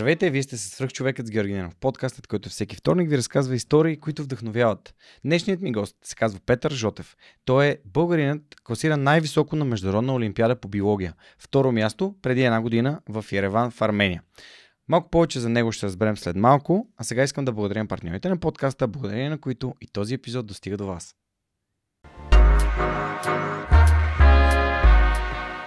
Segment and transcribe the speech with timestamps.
[0.00, 4.00] Здравейте, вие сте с Свръхчовекът с Георги Ненов, подкастът, който всеки вторник ви разказва истории,
[4.00, 4.94] които вдъхновяват.
[5.24, 7.16] Днешният ми гост се казва Петър Жотев.
[7.44, 11.14] Той е българинът, класиран най-високо на Международна олимпиада по биология.
[11.38, 14.22] Второ място преди една година в Ереван в Армения.
[14.88, 18.36] Малко повече за него ще разберем след малко, а сега искам да благодаря партньорите на
[18.36, 21.14] подкаста, благодарение на които и този епизод достига до вас.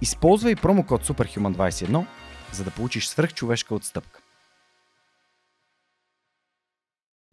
[0.00, 2.06] Използвай промокод SUPERHUMAN21,
[2.52, 4.20] за да получиш свръхчовешка отстъпка.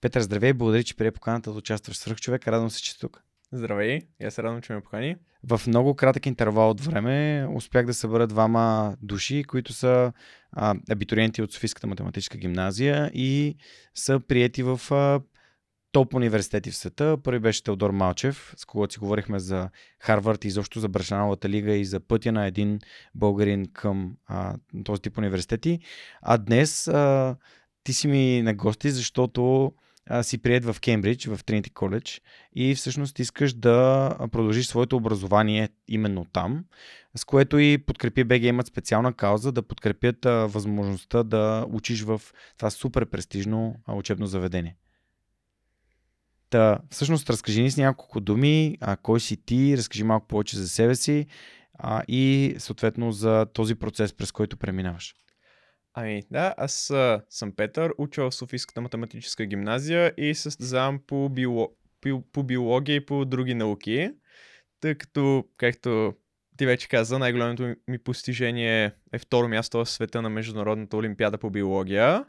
[0.01, 2.47] Петър, здравей, благодаря, че прие поканата да участваш в свръхчовек.
[2.47, 3.23] Радвам се, че си тук.
[3.51, 5.15] Здравей, я се радвам, че ме покани.
[5.43, 10.13] В много кратък интервал от време успях да събера двама души, които са
[10.51, 13.57] а, абитуриенти от Софийската математическа гимназия и
[13.95, 15.21] са приети в а,
[15.93, 17.17] топ университети в света.
[17.23, 21.73] Първи беше Теодор Малчев, с когото си говорихме за Харвард и изобщо за Брашановата лига
[21.73, 22.79] и за пътя на един
[23.15, 25.79] българин към а, този тип университети.
[26.21, 27.35] А днес а,
[27.83, 29.73] ти си ми на гости, защото
[30.05, 32.21] а, си прият в Кембридж, в Тринити коледж
[32.55, 36.65] и всъщност искаш да продължиш своето образование именно там,
[37.15, 42.21] с което и подкрепи БГ имат специална кауза да подкрепят а, възможността да учиш в
[42.57, 44.75] това супер престижно а, учебно заведение.
[46.53, 50.69] Та, всъщност, разкажи ни с няколко думи, а, кой си ти, разкажи малко повече за
[50.69, 51.25] себе си
[51.73, 55.15] а, и съответно за този процес, през който преминаваш.
[55.93, 61.67] Ами, да, аз а, съм Петър, уча в Софийската математическа гимназия и състезавам по, био,
[62.01, 64.11] по, по биология и по други науки,
[64.79, 66.13] тъй като, както
[66.57, 71.49] ти вече каза, най-голямото ми постижение е второ място в света на Международната олимпиада по
[71.49, 72.25] биология.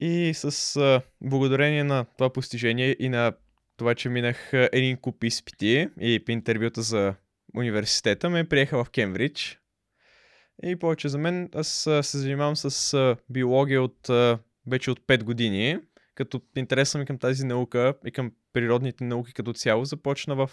[0.00, 3.32] И с а, благодарение на това постижение и на
[3.76, 7.14] това, че минах един куп изпити и интервюта за
[7.56, 9.60] университета, ме приеха в Кембридж.
[10.62, 11.68] И повече за мен, аз
[12.02, 14.10] се занимавам с биология от
[14.66, 15.78] вече от 5 години,
[16.14, 20.50] като интереса ми към тази наука и към природните науки като цяло започна в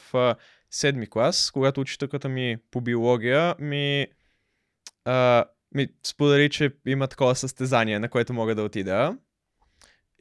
[0.71, 4.07] седми клас, когато учителката ми по биология ми,
[5.05, 9.17] а, ми сподели, че има такова състезание, на което мога да отида.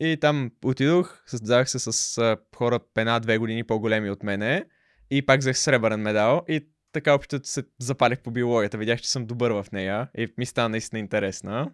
[0.05, 4.65] И там отидох, състезах се с а, хора една-две години по-големи от мене
[5.11, 8.79] и пак взех сребърен медал и така общо се запалих по биологията.
[8.79, 11.73] Видях, че съм добър в нея и ми стана наистина интересна.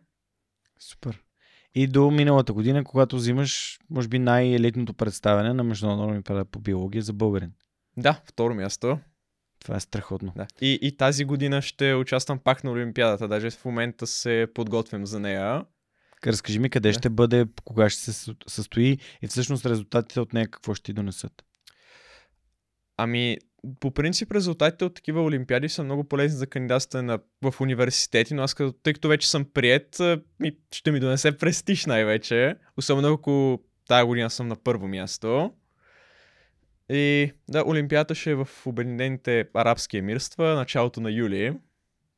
[0.81, 1.23] Супер.
[1.75, 7.03] И до миналата година, когато взимаш, може би, най-елитното представяне на Международна олимпиада по биология
[7.03, 7.53] за българин.
[7.97, 8.99] Да, второ място.
[9.61, 10.33] Това е страхотно.
[10.37, 10.47] Да.
[10.61, 13.29] И, и тази година ще участвам пак на Олимпиадата.
[13.29, 15.65] Даже в момента се подготвям за нея.
[16.27, 16.93] Разкажи ми къде да.
[16.93, 21.45] ще бъде, кога ще се състои и всъщност резултатите от нея какво ще ти донесат.
[22.97, 23.39] Ами,
[23.81, 28.43] по принцип резултатите от такива олимпиади са много полезни за кандидатстване на, в университети, но
[28.43, 30.03] аз като, тъй като вече съм прият,
[30.41, 32.55] ми, ще ми донесе престиж най-вече.
[32.77, 35.53] Особено ако тази година съм на първо място.
[36.91, 41.55] И да, Олимпиада ще е в Обединените арабски емирства, началото на юли.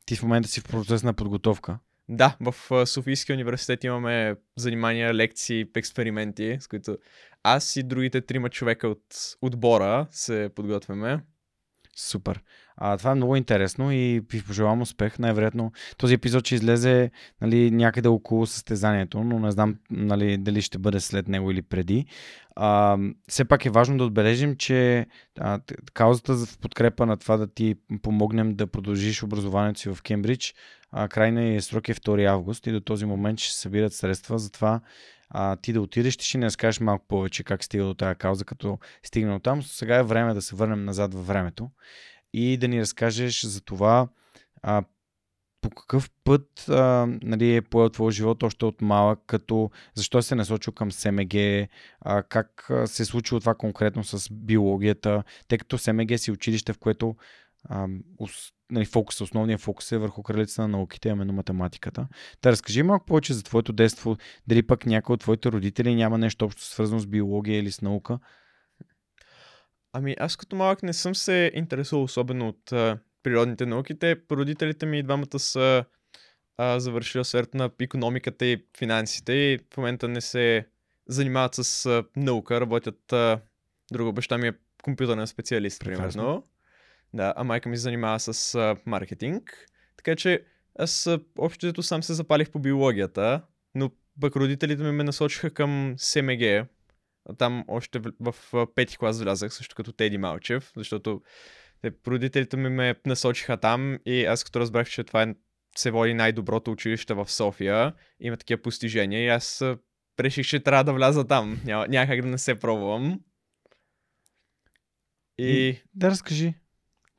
[0.06, 1.78] Ти в момента си в процес на подготовка.
[2.12, 6.98] Да, в Софийския университет имаме занимания, лекции, експерименти, с които
[7.43, 9.04] аз и другите трима човека от
[9.43, 11.21] отбора се подготвяме.
[12.00, 12.43] Супер.
[12.77, 15.19] А, това е много интересно и ви пожелавам успех.
[15.19, 20.78] Най-вероятно този епизод ще излезе нали, някъде около състезанието, но не знам нали, дали ще
[20.78, 22.06] бъде след него или преди.
[22.56, 25.06] А, все пак е важно да отбележим, че
[25.41, 25.60] а,
[25.94, 30.55] каузата в подкрепа на това да ти помогнем да продължиш образованието си в Кембридж,
[30.93, 34.80] а, крайният срок е 2 август и до този момент ще събират средства, затова
[35.30, 38.78] а, ти да отидеш, ще ни разкажеш малко повече как стига до тази кауза, като
[39.03, 39.62] стигна от там.
[39.62, 41.71] Сега е време да се върнем назад във времето
[42.32, 44.09] и да ни разкажеш за това
[44.62, 44.82] а,
[45.60, 50.34] по какъв път а, нали, е поел твоя живот още от малък, като защо се
[50.34, 51.34] насочил към СМГ,
[52.00, 56.78] а, как се е случило това конкретно с биологията, тъй като СМГ си училище, в
[56.78, 57.16] което
[57.68, 57.89] а,
[58.71, 62.09] нали, фокус, основният фокус е върху кралица на науките, именно математиката.
[62.41, 64.16] Та разкажи малко повече за твоето детство,
[64.47, 68.18] дали пък някой от твоите родители няма нещо общо свързано с биология или с наука.
[69.92, 73.98] Ами аз като малък не съм се интересувал особено от а, природните науки.
[73.98, 75.84] Те, родителите ми двамата са
[76.57, 80.66] а, завършили сферата на економиката и финансите и в момента не се
[81.09, 83.12] занимават с а, наука, работят...
[83.12, 83.41] А,
[83.92, 84.53] друга баща ми е
[84.83, 86.22] компютърен специалист, Прекрасно.
[86.22, 86.45] примерно.
[87.15, 89.66] Да, а майка ми занимава с а, маркетинг.
[89.97, 90.45] Така че
[90.78, 93.42] аз а, общо взето сам се запалих по биологията,
[93.74, 93.91] но
[94.21, 96.66] пък родителите ми ме насочиха към СМГ.
[97.39, 101.22] Там още в, в а, пети клас влязах, също като Теди Малчев, защото
[101.83, 105.34] те, родителите ми ме насочиха там и аз като разбрах, че това е,
[105.77, 109.62] се води най-доброто училище в София, има такива постижения и аз
[110.21, 111.60] реших, че трябва да вляза там.
[111.65, 113.21] Няма, няма да не се пробвам.
[115.39, 115.80] И...
[115.95, 116.54] Да, разкажи.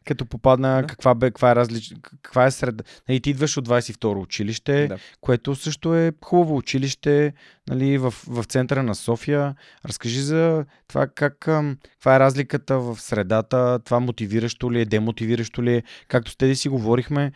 [0.06, 0.88] Като попадна, Да.
[0.88, 1.94] каква, бе, каква е различ...
[2.22, 2.84] каква е среда.
[3.10, 4.98] Нали, ти идваш от 22 училище, Да.
[5.22, 7.34] което също е хубаво училище
[7.70, 9.56] нали, в, в центъра на София.
[9.86, 15.76] Разкажи за това как, каква е разликата в средата, това мотивиращо ли е, демотивиращо ли
[15.76, 15.84] е.
[16.08, 17.32] Както с тези си говорихме,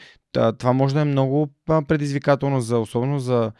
[0.58, 1.54] това може да е много
[1.88, 3.52] предизвикателно, за, особено за,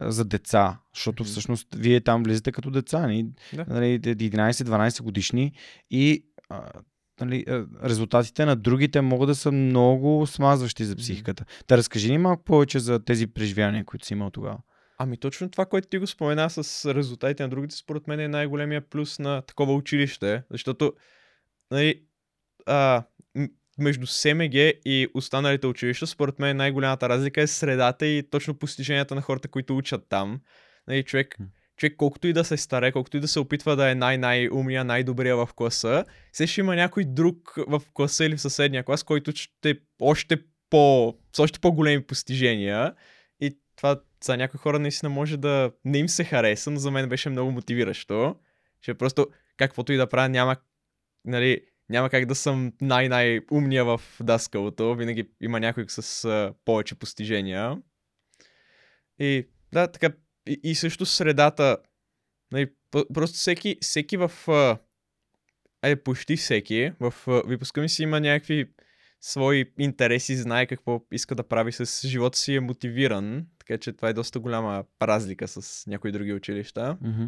[0.00, 3.64] за деца, защото всъщност вие там влизате като деца, нали, Да.
[3.68, 5.52] нали, 11-12 годишни
[5.90, 6.24] и
[7.20, 11.44] нали, а, резултатите на другите могат да са много смазващи за психиката.
[11.68, 14.58] Да разкажи ни малко повече за тези преживявания, които си имал тогава.
[14.98, 18.88] Ами точно това, което ти го спомена с резултатите на другите, според мен е най-големия
[18.88, 20.92] плюс на такова училище, защото
[21.70, 22.02] нали,
[22.66, 23.04] а,
[23.78, 24.54] между СМГ
[24.84, 29.76] и останалите училища, според мен най-голямата разлика е средата и точно постиженията на хората, които
[29.76, 30.40] учат там.
[30.88, 31.36] Нали, човек.
[31.82, 35.36] Човек колкото и да се старе, колкото и да се опитва да е най-най-умния, най-добрия
[35.36, 39.70] в класа, все ще има някой друг в класа или в съседния клас, който ще
[39.70, 40.36] е още
[40.70, 42.94] по, с още по-големи постижения.
[43.40, 47.08] И това за някои хора наистина може да не им се хареса, но за мен
[47.08, 48.36] беше много мотивиращо.
[48.80, 49.26] Че просто
[49.56, 50.56] каквото и да правя, няма,
[51.24, 54.94] нали, няма как да съм най-най-умния в даскалото.
[54.94, 57.78] Винаги има някой с а, повече постижения.
[59.18, 60.12] И да, така.
[60.46, 61.76] И, и също средата.
[62.52, 62.70] Нали,
[63.14, 64.32] просто всеки, всеки в.
[65.82, 66.92] Е, почти всеки.
[67.00, 67.14] В
[67.46, 68.66] випуска ми си има някакви
[69.20, 73.46] свои интереси, знае какво иска да прави с живота си, е мотивиран.
[73.58, 76.96] Така че това е доста голяма разлика с някои други училища.
[77.00, 77.24] Мгм.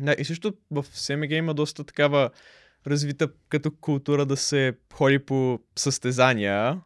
[0.00, 2.30] Да, и също в СМГ има доста такава
[2.86, 6.80] развита като култура да се ходи по състезания.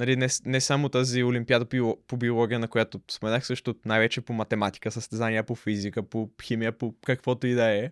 [0.00, 4.32] Нали, не, не само тази олимпиада по, по биология, на която споменах, също най-вече по
[4.32, 7.90] математика, състезания по физика, по химия, по каквото и да е.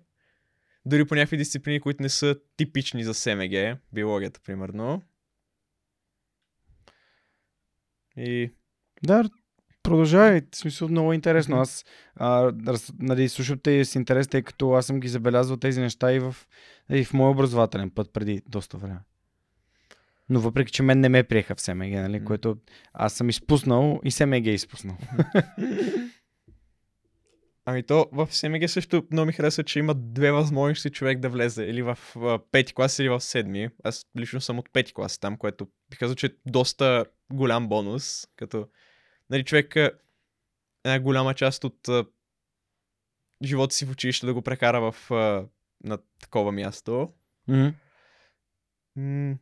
[0.87, 5.03] Дори по някакви дисциплини, които не са типични за СМГ, биологията, примерно.
[8.17, 8.51] И
[9.03, 9.25] Да,
[9.83, 10.41] продължавай.
[10.53, 11.57] В смисъл много интересно.
[11.57, 11.85] Аз
[12.15, 16.13] а, раз, нали, слушам те с интерес, тъй като аз съм ги забелязвал тези неща
[16.13, 16.37] и в,
[16.91, 18.99] и в моя образователен път преди доста време.
[20.31, 22.57] Но въпреки, че мен не ме приеха в СМГ, нали, което
[22.93, 24.97] аз съм изпуснал и СМГ е изпуснал.
[27.65, 31.65] Ами то в СМГ също много ми харесва, че има две възможности човек да влезе.
[31.65, 31.99] Или в
[32.53, 33.69] пети клас, или в седми.
[33.85, 38.27] Аз лично съм от пети клас там, което би казал, че е доста голям бонус.
[38.37, 38.69] Като,
[39.31, 39.77] нали, човек
[40.85, 42.05] една голяма част от а,
[43.45, 45.47] живота си в училище да го прекара в а,
[45.85, 47.13] на такова място.
[48.97, 49.39] Мгм.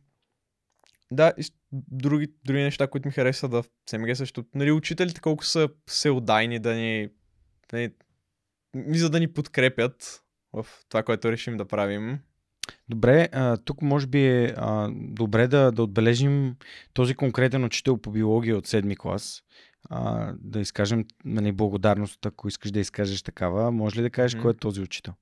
[1.11, 4.45] Да, и други, други неща, които ми харесват в СМГ също.
[4.55, 7.09] Нали, учителите колко са всеотдайни да ни,
[7.71, 7.89] да ни,
[8.97, 12.19] за да ни подкрепят в това, което решим да правим.
[12.89, 16.55] Добре, а, тук може би е а, добре да, да отбележим
[16.93, 19.43] този конкретен учител по биология от седми клас.
[19.89, 23.71] А, да изкажем нали, благодарност, ако искаш да изкажеш такава.
[23.71, 24.41] Може ли да кажеш Мгм.
[24.41, 25.13] кой е този учител?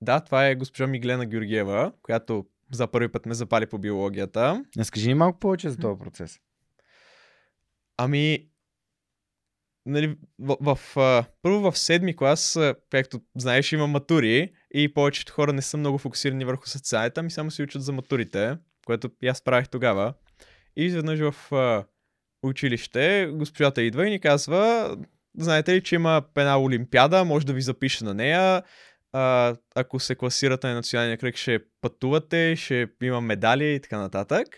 [0.00, 4.64] Да, това е госпожа Миглена Георгиева, която за първи път ме запали по биологията.
[4.76, 6.38] Не скажи ни малко повече за този процес.
[7.96, 8.48] Ами,
[9.86, 12.58] нали, в, в, а, първо в седми клас,
[12.90, 17.50] както знаеш, има матури и повечето хора не са много фокусирани върху състезанията, ами само
[17.50, 20.14] се учат за матурите, което и аз правих тогава.
[20.76, 21.84] И изведнъж в а,
[22.42, 24.96] училище госпожата идва и ни казва,
[25.38, 28.62] знаете ли, че има една олимпиада, може да ви запише на нея,
[29.12, 34.48] а, ако се класирате на националния кръг, ще пътувате, ще има медали и така нататък.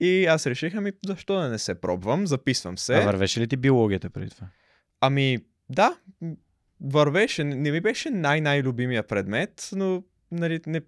[0.00, 2.94] И аз реших, ами защо да не се пробвам, записвам се.
[2.94, 4.46] А вървеше ли ти биологията преди това?
[5.00, 5.38] Ами,
[5.70, 5.98] да,
[6.80, 7.44] вървеше.
[7.44, 10.80] Не не ми беше най-най-любимия предмет, но нали, не,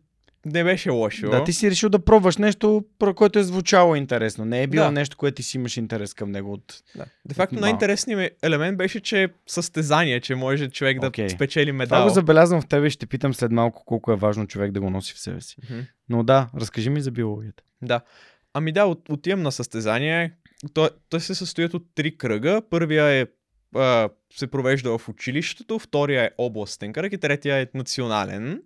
[0.47, 1.31] не беше лошо.
[1.31, 4.45] Да, ти си решил да пробваш нещо, про което е звучало интересно.
[4.45, 4.93] Не е било Да.
[4.93, 6.83] нещо, което ти си имаш интерес към него от...
[6.97, 7.05] Да.
[7.25, 7.61] Де факто Малко.
[7.63, 11.29] най-интересният елемент беше, че състезание, че може човек да Окей.
[11.29, 12.05] спечели Това медал.
[12.05, 14.91] го забелязвам в тебе и ще питам след малко колко е важно човек да го
[14.91, 15.57] носи в себе си.
[15.71, 15.81] Мгм.
[16.09, 17.63] Но да, разкажи ми за биологията.
[17.83, 18.01] Да.
[18.55, 20.33] Ами да, от, отивам на състезание,
[20.75, 22.63] той, той се състоят от три кръга.
[22.71, 23.27] Първия е
[23.77, 28.63] а, се провежда в училището, втория е областен кръг и третия е национален.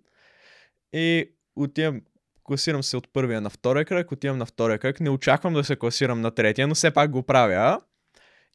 [0.93, 2.01] И отивам,
[2.43, 4.99] класирам се от първия на втория кръг, отивам на втория кръг.
[4.99, 7.81] Не очаквам да се класирам на третия, но все пак го правя.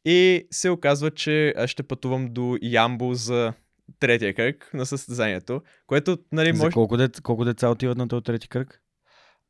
[0.05, 3.53] И се оказва, че ще пътувам до Ямбо за
[3.99, 6.73] третия кръг на състезанието, което, нали, За може...
[6.73, 8.81] колко, деца, колко деца отиват на този трети кръг?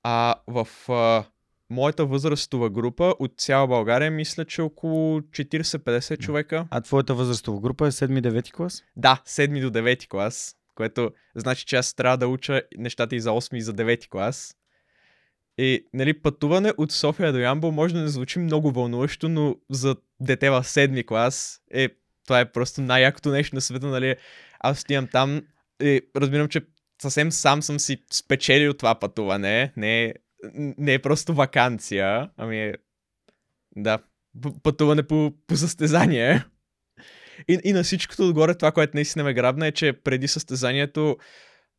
[0.04, 1.24] А в а,
[1.70, 6.68] моята възрастова група от цяла България, мисля, че около 40-50 човека.
[6.70, 8.84] А твоята възрастова група е 7-9 клас?
[8.96, 13.30] Да, 7 до 9 клас, което значи, че аз трябва да уча нещата и за
[13.30, 14.56] 8 и за 9 клас.
[15.58, 19.96] И, нали, пътуване от София до Ямбол може да не звучи много вълнуващо, но за
[20.20, 21.90] дете в 7 клас е,
[22.26, 24.16] това е просто най-якото нещо на света, нали.
[24.60, 25.42] Аз отивам там
[25.82, 26.62] и разбирам, че
[27.02, 29.74] съвсем сам съм си спечелил това пътуване.
[29.78, 30.14] Не е,
[30.54, 32.74] не е просто вакансия, ами е,
[33.76, 34.00] да,
[34.64, 36.44] пътуване по, по състезание.
[37.48, 41.18] И, и на всичкото отгоре това, което наистина ме грабна е, че преди състезанието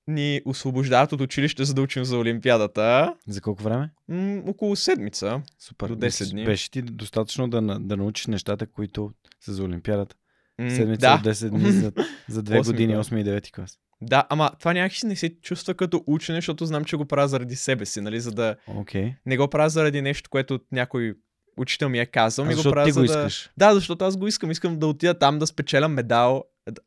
[0.06, 3.14] ни освобождават от училище, за да учим за Олимпиадата.
[3.28, 3.90] За колко време?
[4.08, 5.42] М- около седмица.
[5.58, 5.88] Супер.
[5.88, 6.44] До 10 Мислиш, дни.
[6.44, 10.16] Беше ти достатъчно да, да научиш нещата, които са за Олимпиадата.
[10.58, 11.14] М, Седмица да.
[11.14, 11.92] от 10 дни за,
[12.28, 13.10] за 2 Осми години, клас.
[13.10, 13.78] 8 и 9 клас.
[14.00, 17.56] Да, ама това някакси не се чувства като учене, защото знам, че го правя заради
[17.56, 18.20] себе си, нали?
[18.20, 18.56] За да.
[18.68, 19.14] Okay.
[19.26, 21.14] не го правя заради нещо, което някой
[21.56, 23.12] учител ми е казал, ми го правя ти за го да...
[23.12, 23.50] искаш.
[23.56, 24.50] Да, защото аз го искам.
[24.50, 26.44] Искам да отида там да спечеля медал.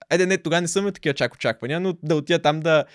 [0.09, 2.85] Еде, не, тогава не съм такива чак очаквания, но да отида там да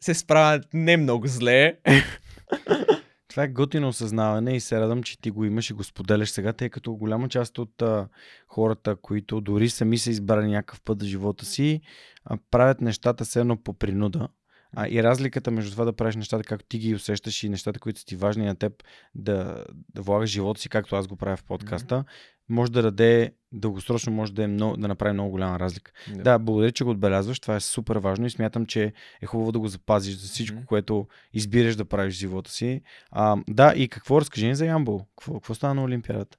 [0.00, 1.78] се справя не много зле.
[3.28, 6.52] Това е готино осъзнаване и се радвам, че ти го имаш и го споделяш сега,
[6.52, 8.08] тъй като голяма част от а,
[8.48, 11.80] хората, които дори сами са избрали някакъв път за живота си,
[12.24, 14.28] а, правят нещата все едно по принуда.
[14.76, 18.00] А, и разликата между това да правиш нещата, както ти ги усещаш и нещата, които
[18.00, 18.72] са ти важни на теб,
[19.14, 19.64] да,
[19.94, 22.04] да влагаш живота си, както аз го правя в подкаста,
[22.48, 25.92] може да даде, дългосрочно може да, е много, да направи много голяма разлика.
[26.14, 26.22] Да.
[26.22, 27.40] Да, благодаря, че го отбелязваш.
[27.40, 28.92] Това е супер важно и смятам, че
[29.22, 30.66] е хубаво да го запазиш за всичко, Мгм.
[30.66, 32.80] което избираш да правиш в живота си.
[33.10, 35.06] А, да, и какво разкажи ни за Ямбол?
[35.18, 36.38] Какво, какво стана на Олимпиадата?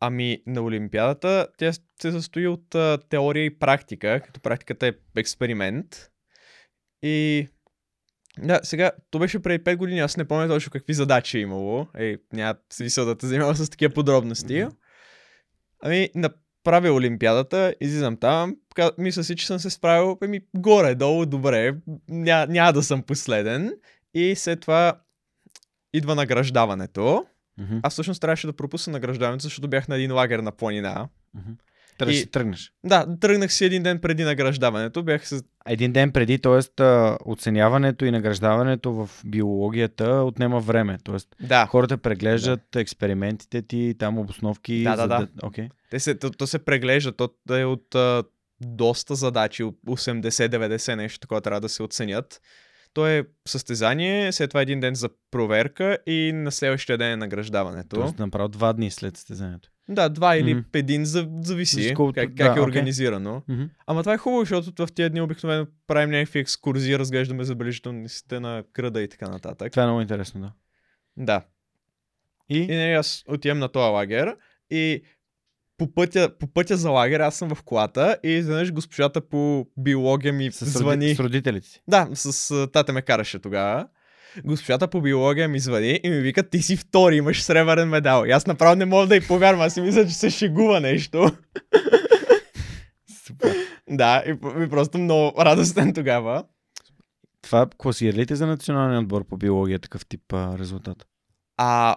[0.00, 6.10] Ами на Олимпиадата тя се състои от а, теория и практика, като практиката е експеримент.
[7.02, 7.48] И
[8.38, 11.86] да, сега, то беше преди 5 години, аз не помня точно какви задачи е имало.
[11.98, 14.64] Ей, няма смисъл да те занимава с такива подробности.
[14.64, 14.74] Мгм.
[15.82, 18.56] Ами, направя Олимпиадата, излизам там,
[18.98, 21.74] мисля си, че съм се справил, ами, горе-долу, добре,
[22.08, 23.72] ня, няма да съм последен.
[24.14, 25.00] И след това
[25.92, 27.26] идва награждаването.
[27.58, 31.08] Мгм, Аз всъщност трябваше да пропусна награждаването, защото бях на един лагер на планина.
[31.34, 31.50] мгм.
[31.98, 32.72] Трябва да си тръгнеш.
[32.84, 35.02] Да, тръгнах си един ден преди награждаването.
[35.02, 35.44] Бях с...
[35.66, 36.82] Един ден преди, т.е.
[37.24, 40.98] оценяването и награждаването в биологията отнема време.
[41.04, 41.46] Т.е.
[41.46, 44.82] Да, хората преглеждат експериментите ти, там обосновки.
[44.82, 45.28] Да, да, за да.
[45.42, 45.68] Окей.
[45.90, 47.12] те се, то, то се преглежда.
[47.12, 48.24] То е от а,
[48.60, 52.40] доста задачи, от 80-90 нещо такова трябва да се оценят.
[52.96, 57.96] То е състезание, след това един ден за проверка и на следващия ден е награждаването.
[57.96, 59.68] Тоест направо два дни след състезанието.
[59.88, 60.64] Да, два или Мгм.
[60.74, 62.62] един, за- зависи Зависи колко- как, да, как е окей.
[62.62, 63.42] организирано.
[63.48, 63.64] Мгм.
[63.86, 68.64] Ама това е хубаво, защото в тия дни обикновено правим някакви екскурзии, разглеждаме забележителностите на
[68.72, 69.72] кръда и така нататък.
[69.72, 70.52] Това е много интересно, да.
[71.16, 71.44] Да.
[72.48, 74.36] И, И нали, аз отивам на този лагер
[74.70, 75.02] и
[75.78, 80.32] по пътя, по пътя за лагер аз съм в колата и изведнъж госпожата по биология
[80.32, 81.14] ми с, звъни.
[81.14, 81.82] с родителите си.
[81.88, 83.86] Да, с тата ме караше тогава.
[84.44, 88.24] Госпожата по биология ми звъни и ми вика, ти си втори, имаш сребърен медал.
[88.26, 91.30] И аз направо не мога да й повярвам, аз си мисля, че се шегува нещо.
[93.26, 93.56] Супер.
[93.90, 94.30] да, и,
[94.64, 96.44] и просто много радостен тогава.
[97.42, 101.06] Това класира ли те за националния отбор по биология такъв тип а, резултат?
[101.56, 101.96] А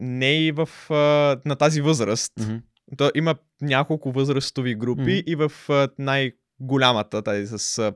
[0.00, 2.32] не и в, а, на тази възраст.
[2.40, 2.56] Мгм.
[2.96, 5.22] То има няколко възрастови групи Мгм.
[5.26, 5.52] и в
[5.98, 7.92] най-голямата, тази с а,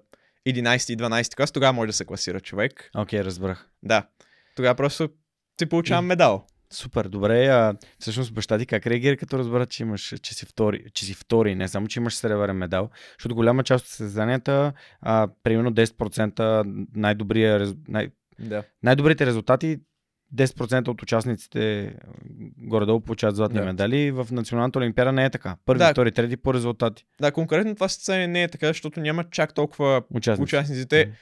[0.48, 2.90] 11 и 12 клас, тогава може да се класира човек.
[2.96, 3.68] Окей, разбрах.
[3.82, 4.06] Да.
[4.56, 5.08] Тогава просто
[5.60, 6.46] си получавам медал.
[6.72, 7.46] Супер, добре.
[7.46, 11.14] А, всъщност баща ти как реагира, като разбра, че, имаш, че, си втори, че си
[11.14, 16.64] втори, не само, че имаш сребърен медал, защото голяма част от състезанията, а, примерно 10%
[16.94, 18.08] най-добрия, най-
[18.38, 18.62] Да.
[18.82, 19.78] най-добрите резултати
[20.34, 21.94] 10% от участниците
[22.58, 23.64] горе-долу получават златни Да.
[23.64, 24.10] медали.
[24.10, 25.56] В Националната олимпиада не е така.
[25.64, 25.90] Първи, Да.
[25.90, 27.04] втори, трети по резултати.
[27.20, 30.42] Да, конкретно това състезание не е така, защото няма чак толкова Участници.
[30.42, 31.04] участниците.
[31.06, 31.14] Мгм.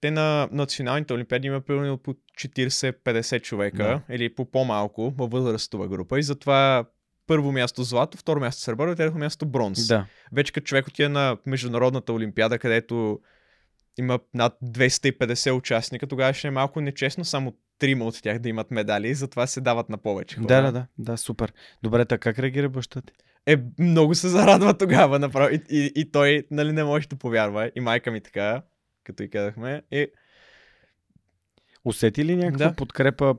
[0.00, 6.18] Те на националните олимпиади има примерно по 40-50 човека или по по-малко във възрастова група
[6.18, 6.84] и затова
[7.26, 9.88] първо място злато, второ място сребро и трето място бронз.
[9.88, 10.06] Да.
[10.32, 13.20] Вече като човек отиде на международната олимпиада, където
[13.98, 18.70] има над 250 участника, тогава ще е малко нечестно само трима от тях да имат
[18.70, 20.46] медали, затова се дават на повече хора.
[20.46, 21.52] Да, да, да, да, супер.
[21.82, 23.12] Добре, така как реагира баща ти?
[23.46, 25.54] Е, много се зарадва тогава направо.
[25.54, 27.70] И, и, и той, нали, не може да повярва.
[27.76, 28.62] И майка ми така,
[29.04, 29.82] като и казахме.
[29.92, 30.06] И
[31.84, 32.74] Усети ли някаква Да.
[32.74, 33.34] подкрепа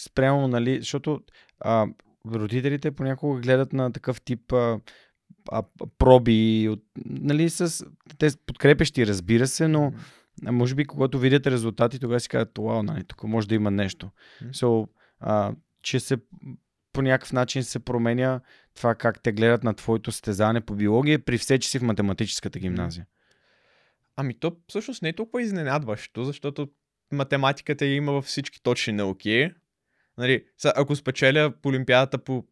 [0.00, 1.20] спрямо, нали, защото
[1.60, 1.86] а,
[2.26, 4.80] родителите понякога гледат на такъв тип а,
[5.52, 5.62] а,
[5.98, 7.86] проби, от, нали, с,
[8.18, 9.92] те подкрепещи, разбира се, но
[10.46, 13.70] а, може би когато видят резултати, тогава си казват, вау, нали, тук може да има
[13.70, 14.10] нещо.
[14.42, 14.50] Мгм.
[14.50, 14.88] So,
[15.20, 16.16] а, че се
[16.92, 18.40] по някакъв начин се променя
[18.74, 22.58] това как те гледат на твоето състезание по биология, при все, че си в математическата
[22.58, 23.06] гимназия.
[24.16, 26.68] Ами то всъщност не е толкова изненадващо, защото
[27.12, 29.50] математиката я има във всички точни науки.
[30.18, 32.44] Нали, са, ако спечеля по Олимпиадата по,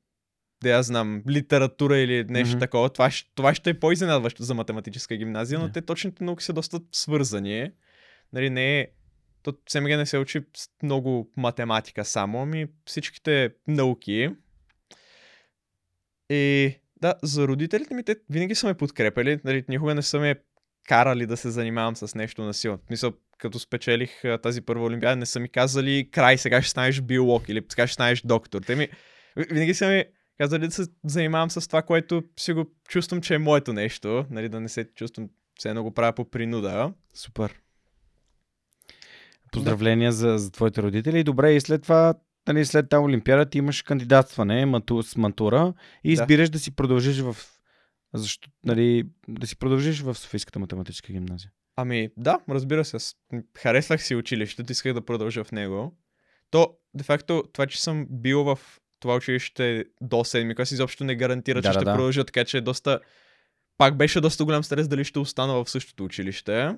[0.62, 2.60] да я знам, литература или нещо Мгм.
[2.60, 5.72] такова, това, това ще е по-изненадващо за математическа гимназия, но Да.
[5.72, 7.70] те точните науки са доста свързани.
[8.32, 8.86] Нали, не е...
[9.42, 10.40] То СМГ не се учи
[10.82, 14.28] много математика само, ами всичките науки.
[16.30, 19.40] И да, за родителите ми те винаги са ме подкрепили.
[19.44, 20.34] Нали, никога не са ме
[20.88, 22.52] карали да се занимавам с нещо на.
[22.52, 26.70] В Мисъл, като спечелих а, тази първа олимпиада, не са ми казали край, сега ще
[26.70, 28.62] станеш биолог или сега ще станеш доктор.
[28.62, 28.88] Те ми
[29.36, 30.04] ви- винаги са ми
[30.38, 34.26] казали да се занимавам с това, което си го чувствам, че е моето нещо.
[34.30, 35.28] Нали, да не се чувствам,
[35.58, 36.92] все едно го правя по принуда.
[37.14, 37.60] Супер.
[39.52, 41.24] Поздравления за, за твоите родители.
[41.24, 42.14] Добре, и след това,
[42.48, 46.22] нали, след тази олимпиада ти имаш кандидатстване мату, с матура и Да.
[46.22, 47.36] избираш да си продължиш в
[48.14, 51.50] защо, нали, да си продължиш в Софийската математическа гимназия.
[51.76, 53.14] Ами да, разбира се.
[53.58, 55.96] Харесвах си училището, исках да продължа в него.
[56.50, 58.58] То, де факто, това, че съм бил в
[59.00, 61.92] това училище до седми клас, изобщо не гарантира, че Да, ще да.
[61.94, 63.00] продължа, така че е доста...
[63.78, 66.76] Пак беше доста голям стрес дали ще остана в същото училище.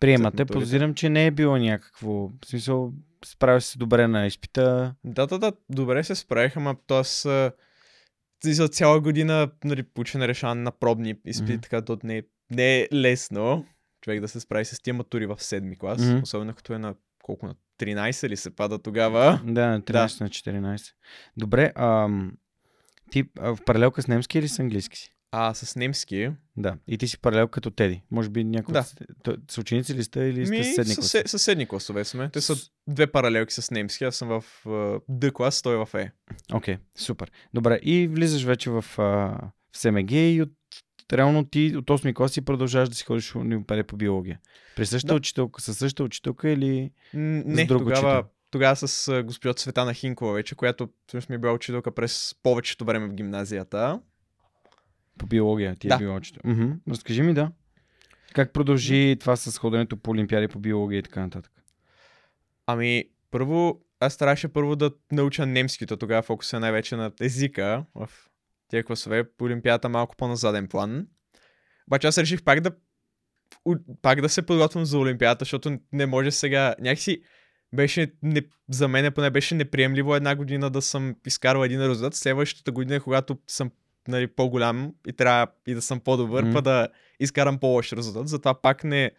[0.00, 2.10] Приемате, подозирам, че не е било някакво.
[2.12, 2.92] В смисъл,
[3.24, 4.94] справя се добре на изпита.
[5.04, 7.28] Да, да, да, добре се справих, ама аз
[8.44, 11.60] за цяла година нали, учене решаване на пробни изпити, Мгм.
[11.60, 13.66] така то не, е- не е лесно
[14.00, 16.20] човек да се справи с тия матури в седми клас, Мгм.
[16.22, 19.40] особено като е на колко на 13 ли се пада тогава.
[19.44, 20.92] Да, на 13 на 14.
[21.36, 22.32] Добре, ам,
[23.10, 25.10] ти а, в паралелка с немски или с английски си?
[25.34, 26.76] А с немски, Да.
[26.88, 28.02] И ти си паралел като Теди.
[28.10, 28.72] Може би някой.
[28.72, 28.84] Да.
[29.50, 31.08] С ученици ли сте или сте ми съседни класи?
[31.08, 32.30] съсе- съседни класове сме.
[32.30, 32.54] Те са
[32.86, 36.12] две паралелки с немски, аз съм в а, Д клас, той е в Е.
[36.54, 37.30] Окей, супер.
[37.54, 39.02] Добре, и влизаш вече в, а,
[39.72, 40.50] в СМГ и от,
[41.12, 44.40] реално ти от 8 клас и продължаваш да си ходиш в Олимпиада по биология.
[44.76, 45.16] При същата Да.
[45.16, 46.90] учителка, със същата учителка или...
[47.14, 48.30] Не, друг тогава, учител.
[48.50, 53.06] тогава с госпожа Цветана Хинкова вече, която всъщност ми е била учителка през повечето време
[53.06, 54.00] в гимназията.
[55.18, 55.94] По биология ти Да.
[55.94, 56.40] е била учител.
[56.44, 56.70] Мгм.
[56.88, 57.50] Разкажи ми, да.
[58.32, 61.52] Как продължи това с ходенето по Олимпиади по биология и така нататък?
[62.66, 67.84] Ами, първо, аз трябваше първо да науча немски, то тогава фокуса е най-вече на езика
[67.94, 68.10] в
[68.72, 71.06] тия класове, по Олимпиадата малко по-на заден план.
[71.86, 72.70] Обаче аз реших пак да
[74.02, 77.22] пак да се подготвям за Олимпиадата, защото не може сега, някакси
[77.74, 82.72] беше, не, за мен поне беше неприемливо една година да съм изкарал един резултат, следващата
[82.72, 83.70] година, когато съм
[84.08, 86.52] нали, по-голям и трябва и да съм по-добър, Мгм.
[86.52, 86.88] па да
[87.20, 88.28] изкарам по-лош резултат.
[88.28, 89.10] Затова пак не...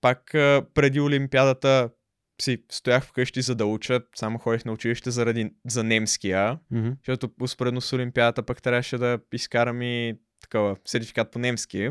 [0.00, 0.30] Пак
[0.74, 1.90] преди Олимпиадата
[2.40, 6.90] си стоях вкъщи за да уча, само ходих на училище заради, за немския, Мгм.
[6.98, 11.90] защото успоредно с Олимпиадата пък трябваше да изкарам и такова сертификат по немски.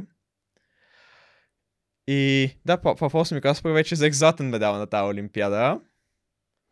[2.07, 5.81] И да, в, в 8 клас пък вече взех златен медал на тази Олимпиада.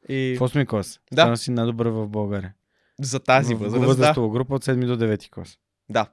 [0.10, 1.00] И В 8 клас.
[1.12, 1.22] Да.
[1.22, 2.54] Стана си най-добър в България.
[3.02, 3.88] за тази възраст, в да.
[3.88, 5.58] възрастова група от 7 до 9 клас.
[5.90, 6.12] да.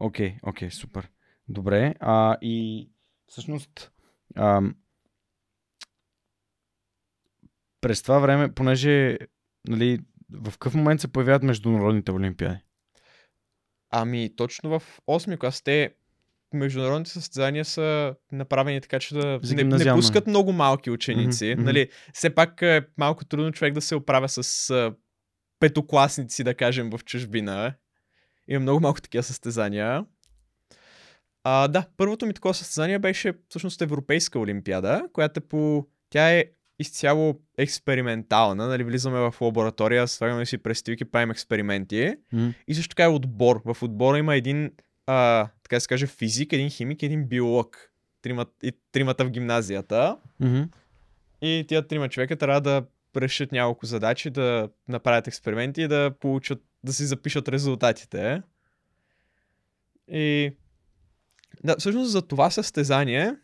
[0.00, 1.08] Окей, окей, супер.
[1.48, 1.94] Добре.
[2.00, 2.88] А, и
[3.26, 3.92] всъщност
[4.36, 4.74] ам,
[7.80, 9.18] през това време, понеже
[9.68, 9.98] нали,
[10.32, 12.58] в какъв момент се появяват международните олимпиади?
[13.90, 15.94] Ами, точно в 8 клас те
[16.54, 21.54] международните състезания са направени така, че да не, не пускат много малки ученици.
[21.54, 21.64] Мгм.
[21.64, 24.94] Нали, все пак е малко трудно човек да се оправя с а,
[25.60, 27.74] петокласници, да кажем, в чужбина.
[28.48, 30.04] Има много малко такива състезания.
[31.44, 35.86] А, да, първото ми такова състезание беше всъщност Европейска олимпиада, която е по...
[36.10, 36.44] Тя е
[36.78, 42.14] изцяло експериментална, нали, влизаме в лаборатория, слагаме си престилки, правим експерименти.
[42.32, 42.54] М?
[42.68, 43.62] И също така е отбор.
[43.64, 44.70] В отбора има един,
[45.06, 47.92] а, така да се каже, физик, един химик, един биолог.
[48.22, 50.16] Тримат, и тримата в гимназията.
[50.40, 50.62] Мгм.
[51.42, 52.82] И тия трима човека трябва да
[53.16, 58.42] решат няколко задачи, да направят експерименти и да получат, да си запишат резултатите.
[60.08, 60.52] И
[61.64, 63.34] да, всъщност за това състезание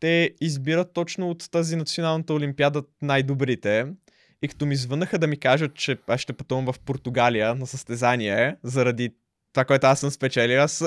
[0.00, 3.86] те избират точно от тази националната олимпиада най-добрите.
[4.42, 8.56] И като ми звънаха да ми кажат, че аз ще пътувам в Португалия на състезание,
[8.62, 9.14] заради
[9.52, 10.82] това, което аз съм спечелил, аз,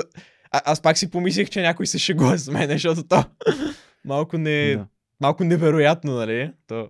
[0.50, 3.24] а, аз пак си помислих, че някой се шегува с мен, защото то
[4.04, 4.86] малко, не, Да.
[5.20, 6.52] малко невероятно, нали?
[6.66, 6.88] То...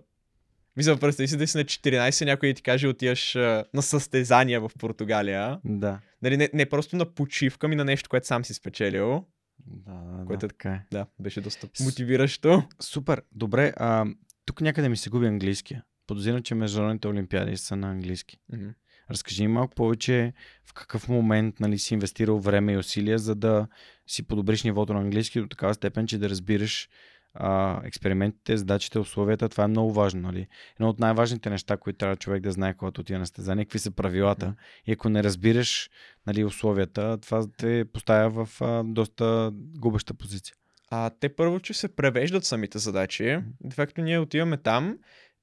[0.77, 4.71] Мисля, представи си да си на 14, някой ти каже отиваш а, на състезание в
[4.79, 5.59] Португалия.
[5.65, 5.99] Да.
[6.21, 9.25] Нали, не, не просто на почивка, ми на нещо, което сам си спечелил.
[9.65, 10.85] Да, да, Което да, е- така е.
[10.91, 12.63] Да, беше доста мотивиращо.
[12.79, 13.21] Супер.
[13.31, 14.05] Добре, а,
[14.45, 15.83] тук някъде ми се губи английския.
[16.07, 18.37] Подозирам, че международните олимпиади са на английски.
[18.53, 18.69] Мгм.
[19.11, 20.33] Разкажи ми малко повече
[20.65, 23.67] в какъв момент нали, си инвестирал време и усилия, за да
[24.07, 26.89] си подобриш нивото на английски до такава степен, че да разбираш
[27.35, 29.49] а, експериментите, задачите, условията.
[29.49, 30.21] Това е много важно.
[30.21, 30.47] Нали?
[30.79, 33.91] Едно от най-важните неща, които трябва човек да знае, когато отиде на състезание, какви са
[33.91, 34.55] правилата.
[34.85, 35.89] И ако не разбираш
[36.27, 40.55] нали, условията, това те поставя в а, доста губеща позиция.
[40.89, 43.23] А те първо, че се превеждат самите задачи.
[43.63, 44.97] De facto ние отиваме там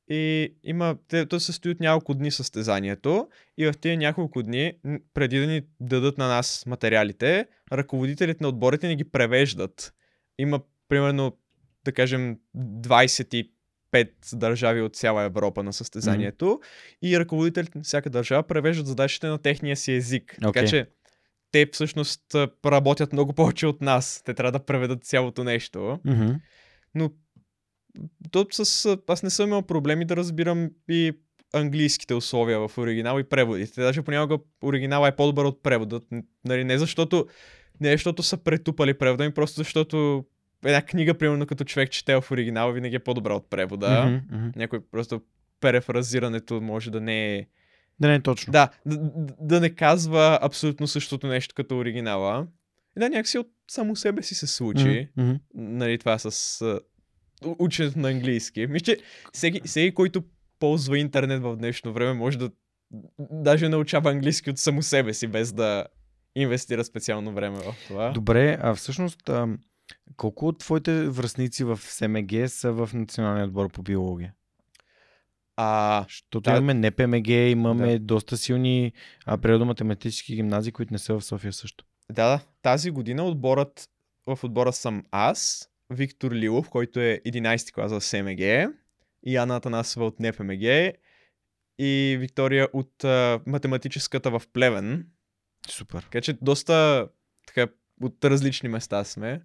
[0.08, 3.28] и има, те, то се състои от няколко дни състезанието
[3.58, 4.72] и в тези няколко дни,
[5.14, 9.94] преди да ни дадат на нас материалите, ръководителите на отборите ни ги превеждат.
[10.38, 11.36] Има примерно,
[11.84, 13.48] да кажем, 25
[14.32, 16.60] държави от цяла Европа на състезанието
[17.02, 20.34] и ръководителите на всяка държава превеждат задачите на техния си език.
[20.34, 20.66] Така Окей.
[20.66, 20.86] че
[21.52, 22.22] те всъщност
[22.66, 24.22] работят много повече от нас.
[24.24, 25.78] Те трябва да преведат цялото нещо.
[25.78, 26.40] Mm-hmm.
[26.94, 27.10] Но
[28.30, 28.98] то с...
[29.08, 31.12] Аз не съм имал проблеми да разбирам и
[31.52, 33.80] английските условия в оригинал и преводите.
[33.80, 36.00] Даже понякога оригинала е по-добър от превода.
[36.44, 37.26] Нали, не защото
[37.80, 40.24] не защото са претупали превода ми, просто защото
[40.64, 43.86] една книга, примерно като човек чете в оригинал, винаги е по-добра от превода.
[43.88, 44.56] Mm-hmm.
[44.56, 45.22] Някой просто
[45.60, 47.46] перефразирането може да не е...
[48.00, 48.50] Да не е точно.
[48.50, 48.98] Да, да,
[49.40, 52.46] да- не казва абсолютно същото нещо като оригинала.
[52.96, 55.40] И да, някакси от само себе си се случи Mm-hmm.
[55.54, 56.80] нали, това с
[57.58, 58.66] ученето на английски.
[58.66, 58.98] Мисля, че
[59.32, 60.24] всеки, всеки, който
[60.58, 62.50] ползва интернет в днешно време, може да
[63.18, 65.86] даже научава английски от само себе си, без да
[66.34, 68.10] инвестира специално време в това.
[68.10, 69.30] Добре, а всъщност
[70.16, 74.34] колко от твоите връзници в СМГ са в националния отбор по биология?
[75.56, 76.50] А, Защото Да.
[76.56, 77.98] имаме НПМГ, имаме Да.
[77.98, 78.92] доста силни
[79.26, 81.84] а, природо-математически гимназии, които не са в София също.
[82.10, 83.88] да, да, тази година отборът,
[84.26, 88.72] в отбора съм аз, Виктор Лилов, който е 11 клас в СМГ,
[89.26, 90.92] и Ана Атанасова от НПМГ,
[91.78, 95.06] и Виктория от а, математическата в Плевен.
[95.68, 96.02] Супер.
[96.02, 97.08] Така че доста
[97.46, 97.66] така,
[98.02, 99.42] от различни места сме.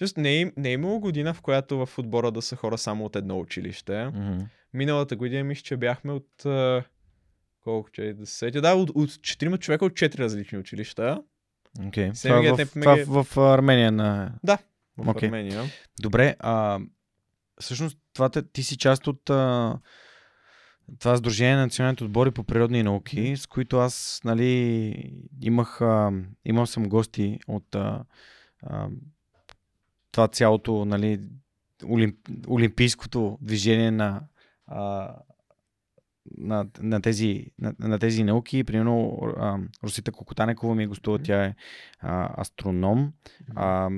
[0.00, 3.04] Just не, е, не е имало година, в която в отбора да са хора само
[3.04, 3.92] от едно училище.
[3.92, 4.46] Mm-hmm.
[4.74, 6.46] Миналата година мисля, че бяхме от...
[7.64, 8.12] Колко че?
[8.12, 8.60] Да се сетя?
[8.60, 11.22] Да, от, от 4 човека от 4 различни училища.
[11.78, 12.22] Okay.
[12.22, 12.82] Това, в, НПМГ.
[12.82, 14.32] това в, в Армения на...
[14.96, 15.28] В Окей.
[15.28, 15.64] Армения.
[16.00, 16.80] Добре, а
[17.60, 19.78] всъщност това те, ти си част от а,
[20.98, 26.12] това Сдружение на националните отбори по природни науки, с които аз нали, имах, а,
[26.44, 28.04] имал съм гости от а,
[28.62, 28.88] а,
[30.18, 31.20] това цялото нали,
[31.84, 32.16] олимп,
[32.48, 34.20] олимпийското движение на,
[34.66, 35.14] а,
[36.38, 38.64] на, на, тези, на, на тези науки.
[38.64, 41.54] Примерно а, Русита Кокотанекова ми гостува, тя е
[42.00, 43.12] а, астроном.
[43.56, 43.90] А,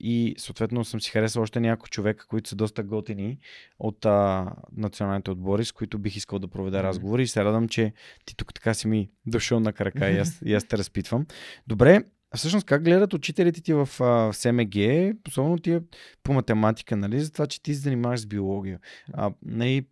[0.00, 3.38] и съответно съм си харесал още няколко човека, които са доста готини
[3.78, 7.22] от а, националните отбори, с които бих искал да проведа разговори.
[7.22, 7.92] И се радвам, че
[8.24, 11.26] ти тук така си ми дошъл на крака и аз, и аз те разпитвам.
[11.66, 14.74] Добре, а всъщност как гледат учителите ти в, а, в СМГ,
[15.28, 15.78] особено ти
[16.22, 18.80] по математика, нали, за това, че ти се занимаваш с биология.
[19.12, 19.86] А, нали,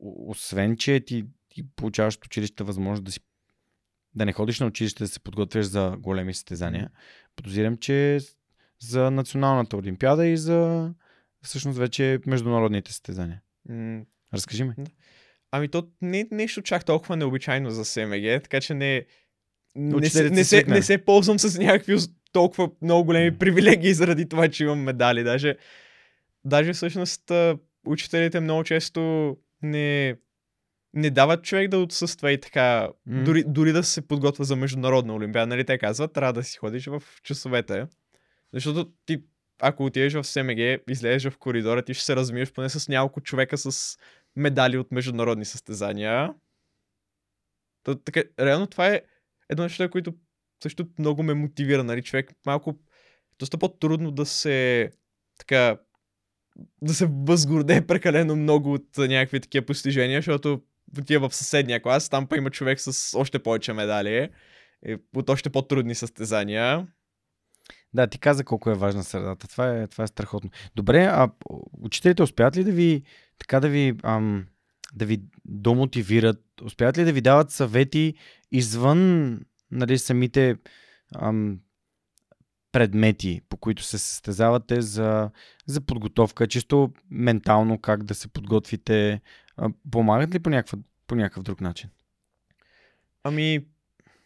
[0.00, 3.20] освен, че ти, ти получаваш от училище възможност да си
[4.14, 6.90] да не ходиш на училище да се подготвяш за големи състезания.
[7.36, 8.18] Подозирам, че
[8.80, 10.90] за националната олимпиада и за
[11.42, 13.42] всъщност вече международните състезания.
[14.34, 14.74] Разкажи ми.
[15.50, 19.06] Ами то не нещо чак толкова необичайно за СМГ, така че не,
[19.78, 21.96] не, се, не, се, не се ползвам с някакви
[22.32, 25.24] толкова много големи привилегии заради това, че имам медали.
[25.24, 25.56] Даже,
[26.44, 27.32] даже всъщност
[27.86, 30.16] учителите много често не,
[30.94, 33.24] не дават човек да отсъства и така, М.
[33.24, 35.46] дори, дори да се подготвя за международна олимпиада.
[35.46, 37.86] Нали те казват, трябва да си ходиш в часовете.
[38.52, 39.22] Защото ти,
[39.60, 43.58] ако отидеш в СМГ, излезеш в коридора, ти ще се размиеш поне с няколко човека
[43.58, 43.98] с
[44.36, 46.34] медали от международни състезания.
[47.82, 49.02] То, така, реално това е
[49.48, 50.14] едно нещо, което
[50.62, 52.78] също много ме мотивира, нали, човек малко
[53.38, 54.90] доста по-трудно да се
[55.38, 55.78] така
[56.82, 60.62] да се възгордее прекалено много от някакви такива постижения, защото
[60.98, 64.28] отива в съседния клас, там па има човек с още повече медали
[65.16, 66.86] от още по-трудни състезания.
[67.94, 69.48] Да, ти каза колко е важна средата.
[69.48, 70.50] Това е, това е страхотно.
[70.76, 71.30] Добре, а
[71.80, 73.02] учителите успяват ли да ви
[73.38, 74.46] така да ви, ам,
[74.98, 76.42] да ви домотивират?
[76.62, 78.14] Успяват ли да ви дават съвети
[78.52, 80.56] извън нали, самите
[81.14, 81.60] ам,
[82.72, 85.30] предмети, по които се състезавате за,
[85.66, 89.20] за подготовка, чисто ментално как да се подготвите?
[89.56, 91.90] А, помагат ли по, някакъв, по някакъв друг начин?
[93.24, 93.66] Ами,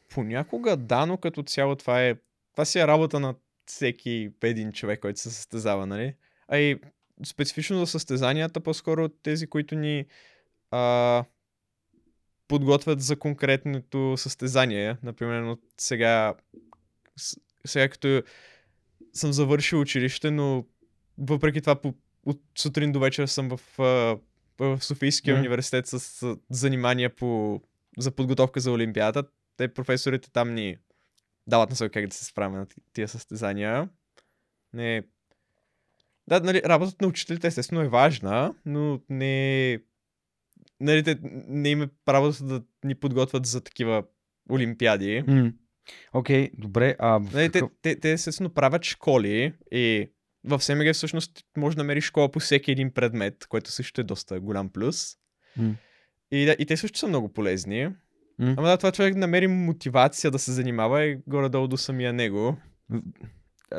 [0.09, 2.17] понякога да, но като цяло това е,
[2.53, 3.35] това си е работа на
[3.67, 6.15] всеки един човек, който се състезава, нали?
[6.49, 6.81] А и
[7.25, 10.07] специфично за състезанията, по-скоро тези, които ни
[10.73, 11.25] а,
[12.49, 14.97] подготвят за конкретното състезание.
[15.03, 16.35] Например, сега,
[17.67, 18.23] сега като
[19.13, 20.65] съм завършил училище, но
[21.19, 21.95] въпреки това по,
[22.27, 23.61] от сутрин до вечер съм в,
[24.59, 25.39] в Софийския mm.
[25.39, 27.61] университет с занимания по,
[27.99, 29.25] за подготовка за Олимпиада.
[29.57, 30.77] Те професорите там ни
[31.47, 33.89] дават насоки как да се справим на тия състезания.
[34.73, 35.03] Не.
[36.29, 39.79] Да, нали, работата на учителите естествено е важна, но не
[40.83, 41.18] нали, те
[41.49, 44.05] не има правото да ни подготвят за такива
[44.51, 45.25] олимпиади.
[46.12, 46.97] Окей, okay, добре.
[46.99, 47.71] А нали, какъв...
[47.83, 50.11] те, те, те естествено правят школи и
[50.45, 54.40] в СМГ всъщност може да намериш школа по всеки един предмет, което също е доста
[54.40, 55.16] голям плюс.
[55.59, 55.75] Mm.
[56.31, 57.88] И, да, и те също са много полезни.
[58.40, 58.55] Mm.
[58.57, 62.57] Ама да, това човек намери мотивация да се занимава и горе-долу до самия него.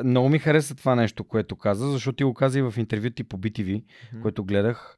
[0.03, 3.23] Много ми хареса това нещо, което каза, защото ти го каза и в интервю ти
[3.23, 4.21] по BTV, mm-hmm.
[4.21, 4.97] което гледах.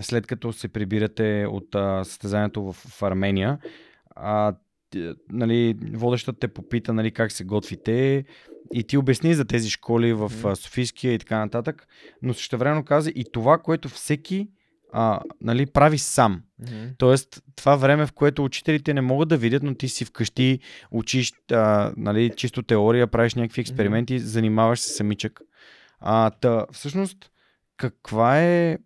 [0.00, 3.58] След като се прибирате от а, състезанието в, в Армения,
[4.16, 4.54] а,
[5.30, 8.24] нали, водещата те попита нали, как се готвите
[8.72, 10.32] и ти обясни за тези школи в.
[10.56, 11.86] Софийския и така нататък,
[12.22, 14.48] но също време каза и това, което всеки
[14.92, 16.42] а, нали, прави сам.
[16.62, 16.94] Mm-hmm.
[16.98, 20.58] Тоест, това време, в което учителите не могат да видят, но ти си вкъщи,
[20.90, 24.24] учиш а, нали, чисто теория, правиш някакви експерименти, mm-hmm.
[24.24, 25.40] занимаваш се самичък.
[26.00, 27.30] А, та, всъщност,
[27.76, 28.78] каква е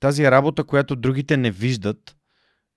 [0.00, 2.16] тази работа, която другите не виждат,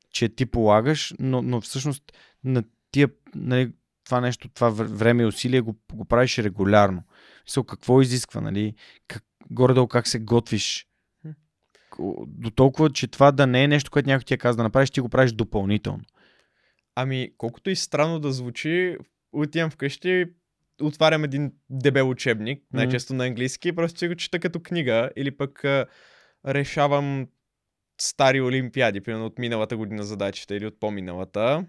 [0.10, 2.04] че ти полагаш, но, но всъщност
[2.44, 3.72] на тия, нали,
[4.06, 7.04] това нещо, това време и усилие го, го правиш регулярно.
[7.46, 8.76] Мисъл, какво изисква, нали?
[9.08, 10.88] Как, горе-долу как се готвиш?
[12.28, 14.90] До толкова, че това да не е нещо, което някой ти е каза да направиш,
[14.90, 16.04] ти го правиш допълнително.
[16.96, 18.98] Ами, колкото и странно да звучи,
[19.32, 20.26] отивам вкъщи,
[20.82, 25.38] отварям един дебел учебник, най-често на английски, и просто си го чета като книга, или
[25.38, 25.66] пък
[26.48, 27.28] решавам
[28.02, 31.66] стари олимпиади, примерно от миналата година задачите или от по-миналата.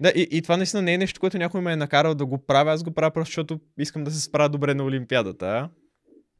[0.00, 2.46] Да, и, и това наистина не е нещо, което някой ме е накарал да го
[2.46, 5.70] правя, аз го правя просто защото искам да се справя добре на олимпиадата.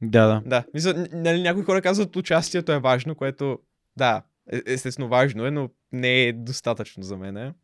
[0.02, 0.42] Да, да.
[0.46, 3.58] Да, мисля, нали, някои хора казват, участието е важно, което,
[3.96, 7.54] да, е, естествено важно е, но не е достатъчно за мен.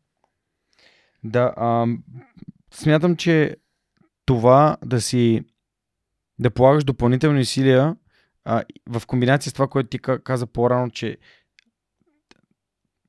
[1.23, 1.87] Да, а,
[2.73, 3.55] смятам, че
[4.25, 5.43] това да си
[6.39, 7.95] да полагаш допълнителни усилия
[8.45, 11.17] а, в комбинация с това, което ти каза по-рано, че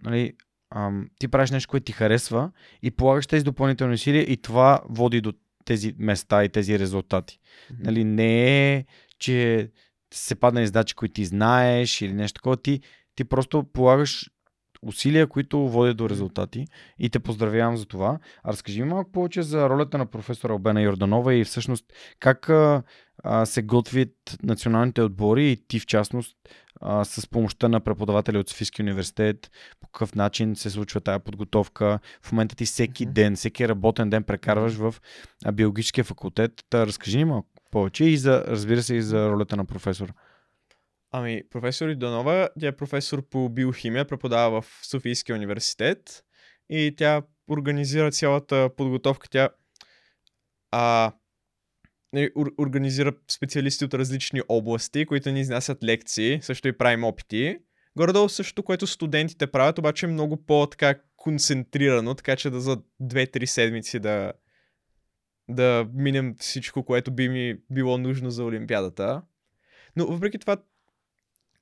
[0.02, 0.32] нали,
[0.70, 2.50] ам, ти правиш нещо, което ти харесва
[2.82, 5.32] и полагаш тези допълнителни усилия и това води до
[5.64, 7.38] тези места и тези резултати.
[7.38, 7.84] Mm-hmm.
[7.84, 8.84] Нали, не е,
[9.18, 9.70] че
[10.14, 12.56] се паднали задачи, които ти знаеш или нещо такова.
[12.56, 12.80] Ти,
[13.14, 14.30] ти просто полагаш
[14.86, 16.66] усилия, които водят до резултати
[16.98, 18.18] и те поздравявам за това.
[18.44, 21.84] А разкажи ми малко повече за ролята на професора Обена Йорданова и всъщност
[22.20, 22.82] как а,
[23.24, 26.36] а, се готвят националните отбори и ти в частност
[26.80, 31.98] а, с помощта на преподаватели от Софийския университет, по какъв начин се случва тази подготовка.
[32.22, 34.94] В момента ти всеки ден, всеки работен ден прекарваш в
[35.52, 36.52] биологическия факултет.
[36.70, 40.12] Та разкажи ни малко повече и за, разбира се, и за ролята на професора.
[41.18, 46.24] Ами, професор Идонова, тя е професор по биохимия, преподава в Софийския университет
[46.70, 49.28] и тя организира цялата подготовка.
[49.28, 49.48] Тя
[50.70, 51.12] а,
[52.12, 57.58] нали, организира специалисти от различни области, които ни изнасят лекции, също и правим опити.
[57.96, 63.44] Горе-долу също, което студентите правят, обаче е много по-така концентрирано, така че да за 2-3
[63.44, 64.32] седмици да,
[65.48, 69.22] да минем всичко, което би ми било нужно за Олимпиадата.
[69.96, 70.56] Но въпреки това,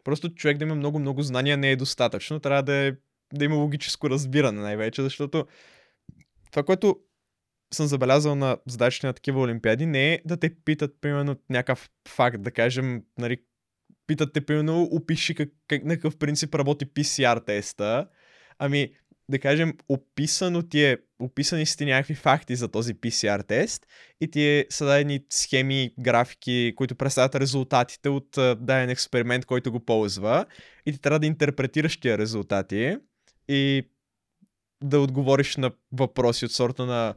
[0.05, 2.41] Просто човек да има много-много знания не е достатъчно.
[2.41, 2.93] Трябва да, е,
[3.35, 5.47] да има логическо разбиране най-вече, защото
[6.51, 6.97] това, което
[7.75, 12.43] съм забелязал на задачите на такива олимпиади, не е да те питат, примерно, някакъв факт,
[12.43, 13.37] да кажем, нали,
[14.07, 18.09] питат те, примерно, опиши как, как, на какъв принцип работи PCR теста.
[18.59, 18.93] Ами,
[19.29, 23.87] да кажем, описано ти е, описани сте някакви факти за този PCR тест
[24.21, 29.81] и ти е, са дадени схеми, графики, които представят резултатите от даден експеримент, който го
[29.81, 30.47] ползва
[30.87, 32.97] и ти трябва да интерпретираш тия резултати
[33.49, 33.89] и
[34.83, 37.15] да отговориш на въпроси от сорта на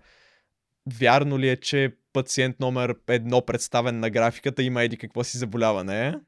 [0.99, 6.19] вярно ли е, че пациент номер едно представен на графиката има еди какво си заболяване.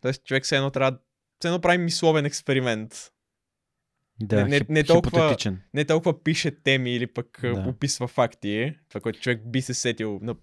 [0.00, 0.98] Тоест човек все едно трябва
[1.38, 3.13] все едно прави мисловен експеримент.
[4.22, 5.36] Да, Не- не- не толкова-.
[5.74, 7.64] Не толкова пише теми или пък Да.
[7.68, 10.34] описва факти, това, което човек би се сетил на,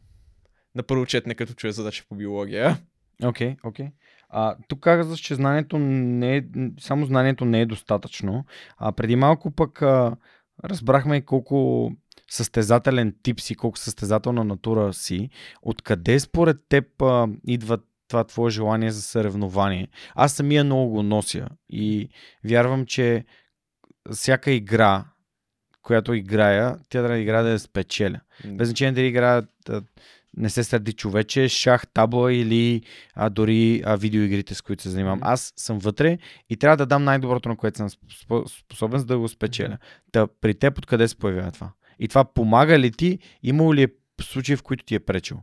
[0.76, 2.78] на първо четене, като чуе задача по биология.
[3.24, 3.88] Окей, окей.
[4.30, 6.44] А, тук казваш, че знанието не е,
[6.80, 8.46] само знанието не е достатъчно.
[8.78, 10.16] А преди малко пък а,
[10.64, 11.92] разбрахме колко
[12.30, 15.30] състезателен тип си, колко състезателна натура си.
[15.62, 19.88] Откъде според теб а, идва това твое желание за съревнование?
[20.16, 22.10] Аз самия много го нося и
[22.44, 23.26] вярвам, че
[24.12, 25.06] всяка игра,
[25.82, 28.20] която играя, тя трябва да играе да я спечеля.
[28.46, 29.82] Без значение дали играят а,
[30.38, 32.82] не се сърди човече, шах, табла или
[33.14, 35.18] а, дори а, видеоигрите, с които се занимавам.
[35.20, 35.28] Мгм.
[35.28, 36.18] Аз съм вътре
[36.50, 39.78] и трябва да дам най-доброто, на което съм спо- способен, за да го спечеля.
[40.12, 41.72] Та, при теб откъде се появява това?
[42.00, 43.20] И това помага ли ти?
[43.44, 43.88] Имало ли е
[44.22, 45.40] случаи, в които ти е пречил?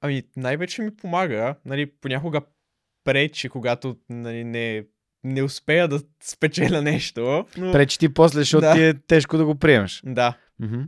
[0.00, 2.40] Ами, най-вече ми помага, нали, понякога
[3.04, 4.84] пречи, когато нали, не,
[5.24, 7.46] не успея да спечеля нещо.
[7.56, 8.74] Но, Пречи ти после, защото Да.
[8.74, 10.02] ти е тежко да го приемеш.
[10.04, 10.80] Да, Мгм.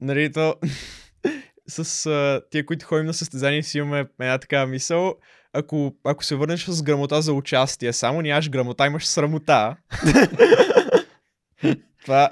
[0.00, 0.54] нали, то
[1.68, 5.14] с а, тия, които ходим на състезание, си имаме една такава мисъл.
[5.52, 9.76] Ако, ако се върнеш с грамота за участие, само нямаш грамота, имаш срамота.
[12.04, 12.28] това,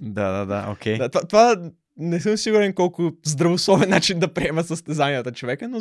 [0.00, 0.98] Да, да, да, окей.
[0.98, 5.78] да, това, това не съм сигурен колко здравословен начин да приема състезанията човека, но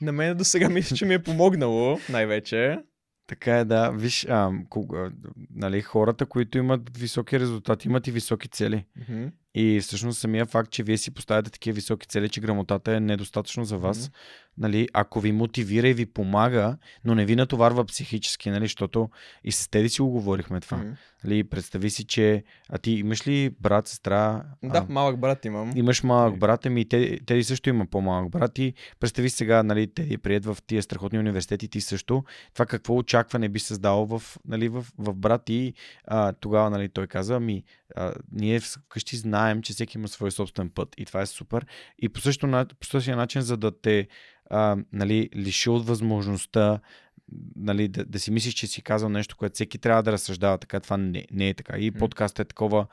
[0.00, 2.78] на мен до сега мисля, че ми е помогнало най-вече.
[3.26, 3.90] Така е, да.
[3.90, 5.10] Виж, а, кога,
[5.54, 8.84] нали, хората, които имат високи резултати, имат и високи цели.
[8.96, 9.26] Мгм.
[9.54, 13.64] И всъщност самия факт, че вие си поставяте такива високи цели, че грамотата е недостатъчно
[13.64, 14.16] за вас, Мгм.
[14.58, 19.10] Нали, ако ви мотивира и ви помага, но не ви натоварва психически, нали, защото
[19.44, 20.76] и с Теди си го говорихме това.
[20.76, 20.92] Мгм.
[21.24, 24.42] Нали, представи си, че а ти имаш ли брат, сестра?
[24.64, 25.72] Да, а, малък брат имам.
[25.76, 29.86] Имаш малък брат, ами Теди, Теди също има по-малък брат и представи си сега, нали,
[29.94, 32.24] Теди е прият в тия страхотни университети, ти също.
[32.52, 37.06] Това какво очакване би създало в, нали, в, в брат и а, тогава нали, той
[37.06, 37.64] каза, ами
[37.96, 41.66] а, ние вкъщи знаем, че всеки има свой собствен път и това е супер.
[41.98, 44.08] И по, също, по същия начин, за да те
[44.50, 46.80] а, нали, лиши от възможността
[47.56, 50.80] нали, да, да си мислиш, че си казал нещо, което всеки трябва да разсъждава така,
[50.80, 51.78] това не, не е така.
[51.78, 52.86] И подкастът е такова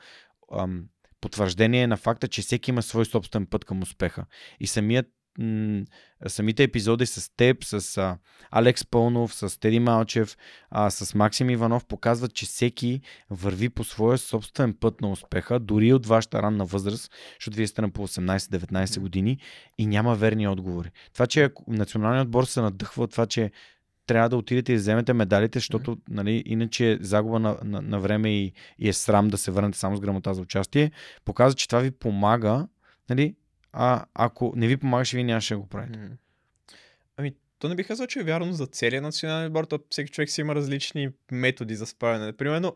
[0.58, 0.84] ам,
[1.20, 4.26] потвърждение на факта, че всеки има свой собствен път към успеха.
[4.60, 5.06] И самият,
[5.38, 5.84] м-
[6.26, 8.18] самите епизоди с теб, с а,
[8.50, 10.36] Алекс Пълнов, с Теди Малчев,
[10.70, 15.92] а, с Максим Иванов показват, че всеки върви по своя собствен път на успеха, дори
[15.92, 19.02] от вашата ранна възраст, защото вие сте на по 18-19 Мгм.
[19.02, 19.38] години
[19.78, 20.90] и няма верни отговори.
[21.12, 23.50] Това, че националният отбор се надъхва от това, че
[24.06, 28.30] трябва да отидете и вземете медалите, защото нали, иначе е загуба на, на, на време
[28.30, 30.90] и, и е срам да се върнете само с грамота за участие,
[31.24, 32.68] показва, че това ви помага,
[33.10, 33.34] нали,
[33.76, 35.98] а ако не ви помагаше, вие нямаше да го правите.
[37.16, 40.30] Ами, то не бих казал, че е вярно за целия национален отбор, то всеки човек
[40.30, 42.32] си има различни методи за справяне.
[42.32, 42.74] Примерно,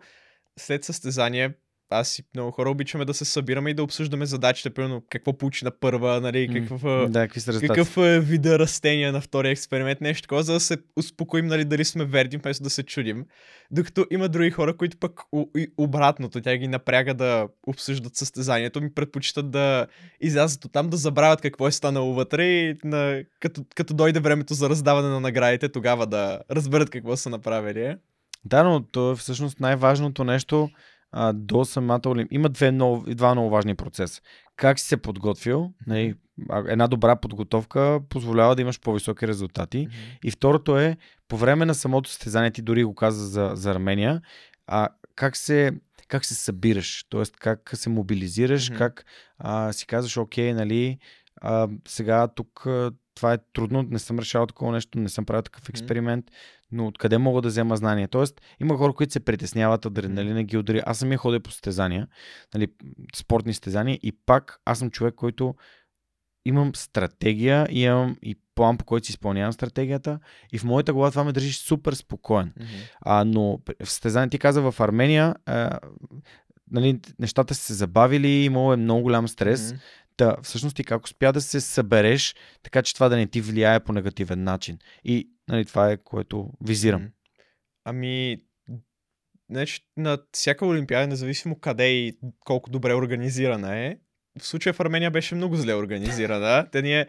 [0.57, 1.55] след състезание,
[1.91, 5.65] аз и много хора обичаме да се събираме и да обсъждаме задачите, примерно какво получи
[5.65, 10.23] на първа, нали, какъв, а, Да, какви какъв е вида растения на втория експеримент, нещо
[10.23, 13.25] такова, за да се успокоим, нали, дали сме верни, вместо да се чудим.
[13.71, 15.21] Докато има други хора, които пък
[15.57, 19.87] и обратното, тя ги напряга да обсъждат състезанието, ми предпочитат да
[20.21, 24.55] излязат от там, да забравят какво е станало вътре и на, като, като дойде времето
[24.55, 27.97] за раздаване на наградите, тогава да разберат какво са направили.
[28.45, 30.71] Да, но то е всъщност най-важното нещо
[31.13, 32.37] а, до самата Олимпия.
[32.37, 34.23] Има две много, два много важни процеса.
[34.57, 36.15] Как си се подготвил, нали,
[36.69, 39.89] една добра подготовка позволява да имаш по-високи резултати.
[40.25, 40.97] И второто е,
[41.29, 44.23] по време на самото състезание, ти дори го каза за, за Армения,
[44.67, 45.73] а, как се
[46.09, 47.23] как се събираш, т.е.
[47.41, 48.79] как се мобилизираш, Мгм.
[48.79, 49.05] как
[49.39, 50.99] а, си казваш, окей, нали,
[51.41, 55.43] а, сега тук а, това е трудно, не съм решавал такова нещо, не съм правил
[55.43, 56.25] такъв експеримент,
[56.73, 58.09] но откъде мога да взема знания?
[58.09, 60.83] Тоест, има хора, които се притесняват, адреналина ги удари.
[60.87, 62.09] Аз самия ходя по състезания,
[62.55, 62.69] нали,
[63.17, 65.55] спортни състезания и пак аз съм човек, който
[66.45, 70.19] имам стратегия, имам и план, по който си изпълнявам стратегията
[70.53, 72.53] и в моята глава това ме държи супер спокоен.
[72.57, 72.69] Мгм.
[73.01, 75.79] А, но в състезание ти каза в Армения, а,
[76.71, 79.73] нали, нещата са се забавили, имало е много голям стрес.
[79.73, 79.81] Мгм.
[80.17, 83.81] Та, всъщност ти как успя да се събереш, така че това да не ти влияе
[83.81, 84.79] по негативен начин.
[85.05, 87.09] И нали, това е което визирам.
[87.85, 88.39] Ами,
[89.51, 93.97] значи, на всяка олимпиада, независимо къде и колко добре организирана е,
[94.39, 96.69] в случая в Армения беше много зле организирана.
[96.73, 97.09] Те ни е,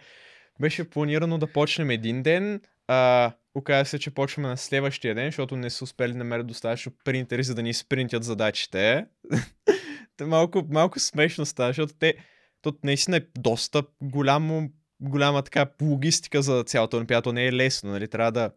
[0.61, 5.55] беше планирано да почнем един ден, а, оказа се, че почваме на следващия ден, защото
[5.55, 9.05] не са успели да намерят достатъчно принтери, за да ни спринтят задачите.
[10.17, 12.15] Те малко, малко смешно става, защото те
[12.61, 14.69] то наистина е доста голямо,
[15.01, 17.21] голяма така логистика за цялата олимпиада.
[17.21, 18.07] То не е лесно, нали?
[18.07, 18.51] Трябва да...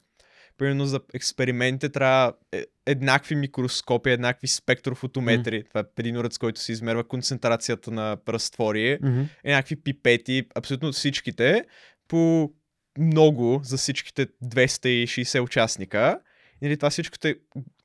[0.59, 5.63] Примерно за експериментите трябва е, еднакви микроскопи, еднакви спектрофотометри.
[5.63, 5.69] Mm-hmm.
[5.69, 8.99] Това е един уред, с който се измерва концентрацията на разтвори.
[9.03, 9.23] Мгм.
[9.45, 11.65] Еднакви пипети, абсолютно всичките,
[12.09, 12.53] по
[12.99, 16.21] много за всичките 260 участника.
[16.63, 17.37] Или това всичко те,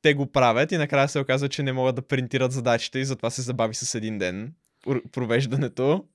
[0.02, 3.30] те го правят и накрая се оказва, че не могат да принтират задачите и затова
[3.30, 4.54] се забави с един ден
[5.12, 6.06] провеждането.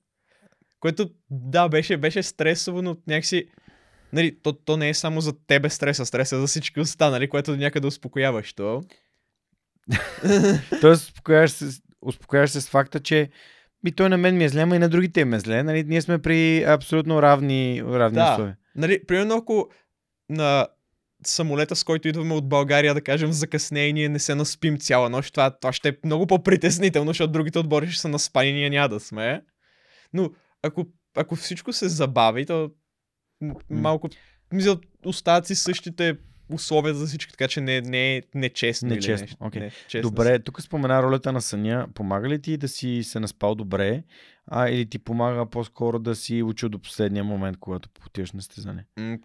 [0.82, 3.46] Което, да, беше, беше стресово, но някакси...
[4.12, 7.86] Нали, то, то не е само за тебе стреса, стреса за всички останали, което някъде
[7.86, 8.82] успокояващо.
[10.80, 13.30] Тоест, успокояваш се, успокояваш се с факта, че
[13.86, 15.62] и той на мен ми е зле, ама и на другите им е зле.
[15.62, 15.84] Нали?
[15.84, 18.32] Ние сме при абсолютно равни, равни Да.
[18.32, 18.56] условия.
[18.76, 19.68] Нали, примерно ако
[20.28, 20.66] на
[21.26, 25.10] самолета, с който идваме от България, да кажем, закъснее и ние не се наспим цяла
[25.10, 28.88] нощ, това, това ще е много по-притеснително, защото другите отбори ще са наспани ние няма
[28.88, 29.42] да сме.
[30.12, 30.30] Но
[30.62, 30.86] ако,
[31.16, 32.70] ако всичко се забави, то
[33.70, 34.08] малко...
[34.52, 36.16] Мисля, остават си същите
[36.52, 38.88] условия за всички, така че не, не е нечестно.
[38.88, 39.36] или Нечестно, нещо.
[39.40, 39.62] окей.
[39.62, 41.86] Не, честно Добре, тук спомена ролята на съня.
[41.94, 44.02] Помага ли ти да си се наспал добре,
[44.46, 48.84] а, или ти помага по-скоро да си учил до последния момент, когато отиваш на стезане?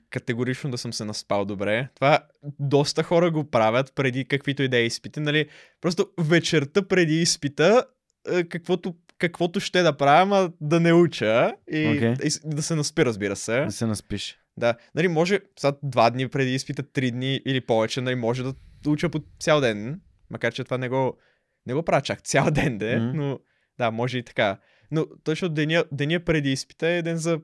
[0.10, 1.90] Категорично да съм се наспал добре.
[1.96, 2.20] Това
[2.60, 5.20] доста хора го правят преди каквито и да е изпити.
[5.20, 5.50] Нали?
[5.82, 7.86] Просто вечерта преди изпита,
[8.32, 12.14] е, каквото, каквото ще да правя, ама да не уча и, Окей.
[12.24, 13.60] и да се наспи, разбира се.
[13.66, 14.38] Да се наспиш.
[14.58, 14.76] Да.
[14.96, 18.54] Нали, може сега два дни преди изпита, три дни или повече, нали, може да
[18.88, 20.02] уча по цял ден.
[20.30, 21.18] Макар, че това не го,
[21.66, 23.18] не го правя чак цял ден, де, Мгм.
[23.18, 23.40] но
[23.78, 24.58] да, може и така.
[24.92, 27.40] Но точно деня, деня преди изпита е ден за...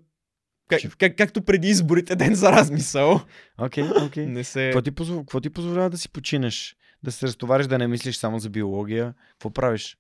[0.69, 3.21] Как, как, както преди изборите, ден за размисъл.
[3.57, 4.25] Окей, окей.
[4.25, 4.65] Не се...
[4.65, 5.17] Какво ти, позв...
[5.17, 6.75] какво ти позволява да си починеш?
[7.03, 9.13] Да се разтовариш, да не мислиш само за биология?
[9.31, 9.97] Какво правиш?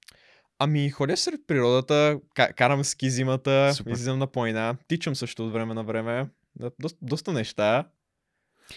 [0.63, 3.91] Ами, ходя сред природата, ка- карам ски зимата, Супер.
[3.91, 6.29] излизам на планина, тичам също от време на време.
[6.55, 7.89] Да, доста, неща.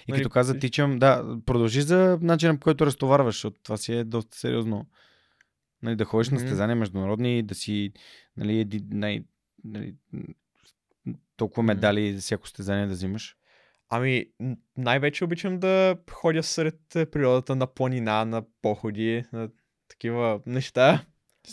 [0.08, 3.92] И Нали, като каза тичам, да, продължи за начина по който разтоварваш, защото това си
[3.92, 4.86] е доста сериозно.
[5.82, 6.46] Нали, да ходиш на Мгм.
[6.46, 7.92] стезания международни, да си
[8.36, 9.24] нали, най,
[9.64, 9.94] нали,
[11.36, 13.36] толкова медали за всяко стезание да взимаш.
[13.88, 14.26] Ами,
[14.76, 19.48] най-вече обичам да ходя сред е, природата на планина, на походи, на
[19.88, 21.04] такива неща.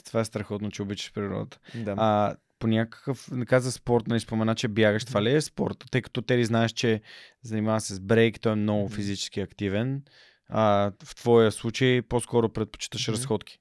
[0.02, 1.60] Това е страхотно, че обичаш природата.
[1.76, 1.96] Да.
[1.98, 5.06] А по някакъв, каза спорт, нали спомена, че бягаш.
[5.06, 5.84] Това ли е спорт?
[5.91, 7.02] Тъй като те знаеш, че
[7.41, 10.04] занимава се с брейк, той е много физически активен.
[10.48, 13.14] А, в твоя случай по-скоро предпочиташ Мгм.
[13.14, 13.60] разходки.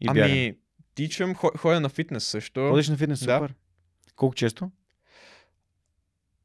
[0.00, 0.24] И бягане.
[0.24, 0.54] ами,
[0.94, 2.68] тичам, хо- ходя на фитнес също.
[2.68, 3.36] Ходиш на фитнес, Да.
[3.36, 3.54] супер.
[4.16, 4.70] Колко често?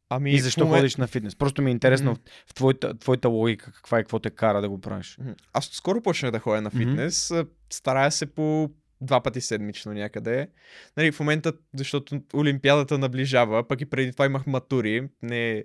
[0.09, 1.35] Ами, И защо момент- ходиш на фитнес?
[1.35, 2.19] Просто ми е интересно Мгм.
[2.47, 5.17] в твоята, твоята логика каква е, какво те кара да го правиш.
[5.53, 7.31] Аз скоро почнах да ходя на фитнес.
[7.31, 8.71] а, Старая се по
[9.01, 10.49] два пъти седмично някъде.
[10.97, 15.09] Нали, в момента, защото Олимпиадата наближава, пък и преди това имах матури.
[15.21, 15.63] Не,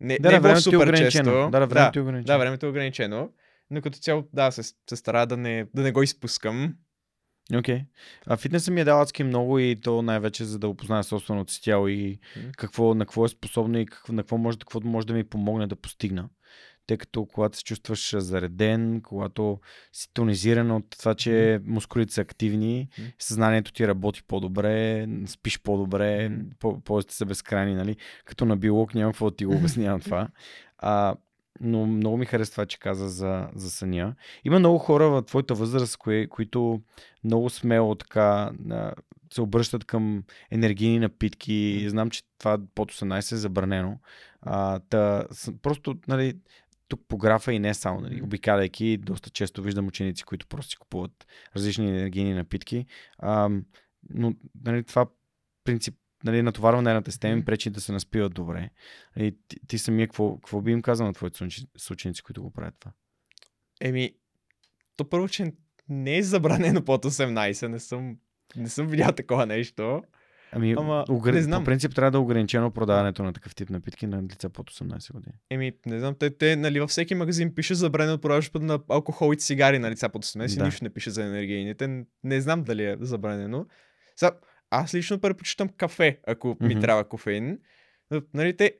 [0.00, 1.10] не, Да, не да, е времето е супер ограничено.
[1.10, 1.50] често.
[1.50, 2.26] Да, да, времето е ограничено.
[2.26, 3.30] да, времето е ограничено.
[3.70, 6.74] Но като цяло, да, се, се старая да не, да не го изпускам.
[7.54, 7.80] Окей.
[8.26, 11.62] А фитнесът ми е дал адски много и то най-вече за да опозная собственото си
[11.62, 12.46] тяло и Мгм.
[12.56, 15.66] какво, на какво е способно и какво, на какво може, какво може да ми помогне
[15.66, 16.28] да постигна.
[16.86, 19.60] Тъй като когато се чувстваш зареден, когато
[19.92, 23.08] си тонизиран от това, че мускулите са активни, Мгм.
[23.18, 26.30] съзнанието ти работи по-добре, спиш по-добре,
[26.84, 27.96] ползите са безкрайни, нали?
[28.24, 30.28] Като на биолог няма какво да ти го обяснявам това.
[30.78, 31.14] А,
[31.60, 34.14] но много ми харесва това, че каза за, за съня.
[34.44, 36.82] Има много хора в твоята възраст, кои, които
[37.24, 38.50] много смело така
[39.34, 41.84] се обръщат към енергийни напитки.
[41.88, 43.98] Знам, че това под 18 е забранено.
[44.42, 45.24] А, та,
[45.62, 46.34] просто, нали,
[46.88, 50.76] тук по графа и не само, нали, обикаляйки, доста често виждам ученици, които просто си
[50.76, 51.26] купуват
[51.56, 52.86] различни енергийни напитки.
[53.18, 53.50] А,
[54.10, 55.06] но нали, това
[55.64, 57.44] принцип, нали, натоварване на им Мгм.
[57.44, 58.70] пречи да се наспиват добре.
[59.16, 62.74] И ти, ти самия, какво, какво би им казал на твоите съученици, които го правят
[62.80, 62.92] това?
[63.80, 64.14] Еми,
[64.96, 65.52] то първо, че
[65.88, 67.66] не е забранено под 18.
[67.66, 68.18] Не съм,
[68.56, 70.02] не съм видял такова нещо.
[70.54, 71.32] Ами, Ама, огр...
[71.32, 71.62] не знам.
[71.62, 75.12] по принцип трябва да е ограничено продаването на такъв тип напитки на лица под 18
[75.12, 75.34] години.
[75.50, 79.36] Еми, не знам, те, те нали, във всеки магазин пише забранено продажба на алкохол и
[79.36, 80.64] цигари на лица под 18 Да.
[80.64, 82.04] нищо не пише за енергийните.
[82.24, 83.66] Не знам дали е забранено.
[84.16, 84.32] Сега,
[84.70, 86.80] аз лично предпочитам кафе, ако ми Мгм.
[86.80, 87.58] трябва кофеин.
[88.34, 88.74] Нали, те,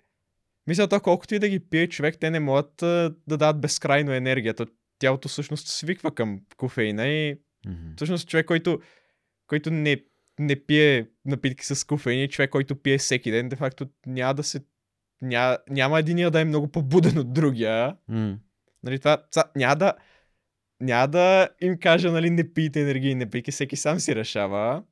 [0.67, 2.87] мисля, то колкото и да ги пие човек, те не могат а,
[3.27, 4.55] да дадат безкрайно енергия.
[4.55, 4.67] То,
[4.99, 7.97] тялото всъщност свиква към кофеина и Mm-hmm.
[7.97, 8.81] всъщност човек, който,
[9.47, 9.97] който не,
[10.39, 14.61] не пие напитки с кофеин човек, който пие всеки ден, де факто няма да се...
[15.23, 17.97] Няма, няма единия да е много по-буден от другия.
[18.11, 18.39] Mm.
[18.83, 19.93] Нали, това, това няма да...
[20.81, 24.83] Няма да им кажа, нали, не пийте енергийни напитки, всеки сам си решава.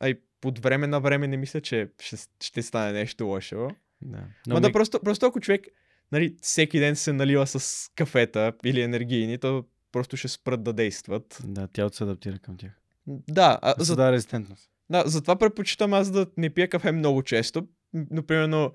[0.00, 3.68] А и от време на време не мисля, че ще, ще стане нещо лошо.
[4.02, 4.24] Да.
[4.46, 5.66] Но Ма да просто, просто ако човек
[6.12, 11.40] нали, всеки ден се налива с кафета или енергийни, то просто ще спрат да действат.
[11.44, 12.72] Да, тялото се адаптира към тях.
[13.06, 13.96] Да, а, за...
[13.96, 14.69] да резистентност.
[14.90, 17.68] Да, затова предпочитам аз да не пия кафе много често.
[17.92, 18.72] Но, примерно,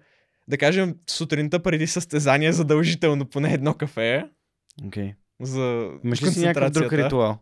[0.48, 4.30] да кажем, сутринта преди състезание задължително поне едно кафе.
[4.86, 5.04] Окей.
[5.04, 5.16] Okay.
[5.42, 7.38] За Имаш ли си някакъв друг ритуал?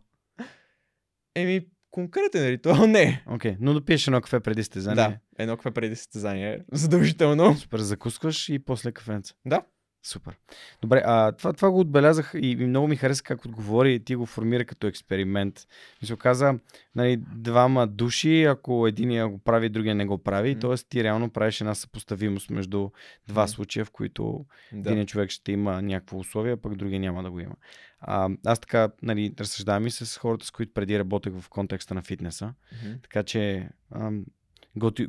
[1.36, 3.24] Еми, конкретен ритуал не.
[3.28, 3.58] Окей, okay.
[3.60, 4.96] но да пиеш едно кафе преди състезание.
[4.96, 6.60] Да, едно кафе преди състезание.
[6.72, 7.56] Задължително.
[7.56, 9.34] Супер, закускваш и после кафенца.
[9.46, 9.62] Да.
[10.06, 10.38] Супер.
[10.82, 14.16] Добре, а това, това го отбелязах и, и много ми хареса как отговори и ти
[14.16, 15.68] го формира като експеримент.
[16.02, 16.60] Ми се оказа,
[16.96, 20.62] нали, двама души, ако единия го прави, другия не го прави, mm.
[20.62, 20.90] т.е.
[20.90, 22.90] ти реално правиш една съпоставимост между
[23.28, 23.50] два mm.
[23.50, 24.92] случая, в които да.
[24.92, 27.56] един човек ще има някакво условие, пък другия няма да го има.
[28.00, 32.02] А, аз така, нали, разсъждавам и с хората, с които преди работех в контекста на
[32.02, 33.04] фитнеса, mm-hmm.
[33.04, 34.26] така че ам,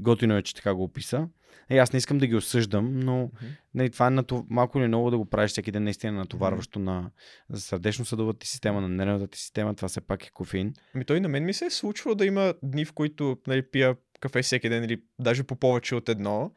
[0.00, 1.28] готино е, че така го описа.
[1.70, 3.46] Е, аз не искам да ги осъждам, но mm-hmm.
[3.74, 4.46] не, това е нато...
[4.50, 7.10] малко или много да го правиш всеки ден наистина натоварващо mm-hmm.
[7.50, 9.74] на сърдечно-съдовата ти система, на нервната ти система.
[9.74, 10.74] Това все пак е кофеин.
[10.94, 13.96] Ами той на мен ми се е случвало да има дни, в които нали, пия
[14.20, 16.52] кафе всеки ден или даже по повече от едно.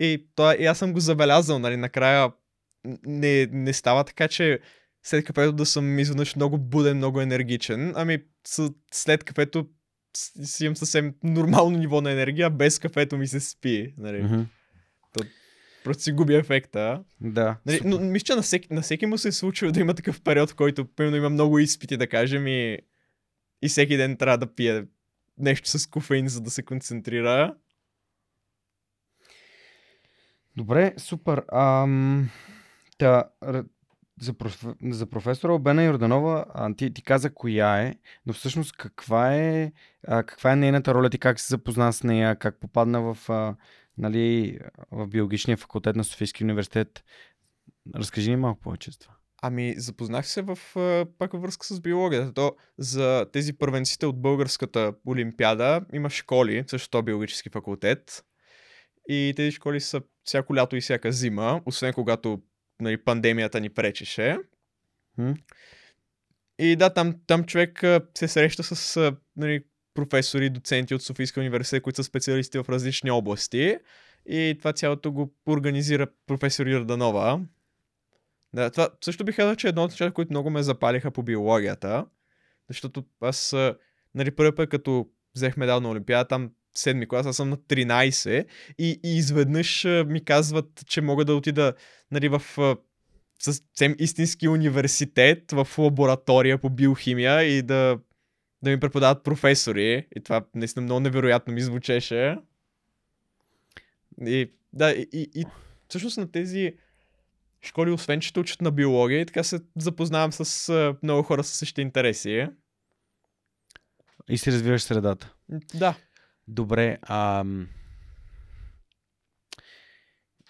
[0.00, 2.32] И, това, и аз съм го забелязал, нали, накрая
[3.06, 4.60] не, не става така, че
[5.02, 7.92] след кафето да съм изведнъж много буден, много енергичен.
[7.96, 8.18] Ами
[8.92, 9.66] след кафето
[10.16, 13.94] си имам съвсем нормално ниво на енергия, без кафето ми се спи.
[13.98, 14.22] Нали?
[14.22, 14.46] Mm-hmm.
[15.12, 15.24] То,
[15.84, 17.04] просто си губи ефекта.
[17.20, 17.56] Да.
[17.66, 20.22] Нали, но мисля, че на всеки, на всеки му се е случва да има такъв
[20.22, 22.78] период, в който примерно има много изпити, да кажем, и,
[23.62, 24.84] и всеки ден трябва да пие
[25.38, 27.54] нещо с кофеин, за да се концентрира.
[30.56, 31.44] Добре, супер.
[31.52, 32.30] Ам,
[32.98, 33.24] та,
[34.20, 34.64] за, проф...
[34.90, 37.94] за професора Обена Йорданова, а, ти, ти каза коя е,
[38.26, 39.72] но всъщност каква е,
[40.06, 43.56] а, каква е нейната роля, ти как се запозна с нея, как попадна в, а,
[43.98, 44.58] нали,
[44.90, 47.04] в биологичния факултет на Софийския университет.
[47.94, 49.14] Разкажи ни малко повече за това.
[49.44, 50.58] Ами, запознах се в,
[51.18, 52.34] пак във връзка с биологията.
[52.34, 58.24] То за тези първенците от българската олимпиада има школи, също биологически факултет.
[59.08, 62.42] И тези школи са всяко лято и всяка зима, освен когато
[62.80, 64.38] нали, пандемията ни пречеше.
[65.14, 65.32] Хм?
[66.58, 67.82] И да, там, там човек
[68.14, 69.64] се среща с нали,
[69.94, 73.78] професори, доценти от Софийска университет, които са специалисти в различни области.
[74.26, 77.40] И това цялото го организира професор Йорданова.
[78.54, 81.22] Да, това също бих казал, че е едно от нещата, които много ме запалиха по
[81.22, 82.06] биологията.
[82.68, 83.54] Защото аз,
[84.14, 88.46] нали, първи път, като взех медал на Олимпиада, там седми клас, аз съм на 13
[88.78, 91.74] и, и изведнъж ми казват, че мога да отида
[92.10, 92.42] нали, в
[93.38, 97.98] съвсем истински университет, в лаборатория по биохимия и да,
[98.62, 100.06] да ми преподават професори.
[100.16, 102.36] И това наистина много невероятно ми звучеше.
[104.26, 105.44] И да, и, и, и
[105.88, 106.74] всъщност на тези
[107.62, 111.82] школи, освен че учат на биология, и така се запознавам с много хора с същите
[111.82, 112.46] интереси.
[114.28, 115.34] И си развиваш средата.
[115.74, 115.94] Да.
[116.48, 116.98] Добре.
[117.02, 117.44] А...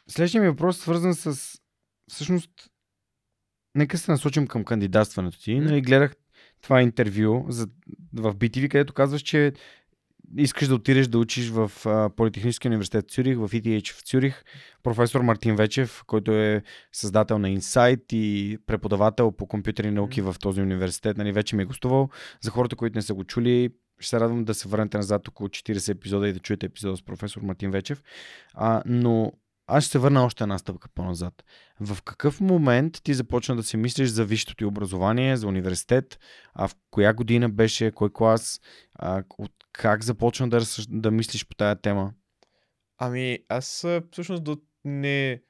[0.09, 1.59] Следващия ми въпрос е свързан с...
[2.11, 2.51] Всъщност,
[3.75, 5.61] нека се насочим към кандидатстването ти.
[5.61, 6.15] Нали, гледах
[6.63, 7.67] това интервю за,
[8.15, 9.53] в BTV, където казваш, че
[10.37, 11.73] искаш да отидеш да учиш в
[12.17, 14.45] Политехническия университет в Цюрих, в ETH в Цюрих.
[14.83, 16.63] Професор Мартин Вечев, който е
[16.93, 21.67] създател на Insight и преподавател по компютърни науки в този университет, нали, вече ми е
[21.67, 22.09] гостувал.
[22.41, 25.49] За хората, които не са го чули, ще се радвам да се върнете назад около
[25.49, 28.03] 40 епизода и да чуете епизода с професор Мартин Вечев.
[28.55, 29.33] А, но
[29.67, 31.45] аз ще се върна още една стъпка по-назад.
[31.81, 36.19] В какъв момент ти започна да си мислиш за висшето ти образование, за университет?
[36.55, 38.61] А в коя година беше, кой клас?
[38.95, 42.13] А, от как започна да, да мислиш по тая тема?
[42.99, 44.57] Ами, аз всъщност до...
[44.85, 45.43] не,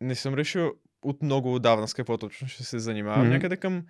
[0.00, 0.72] не съм решил
[1.02, 3.26] от много отдавна с какво точно ще се занимавам.
[3.26, 3.30] Mm-hmm.
[3.30, 3.86] Някъде към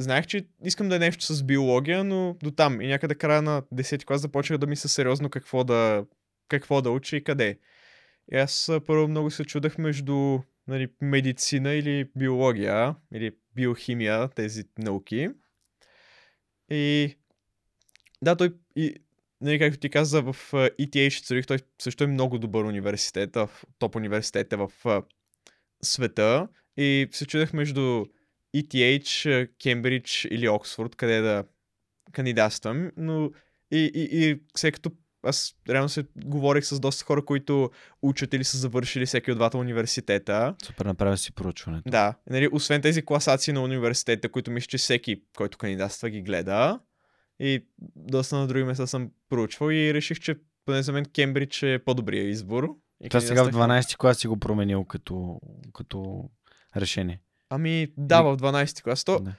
[0.00, 3.62] знаех, че искам да е нещо с биология, но до там и някъде края на
[3.74, 6.04] 10 клас започнах да мисля сериозно какво да,
[6.48, 7.58] какво да уча и къде.
[8.32, 15.28] И аз първо много се чудах между нали, медицина или биология, или биохимия, тези науки.
[16.70, 17.16] И
[18.22, 18.94] да, той и
[19.40, 23.96] нали, както ти каза, в ETH Цюрих, той също е много добър университет, в топ
[23.96, 24.70] университет в
[25.82, 26.48] света.
[26.76, 28.04] И се чудех между
[28.56, 31.44] ETH, Кембридж или Оксфорд, къде да
[32.12, 33.30] кандидатствам, но
[33.70, 34.90] и, и, и след като
[35.22, 37.70] аз реално се говорих с доста хора, които
[38.02, 40.54] учат или са завършили всеки от двата университета.
[40.64, 41.90] Супер, направя си проучването.
[41.90, 46.80] Да, нали, освен тези класации на университета, които мисля, че всеки, който кандидатства, ги гледа.
[47.40, 50.34] И доста на други места съм проучвал и реших, че
[50.64, 52.68] поне за мен Кембридж е по-добрия избор.
[53.04, 55.40] И Това сега в кандидатствах- 12-ти клас си го променил като,
[55.74, 56.30] като
[56.76, 57.20] решение.
[57.50, 59.04] Ами да, в 12 клас.
[59.04, 59.32] То, Да.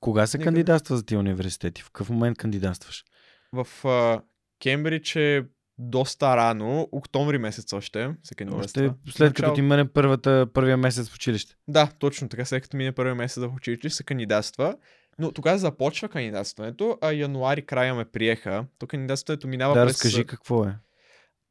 [0.00, 0.44] Кога се Никъде.
[0.46, 1.82] кандидатства за тия университети?
[1.82, 3.04] В какъв момент кандидатстваш?
[3.52, 4.22] в а,
[4.62, 5.44] Кембридж е
[5.78, 8.84] доста рано, октомври месец още се кандидатства.
[8.84, 11.54] Още след като Начало- ти мине първата, първия месец в училище.
[11.68, 14.76] Да, точно така, след като мине първия месец в училище, се кандидатства.
[15.18, 18.66] Но тогава започва кандидатстването, а януари края ме приеха.
[18.78, 19.92] То кандидатстването минава Да, през...
[19.92, 20.78] разкажи какво е.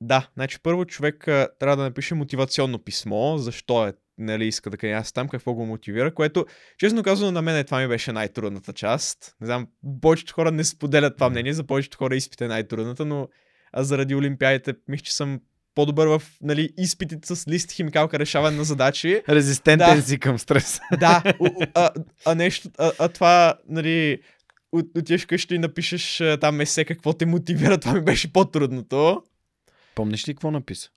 [0.01, 4.77] Да, значи първо човек а, трябва да напише мотивационно писмо, защо е, нали, иска да
[4.77, 6.45] кандидатства там, какво го мотивира, което,
[6.77, 9.35] честно казано, на мен това ми беше най-трудната част.
[9.41, 9.67] Не знам,
[10.01, 13.27] повечето хора не споделят това мнение, за повечето хора изпит е най-трудната, но
[13.73, 15.39] аз заради олимпиадите мисля, че съм
[15.75, 19.21] по-добър в нали, изпитите с лист химикалка, решаване на задачи.
[19.29, 20.01] Резистентен Да.
[20.01, 20.79] си към стрес.
[20.99, 21.23] Да,
[21.73, 21.89] а,
[22.25, 24.19] а нещо, а, а това, нали,
[24.71, 29.23] от- отиваш вкъщи и напишеш там есе какво те мотивира, това ми беше по-трудното.
[29.95, 30.89] Помниш ли какво написа?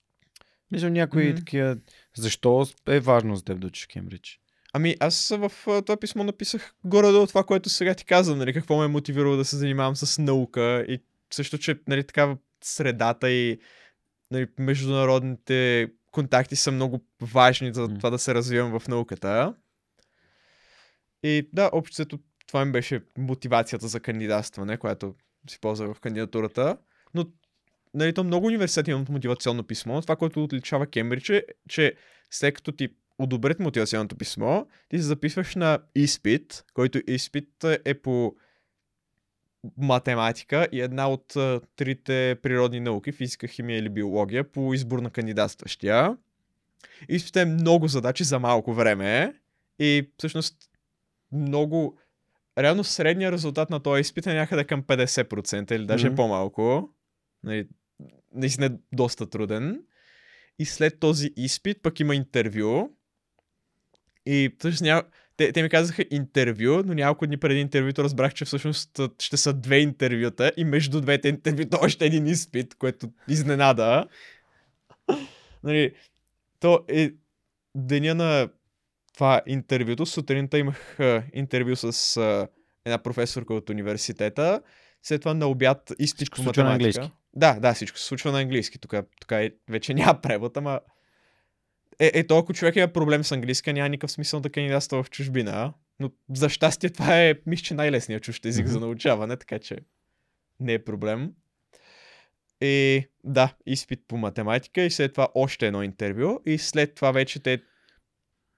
[0.71, 1.35] Мисля, някои М.
[1.35, 1.77] такива...
[2.17, 4.39] Защо е важно за теб да учиш Кембридж?
[4.73, 8.85] Ами аз в това писмо написах горе-долу това, което сега ти казвам, нали, какво ме
[8.85, 11.01] е мотивирало да се занимавам с наука и
[11.33, 13.59] също, че нали, такава средата и
[14.31, 19.53] нали, международните контакти са много важни за това да се развивам в науката.
[21.23, 25.15] И да, общото това ми беше мотивацията за кандидатстване, която
[25.49, 26.77] си ползвах в кандидатурата.
[27.13, 27.25] Но
[27.93, 30.01] нали, то много университети имат мотивационно писмо.
[30.01, 31.93] Това, което отличава Кембридж е, че
[32.31, 37.49] след като ти одобрят мотивационното писмо, ти се записваш на изпит, който изпит
[37.85, 38.35] е по
[39.77, 41.33] математика и една от
[41.75, 46.17] трите природни науки, физика, химия или биология, по избор на кандидатстващия.
[47.09, 49.33] Изпит е много задачи за малко време
[49.79, 50.55] и всъщност
[51.31, 51.97] много...
[52.57, 56.15] Реално средният резултат на този изпит е някъде към 50% или даже Мгм.
[56.15, 56.89] по-малко.
[57.43, 57.67] Нали,
[58.33, 59.81] наистина е доста труден.
[60.59, 62.89] И след този изпит пък има интервю.
[64.25, 65.03] И всъщност няма...
[65.37, 69.53] Те, те ми казаха интервю, но няколко дни преди интервюто разбрах, че всъщност ще са
[69.53, 74.07] две интервюта и между двете интервюта още един изпит, което изненада.
[75.63, 75.93] нали,
[76.59, 77.11] то е
[77.75, 78.49] деня на
[79.13, 80.05] това интервюто.
[80.05, 80.97] Сутринта имах
[81.33, 82.17] интервю с
[82.85, 84.61] една професорка от университета.
[85.03, 86.61] След това на обяд на математика.
[86.61, 87.11] английски?
[87.37, 88.79] Да, да, всичко се случва на английски.
[88.79, 90.79] Тук, тук е, вече няма превод, ама...
[91.99, 95.09] Е, е, то ако човек има проблем с английска, няма никакъв смисъл да кандидатства в
[95.09, 95.73] чужбина.
[95.99, 99.77] Но за щастие това е, мисля, че най-лесният чужд език за научаване, така че
[100.59, 101.31] не е проблем.
[102.61, 107.39] И да, изпит по математика и след това още едно интервю и след това вече
[107.39, 107.61] те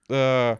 [0.09, 0.57] а,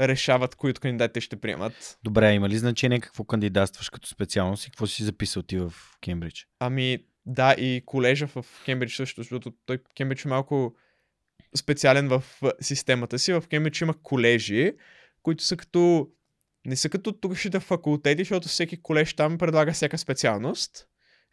[0.00, 1.98] решават кои от кандидатите ще приемат.
[2.02, 6.46] Добре, има ли значение какво кандидатстваш като специалност и какво си записал ти в Кембридж?
[6.58, 10.74] Ами да, и колежа в Кембридж също, защото той Кембридж е малко
[11.56, 12.24] специален в
[12.60, 13.32] системата си.
[13.32, 14.72] В Кембридж има колежи,
[15.22, 16.08] които са като...
[16.66, 20.86] Не са като тугашните факултети, защото всеки колеж там предлага всяка специалност.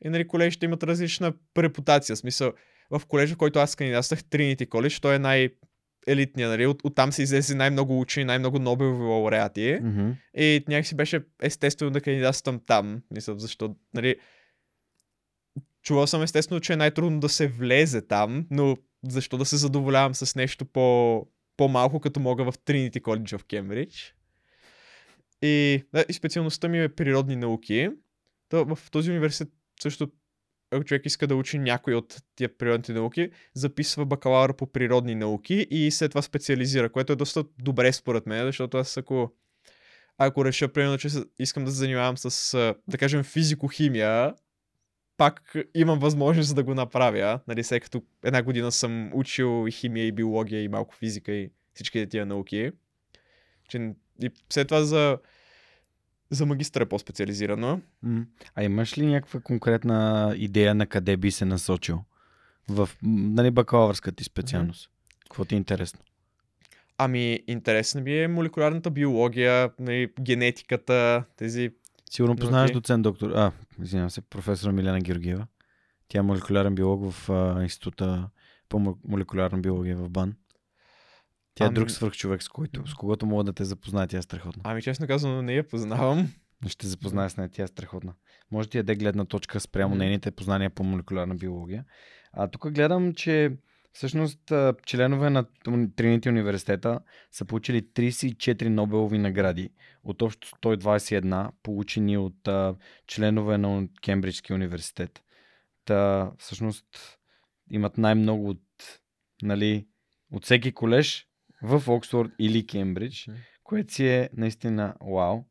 [0.06, 2.16] И нали, колежите имат различна репутация.
[2.16, 2.54] В смисъл,
[2.92, 5.50] в колежа, в който аз кандидатствах, Trinity College, той е най-
[6.08, 6.66] елитния, нали?
[6.66, 9.80] От, оттам се излезе най-много учени, най-много Нобелови лауреати.
[9.82, 10.12] Мгм.
[10.38, 13.02] И някакси беше естествено да кандидатствам там.
[13.12, 14.16] Мисля, защо, нали...
[15.88, 18.78] Чувал съм естествено, че е най-трудно да се влезе там, но
[19.10, 21.28] защо да се задоволявам с нещо по,
[21.58, 24.16] по-малко, като мога в Trinity College в Кембридж.
[25.42, 27.90] И, да, и специалността ми е природни науки.
[28.50, 30.12] То, в този университет също,
[30.72, 35.68] ако човек иска да учи някой от тия природните науки, записва бакалавър по природни науки
[35.70, 39.34] и след това специализира, което е доста добре според мен, защото аз ако
[40.18, 41.08] ако реша, примерно, че
[41.40, 44.34] искам да се занимавам с, да кажем, физико-химия,
[45.18, 50.08] пак имам възможност да го направя, нали, след като една година съм учил и химия,
[50.08, 52.72] и биология, и малко физика, и всички тия науки.
[53.70, 55.18] Че, и след това за,
[56.30, 57.82] за магистър е по-специализирано.
[58.56, 62.04] А имаш ли някаква конкретна идея на къде би се насочил?
[62.70, 64.90] В нали, бакалавърска ти специалност.
[65.24, 66.00] Какво ти е интересно?
[66.98, 71.72] Ами, интересна ми е молекулярната биология, нали, генетиката, тези...
[72.12, 72.74] Сигурно познаваш Окей.
[72.74, 73.32] доцент доктор...
[73.32, 73.52] А,
[73.82, 75.48] извинявам се, професора Милена Георгиева.
[76.08, 78.30] Тя е молекулярен биолог в а, Института
[78.70, 80.36] по мо- молекулярна биология в БАН.
[81.56, 84.08] Тя е Ами- друг свръхчовек, с който, с когото мога да те запозная.
[84.08, 84.62] Тя е страхотна.
[84.66, 86.34] Ами, честно казано, не я познавам.
[86.68, 88.14] Ще запозная с нея, тя е страхотна.
[88.52, 90.00] Може ти даде гледна точка спрямо Мгм.
[90.00, 91.86] нейните познания по молекулярна биология.
[92.34, 93.58] А тук гледам, че
[93.98, 94.52] всъщност
[94.86, 95.46] членове на
[95.96, 97.00] Тринити университета
[97.32, 99.70] са получили 34 Нобелови награди
[100.04, 102.50] от общо 121, получени от
[103.08, 105.24] членове на Кембриджския университет.
[105.86, 107.18] Та, всъщност
[107.72, 108.64] имат най-много от,
[109.42, 109.88] нали,
[110.32, 111.28] от всеки колеж
[111.62, 113.30] в Оксфорд или Кембридж,
[113.64, 115.44] което си е наистина вау.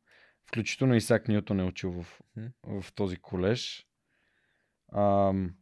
[0.48, 2.20] Включително Исак Ньютон е учил в,
[2.64, 3.86] в този колеж.
[4.96, 5.54] Ам,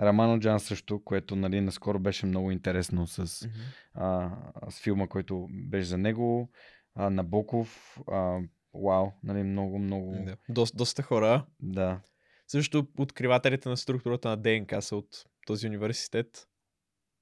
[0.00, 3.58] Рамано Джан също, което нали, наскоро беше много интересно с, Мгм.
[3.94, 4.30] а,
[4.70, 6.50] с филма, който беше за него.
[6.94, 7.98] А, Набоков.
[8.08, 8.38] А,
[8.74, 10.16] вау, нали, много, много.
[10.26, 10.36] Да.
[10.48, 11.46] Доста, доста хора.
[11.60, 12.00] да.
[12.48, 16.48] Също откривателите на структурата на ДНК са от този университет.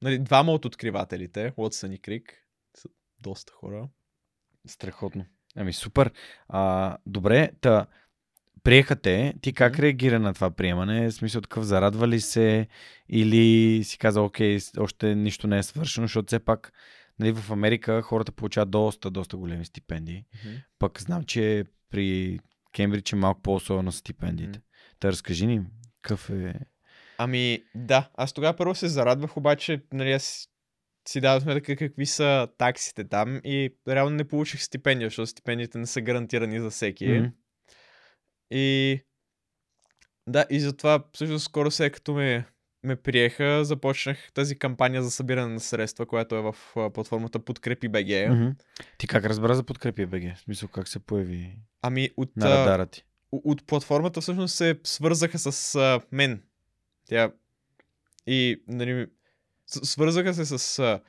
[0.02, 2.32] Нали, двама от откривателите, Уотсън и Крик,
[2.76, 2.88] са
[3.20, 3.88] доста хора.
[4.66, 5.24] Страхотно.
[5.56, 6.12] Ами супер.
[6.48, 7.86] А, добре, та
[8.66, 9.34] приеха те.
[9.40, 11.06] Ти как реагира на това приемане?
[11.06, 12.66] В смисъл такъв, зарадва ли се
[13.08, 16.72] или си каза, окей, още нищо не е свършено, защото все пак
[17.18, 20.24] нали, в Америка хората получават доста, доста големи стипендии.
[20.78, 22.38] Пък знам, че при
[22.72, 24.58] Кембридж е малко по-особено стипендиите.
[24.58, 24.62] Мгм.
[25.00, 25.62] Та разкажи ни,
[26.02, 26.54] какъв е...
[27.18, 28.10] Ами, да.
[28.14, 30.48] Аз тогава първо се зарадвах, обаче, нали, аз
[31.08, 35.86] си дадох сметка какви са таксите там и реално не получих стипендия, защото стипендиите не
[35.86, 37.08] са гарантирани за всеки.
[37.08, 37.28] Мгм.
[38.51, 39.01] И
[40.26, 42.47] да, и затова също скоро след като ме,
[42.82, 48.30] ме приеха, започнах тази кампания за събиране на средства, която е в платформата Подкрепи БГ.
[48.30, 48.49] Мгм.
[48.99, 50.36] Ти как разбра за подкрепи БГ?
[50.36, 53.05] В смисъл как се появи Ами от, на радара ти?
[53.32, 56.42] от платформата всъщност се свързаха с а, мен.
[57.09, 57.32] Тя
[58.26, 59.07] и нали,
[59.66, 61.01] свързаха се с а,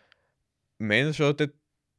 [0.80, 1.54] мен, защото те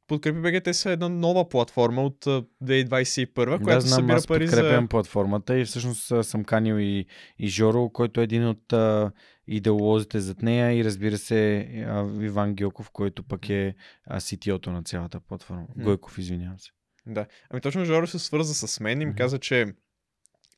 [0.09, 4.27] Подкрепи БГ, те са една нова платформа от а, 2021, Да, която знам, събира аз
[4.27, 4.89] пари подкрепям за...
[4.89, 7.05] платформата и всъщност съм канил и,
[7.39, 9.11] и Жоро, който е един от а,
[9.47, 11.57] идеолозите зад нея и разбира се
[11.87, 13.75] а, Иван Гьоков, който пък е
[14.11, 15.65] CTO-то на цялата платформа.
[15.75, 15.83] Мгм.
[15.83, 16.71] Гойков, извинявам се.
[17.07, 17.25] Да.
[17.49, 19.65] Ами точно Жоро се свърза с мен и ми каза, че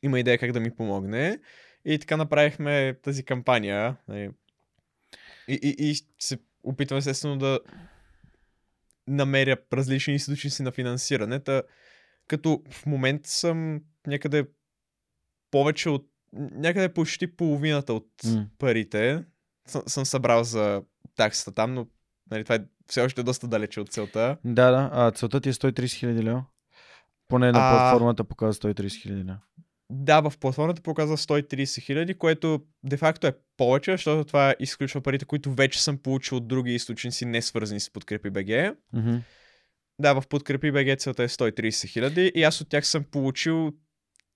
[0.04, 1.39] има идея как да ми помогне.
[1.86, 3.97] И така направихме тази кампания.
[4.08, 4.30] нали.
[5.47, 7.60] И, и, и се опитвам естествено да
[9.12, 11.39] намеря различни източници на финансиране.
[11.39, 11.64] Та,
[12.28, 14.47] като в момента съм някъде
[15.51, 18.45] повече от някъде почти половината от М.
[18.57, 19.24] парите
[19.68, 20.84] съм, съм събрал за
[21.16, 21.88] таксата там, но
[22.32, 24.38] нали, това е все още доста далече от целта.
[24.45, 24.89] Да, да.
[24.93, 26.45] А целта ти е 130 хиляди лева?
[27.28, 29.39] Поне на А- платформата показва 130 хиляди лева.
[29.94, 35.54] Да, в платформата показва 130 хиляди, което де-факто е повече, защото това изключва парите, които
[35.54, 38.76] вече съм получил от други източници, не свързани с Подкрепи БГ.
[38.94, 39.16] Мгм.
[40.00, 43.72] Да, в Подкрепи БГ целта е 130 хиляди и аз от тях съм получил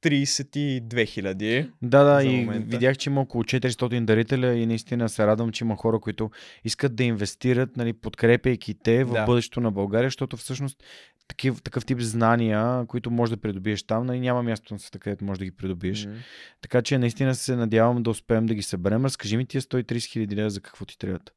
[0.03, 1.69] 32 хиляди.
[1.81, 2.67] Да, да, и момента.
[2.77, 6.31] видях, че има около 400 дарителя и наистина се радвам, че има хора, които
[6.63, 9.25] искат да инвестират, нали, подкрепяйки те в Да.
[9.25, 10.83] бъдещето на България, защото всъщност
[11.27, 15.25] такив, такъв тип знания, които можеш да придобиеш там, нали, няма място на света, където
[15.25, 16.05] можеш да ги придобиеш.
[16.05, 16.15] Мгм.
[16.61, 19.05] Така че наистина се надявам да успеем да ги съберем.
[19.05, 21.33] Разкажи ми тия 130 хиляди лева за какво ти трябват.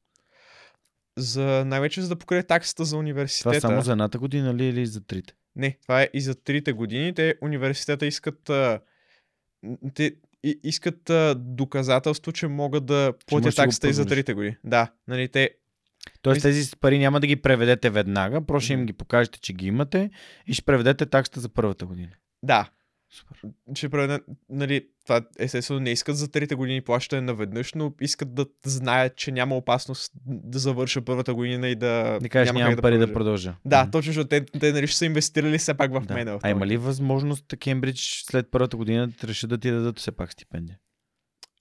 [1.16, 3.60] За, най-вече за да покрие таксата за Това университета.
[3.60, 5.34] само за едната година ли или за трите?
[5.56, 7.14] Не, това е и за трите години.
[7.14, 8.50] Те университета искат.
[9.94, 14.56] Те и, искат доказателство, че могат да платят таксата и за трите години.
[14.64, 15.50] Да, нали, те.
[16.22, 19.66] Тоест тези пари няма да ги преведете веднага, просто ще им ги покажете, че ги
[19.66, 20.10] имате
[20.46, 22.10] и ще преведете таксата за първата година.
[22.42, 22.70] Да,
[23.10, 23.38] Супер.
[23.74, 28.46] ще преведа, нали, това естествено не искат за трите години плащане наведнъж, но искат да
[28.64, 32.18] знаят, че няма опасност да завърша първата година и да.
[32.22, 33.14] Да кажеш, няма нямам как пари да продължа.
[33.14, 33.54] продължа.
[33.64, 33.90] Да, Мгм.
[33.90, 36.14] точно, защото те, те нали, ще са инвестирали все пак в Да.
[36.14, 36.38] мен.
[36.42, 40.32] А има ли възможност Кембридж след първата година да решат да ти дадат все пак
[40.32, 40.78] стипендия?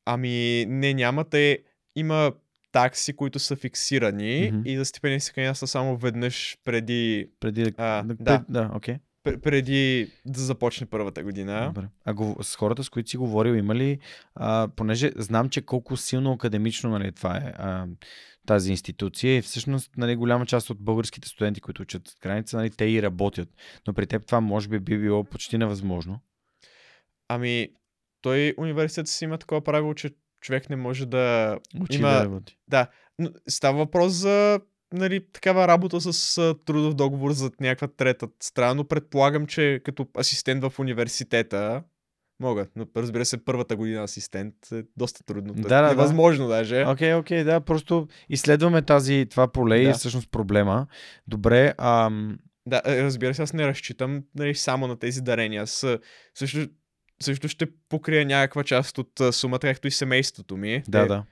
[0.05, 1.23] Ами, не няма.
[1.23, 1.59] Те
[1.95, 2.31] има
[2.71, 4.61] такси, които са фиксирани Мгм.
[4.65, 7.71] и за стипендия се кандидатства само веднъж преди, Преди да...
[7.77, 8.45] А, да, да.
[8.49, 8.69] да,
[9.27, 11.71] пр- преди да започне първата година.
[11.75, 11.87] Добре.
[12.05, 13.99] А го, с хората, с които си говорил, има ли,
[14.35, 17.87] а, понеже знам, че колко силно академично нали, това е а,
[18.47, 22.85] тази институция и всъщност нали, голяма част от българските студенти, които учат граница, нали, те
[22.85, 23.49] и работят.
[23.87, 26.19] Но при теб това може би би било почти невъзможно.
[27.27, 27.69] Ами,
[28.21, 30.09] той университет си има такова правило, че
[30.47, 31.57] човек не може да...
[31.81, 32.57] Учи Има- да работи.
[32.67, 32.87] Да,
[33.19, 34.59] но става въпрос за
[34.93, 40.07] нали, такава работа с а, трудов договор за някаква трета страна, но предполагам, че като
[40.19, 41.83] асистент в университета
[42.39, 42.71] могат.
[42.75, 45.53] Но разбира се, първата година асистент е доста трудно.
[45.53, 45.87] Да, да, да.
[45.89, 46.85] Невъзможно даже.
[46.87, 49.93] Окей, окей, да, просто изследваме тази, това поле и Да.
[49.93, 50.87] всъщност проблема.
[51.27, 55.61] Добре, ам, Да, е, разбира се, аз не разчитам нали, само на тези дарения.
[55.63, 55.99] Аз а,
[56.35, 56.67] също,
[57.21, 60.83] също ще покрия някаква част от сумата, както и семейството ми.
[60.87, 61.25] да, Те- да.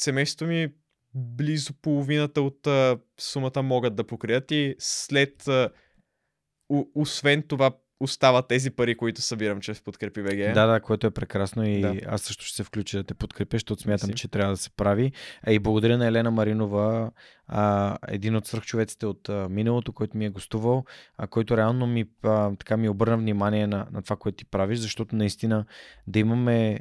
[0.00, 0.68] Семейството ми
[1.14, 5.70] близо половината от а, сумата могат да покрият и след а,
[6.68, 7.70] у, освен това
[8.02, 10.54] остават тези пари, които събирам чрез подкрепи БГ.
[10.54, 11.96] Да, да, което е прекрасно и Да.
[12.06, 14.20] аз също ще се включа да те подкрепя, защото смятам, Мерси.
[14.20, 15.12] че трябва да се прави.
[15.42, 17.10] А и благодаря на Елена Маринова,
[17.46, 20.84] а, един от свръхчовеците от а, миналото, който ми е гостувал,
[21.18, 24.78] а, който реално ми, а, така ми обърна внимание на, на това, което ти правиш,
[24.78, 25.64] защото наистина
[26.06, 26.80] да имаме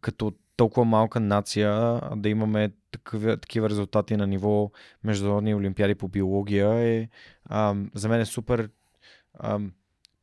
[0.00, 4.70] като толкова малка нация, да имаме такива, такива резултати на ниво
[5.04, 7.08] международни олимпиади по биология е
[7.44, 8.68] а, за мен е супер
[9.34, 9.58] а,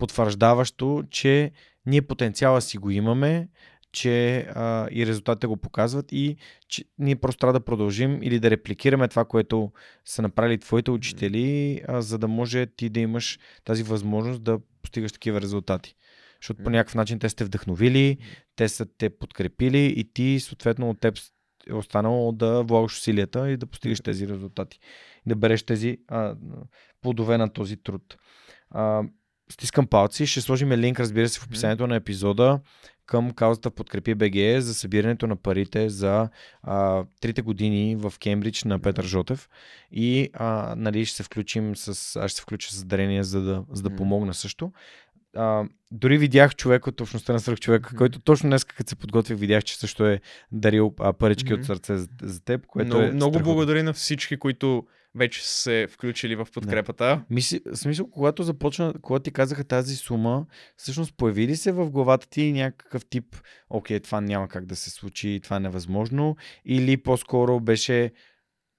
[0.02, 1.52] потвърждаващо, че
[1.86, 3.48] ние потенциала си го имаме,
[3.92, 6.38] че а, и резултатите го показват и
[6.68, 9.72] че ние просто трябва да продължим или да репликираме това, което
[10.06, 15.12] са направили твоите учители, а, за да може ти да имаш тази възможност да постигаш
[15.12, 15.96] такива резултати.
[16.42, 18.18] Защото по някакъв начин те сте вдъхновили,
[18.56, 21.18] те са те подкрепили и ти съответно от теб
[21.70, 24.80] е останало да влагаш усилията и да постигаш тези резултати.
[25.26, 26.36] Да береш тези а,
[27.02, 28.18] плодове на този труд.
[28.70, 29.04] А,
[29.52, 32.60] стискам палци, ще сложим линк, разбира се, в описанието на епизода
[33.06, 36.30] към каузата Подкрепи БГ за събирането на парите за
[36.64, 39.50] а, трите години в Кембридж на Петър Жотев
[39.92, 43.64] и а, нали, ще се включим с, аз ще се включа с дарение, за да,
[43.72, 44.72] за да помогна също.
[45.36, 47.98] А, дори видях човек от общността на свръхчовека, Мгм.
[47.98, 50.22] който точно днес, като се подготвих, видях, че също е
[50.52, 51.62] дарил а, парички Мгм.
[51.62, 54.86] от сърце за, за теб, което много, е много благодаря на всички, които
[55.16, 57.26] вече са се включили в подкрепата.
[57.30, 60.46] Мисли, смисъл, когато започна, когато ти казаха тази сума,
[60.76, 63.36] всъщност появи ли се в главата ти някакъв тип,
[63.70, 66.36] окей, това няма как да се случи, това е невъзможно,
[66.66, 68.12] или по-скоро беше,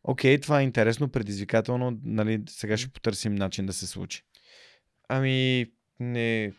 [0.04, 4.22] окей, това е интересно, предизвикателно, нали, сега ще потърсим начин да се случи.
[5.08, 5.66] Ами,
[6.00, 6.52] не.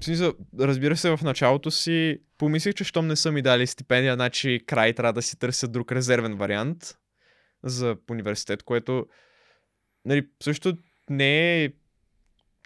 [0.00, 4.14] В смисъл, разбира се, в началото си помислих, че щом не са ми дали стипендия,
[4.14, 6.99] значи край трябва да си търся друг резервен вариант
[7.64, 9.06] за университет, което
[10.04, 10.76] нали, също
[11.10, 11.70] не е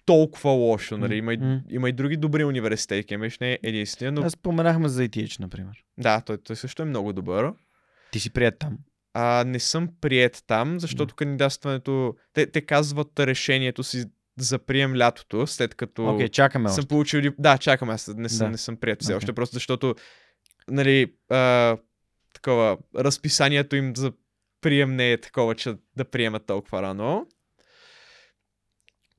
[0.05, 0.97] толкова лошо.
[0.97, 1.15] Нали.
[1.15, 1.61] Има, М.
[1.69, 3.07] има и други добри университети.
[3.07, 5.83] Кембридж не е единствения, но Аз споменахме за ITH, например.
[5.97, 7.53] да, той, той също е много добър.
[8.11, 8.77] Ти си прият там.
[9.13, 12.15] А, не съм прият там, защото кандидатстването...
[12.33, 14.05] Те, те казват решението си
[14.37, 16.87] за прием лятото, след като Окей, чакаме съм още.
[16.87, 17.21] получил...
[17.39, 18.51] Да, чакам, аз не съм, Да.
[18.51, 19.17] не съм прият все Окей.
[19.17, 19.95] още, просто защото
[20.69, 21.77] нали, а,
[22.33, 24.13] такова, разписанието им за
[24.65, 27.27] прием не е такова, че да приемат толкова рано.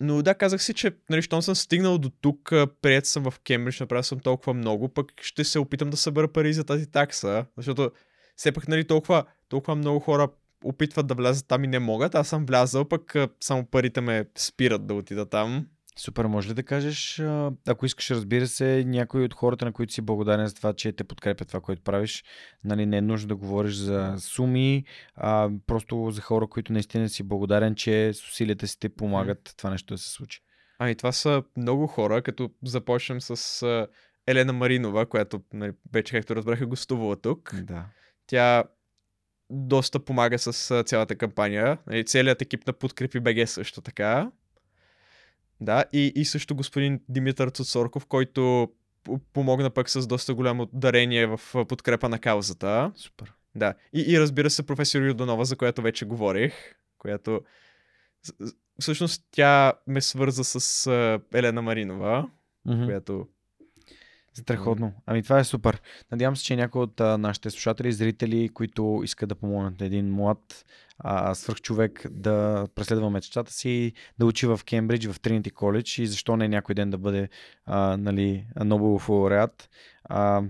[0.01, 3.81] Но да, казах си, че нали, щом съм стигнал до тук, прият съм в Кембридж,
[3.81, 7.91] направил съм толкова много, пък ще се опитам да събера пари за тази такса, защото
[8.37, 10.29] все пак нали, толкова, толкова много хора
[10.65, 12.15] опитват да влязат там и не могат.
[12.15, 15.67] Аз съм влязал, пък само парите ме спират да отида там.
[15.99, 17.23] Супер, може ли да кажеш,
[17.69, 21.05] ако искаш, разбира се, някой от хората, на които си благодарен за това, че те
[21.05, 22.25] подкрепят това, което правиш,
[22.65, 24.85] нали, не е нужно да говориш за суми,
[25.15, 29.71] а просто за хора, които наистина си благодарен, че с усилията си те помагат това
[29.71, 30.41] нещо да се случи.
[30.79, 33.89] Ами това са много хора, като започнем с
[34.27, 37.55] Елена Маринова, която нали, вече, както разбрах, е гостувала тук.
[37.63, 37.85] Да.
[38.27, 38.65] Тя
[39.51, 41.79] доста помага с цялата кампания.
[41.87, 44.31] Нали, целият екип на Подкрепи БГ също така.
[45.61, 48.69] Да, и, и също господин Димитър Цуцорков, който
[49.33, 52.93] помогна пък с доста голямо дарение в подкрепа на каузата.
[52.95, 53.33] Супер.
[53.55, 53.75] Да.
[53.93, 56.55] И, и разбира се, професор Юдонова, за която вече говорих,
[56.99, 57.41] която
[58.81, 60.87] всъщност тя ме свърза с
[61.35, 62.29] Елена Маринова,
[62.65, 62.85] Мгм.
[62.85, 63.27] която
[64.41, 64.93] Страхотно.
[65.07, 65.83] Ами това е супер.
[66.13, 69.87] Надявам се, че някой от а, нашите слушатели и зрители, които искат да помогнат на
[69.87, 70.65] един млад
[70.99, 76.37] а, свръхчовек да преследва мечтата си, да учи в Кембридж, в Тринити коледж и защо
[76.37, 77.29] не някой ден да бъде
[77.65, 79.71] а, нали, Нобелов лауреат,
[80.05, 80.43] а,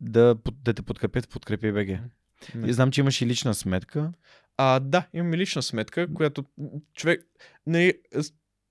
[0.00, 1.98] да, да те подкрепят Подкрепи БГ.
[2.66, 4.12] И знам, че имаш и лична сметка.
[4.56, 6.44] А, да, имам и лична сметка, която
[6.94, 7.26] човек,
[7.66, 7.94] нали,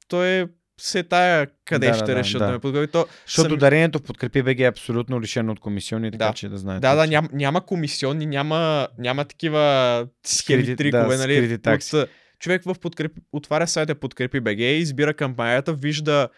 [0.07, 0.47] той е
[0.77, 2.45] се тая къде Да, ще да, решат да.
[2.45, 2.91] да ме подкрепи.
[2.91, 6.33] То, Защото Сами- дарението в Подкрепи БГ е абсолютно лишено от комисионни, така Да.
[6.33, 6.79] че да знаете.
[6.79, 11.59] Да, да, ням, няма комисионни, няма, няма такива схеми, трикове, да, нали?
[11.93, 12.09] От,
[12.39, 16.29] човек в подкрепи, отваря сайта Подкрепи БГ, избира кампанията, вижда,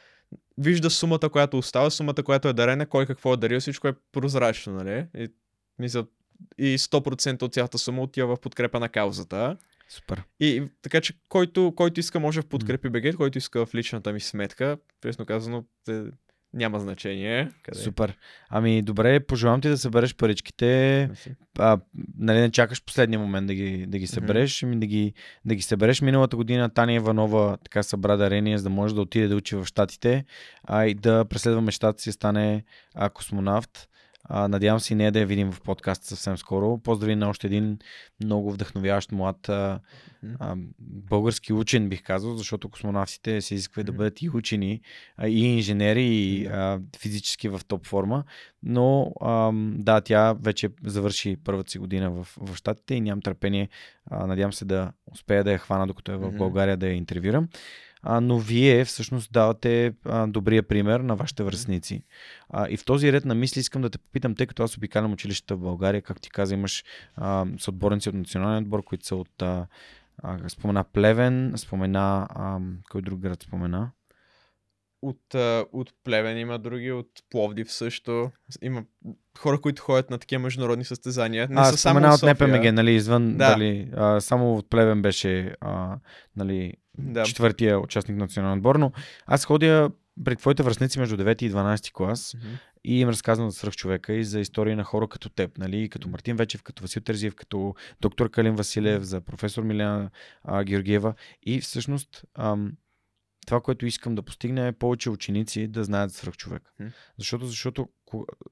[0.57, 4.73] вижда сумата, която остава, сумата, която е дарена, кой какво е дарил, всичко е прозрачно,
[4.73, 5.05] нали?
[5.17, 5.27] И,
[5.79, 6.05] мисля,
[6.57, 9.57] и 100% от цялата сума отива в подкрепа на каузата.
[9.89, 10.23] Супер.
[10.39, 14.19] И така че който, който иска може в подкрепи БГ, който иска в личната ми
[14.19, 16.03] сметка, честно казано, те,
[16.53, 17.51] няма значение.
[17.63, 17.79] Къде?
[17.79, 18.17] Супер.
[18.49, 21.09] Ами добре, пожелавам ти да събереш паричките.
[21.59, 21.79] А,
[22.17, 25.13] нали, не чакаш последния момент да ги, да ги събереш, ами да ги,
[25.45, 26.01] да ги събереш.
[26.01, 29.65] Миналата година Таня Иванова така събра дарение, за да може да отиде да учи в
[29.65, 30.25] Штатите
[30.63, 32.63] а, и да преследва мечтата си да стане
[32.95, 33.89] а, космонавт.
[34.30, 36.78] А, надявам се и нея да я видим в подкаст съвсем скоро.
[36.78, 37.80] Поздрави на още един
[38.23, 39.80] много вдъхновяващ млад а,
[40.39, 44.82] а, български учен, бих казал, защото космонавтите се изисква да бъдат и учени,
[45.17, 48.23] а, и инженери, и а, физически в топ форма.
[48.63, 53.69] Но а, да, тя вече завърши първата си година в, в Штатите и нямам търпение.
[54.05, 57.47] А, надявам се да успея да я хвана, докато е в България, да я интервюрам
[58.10, 62.03] а, но вие всъщност давате а, добрия пример на вашите връзници.
[62.49, 65.14] А, и в този ред на мисли искам да те попитам, тъй като аз обикалям
[65.14, 66.84] училищата в България, как ти каза, имаш
[67.16, 69.68] а, съотборници от националния отбор, които са от а,
[70.24, 72.60] а, спомена Плевен, спомена а,
[72.91, 73.91] кой друг град спомена?
[75.01, 75.36] От,
[75.74, 78.32] от Плевен има други, от Пловдив също.
[78.62, 78.84] Има
[79.39, 81.47] хора, които ходят на такива международни състезания.
[81.49, 82.24] Не а, са само от.
[82.24, 83.49] НПМГ, нали, извън, Да.
[83.49, 85.97] дали, а, само от Плевен беше а,
[86.36, 87.24] нали, Да.
[87.24, 88.91] четвъртия участник на национален отбор, но
[89.26, 89.89] аз ходя
[90.26, 92.48] при твоите връзници между 9 и 12 клас Мгм.
[92.84, 95.89] и им разказвам за свръхчовека и за истории на хора като теб, нали?
[95.89, 100.10] като Мартин Вечев, като Васил Терзиев, като доктор Калин Василев, за професор Миляна
[100.43, 101.14] а, Георгиева.
[101.43, 102.72] И всъщност ам,
[103.48, 106.74] това, което искам да постигна е повече ученици да знаят свръхчовек.
[106.80, 106.89] Мгм.
[107.18, 107.89] Защото, защото,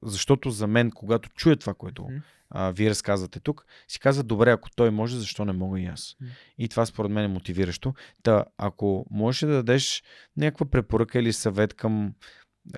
[0.02, 2.08] защото за мен, когато чуя това, което
[2.50, 6.16] а, вие разказвате тук, си казва, добре, ако той може, защо не мога и аз?
[6.58, 7.94] И това според мен е мотивиращо.
[8.22, 10.02] Та, ако можеш да дадеш
[10.36, 12.14] някаква препоръка или съвет към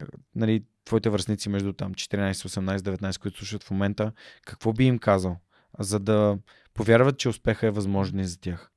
[0.01, 0.05] е,
[0.35, 4.13] нали, твоите връзници между там 14, 18, 19, които слушат в момента,
[4.47, 5.37] какво би им казал,
[5.79, 6.39] за да
[6.75, 8.71] повярват, че успеха е възможен и за тях?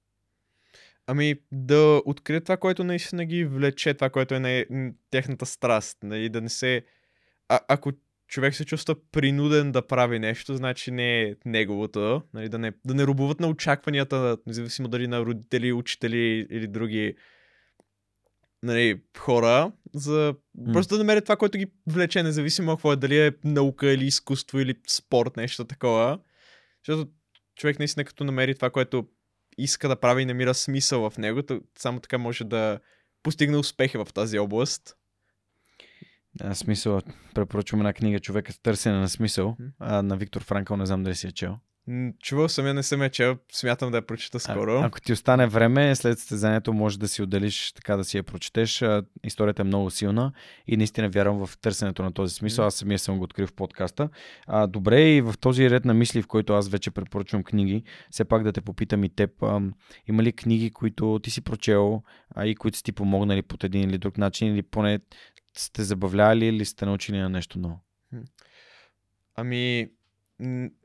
[1.08, 5.98] Ами да открият това, което наистина ги влече, това, което е на техната страст.
[6.04, 6.30] Нали?
[6.30, 6.84] Да не се...
[7.50, 7.92] А, ако
[8.28, 12.22] човек се чувства принуден да прави нещо, значи не е неговото.
[12.34, 12.50] Нали?
[12.50, 17.16] Да, не, да не рубуват на очакванията, независимо дали на родители, учители или други
[18.64, 20.74] нали, хора, за М.
[20.74, 24.60] просто да намерят това, което ги влече, независимо какво е, дали е наука или изкуство
[24.60, 26.20] или спорт, нещо такова.
[26.88, 27.12] Защото
[27.56, 29.08] човек наистина като намери това, което
[29.58, 32.80] иска да прави и намира смисъл в него, то само така може да
[33.24, 34.96] постигне успехи в тази област.
[36.42, 37.02] А, смисъл,
[37.36, 41.16] препоръчвам една книга Човека с търсене на смисъл а, на Виктор Франкъл, не знам дали
[41.16, 41.58] си я чел.
[42.22, 44.80] Чувал съм я, не съм я чел, смятам да я прочита скоро.
[44.80, 48.24] А, ако ти остане време, след състезанието може да си отделиш така да си я
[48.24, 48.84] прочетеш.
[49.24, 50.34] Историята е много силна
[50.68, 52.66] и наистина вярвам в търсенето на този смисъл.
[52.66, 54.10] Аз самия съм го открил в подкаста.
[54.48, 58.26] А, добре, и в този ред на мисли, в който аз вече препоръчвам книги, все
[58.26, 59.44] пак да те попитам и теб.
[59.44, 59.62] А,
[60.08, 62.04] има ли книги, които ти си прочел
[62.36, 65.00] а, и които са ти помогнали по един или друг начин или поне
[65.58, 67.80] сте забавлявали или сте научили на нещо ново?
[69.36, 69.90] Ами,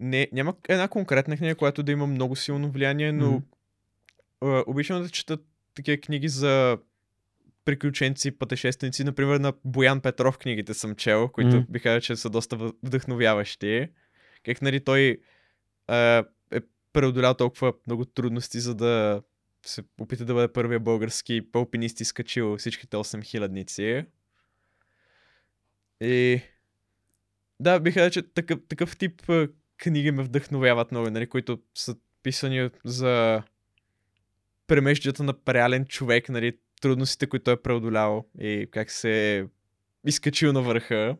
[0.00, 3.42] не, няма една конкретна книга, която да има много силно влияние, но
[4.40, 5.38] а, обичам да чета
[5.74, 6.78] такива книги за
[7.64, 9.04] приключенци, пътешественици.
[9.04, 11.72] Например, на Боян Петров книгите съм чел, които Мгм.
[11.72, 13.88] бих казал, че са доста вдъхновяващи.
[14.44, 15.20] Как нали той
[15.86, 16.60] а, е
[16.92, 19.22] преодолял толкова много трудности, за да
[19.66, 24.04] се опита да бъде първия български алпинист изкачил всичките 8 хилядници.
[26.00, 26.40] И
[27.60, 29.22] да, бих казал, че такъв, такъв тип
[29.76, 33.42] книги ме вдъхновяват много, нали, които са писани за
[34.66, 39.44] премеждията на реален човек, нали, трудностите, които е преодолял и как се е
[40.06, 41.16] изкачил на върха.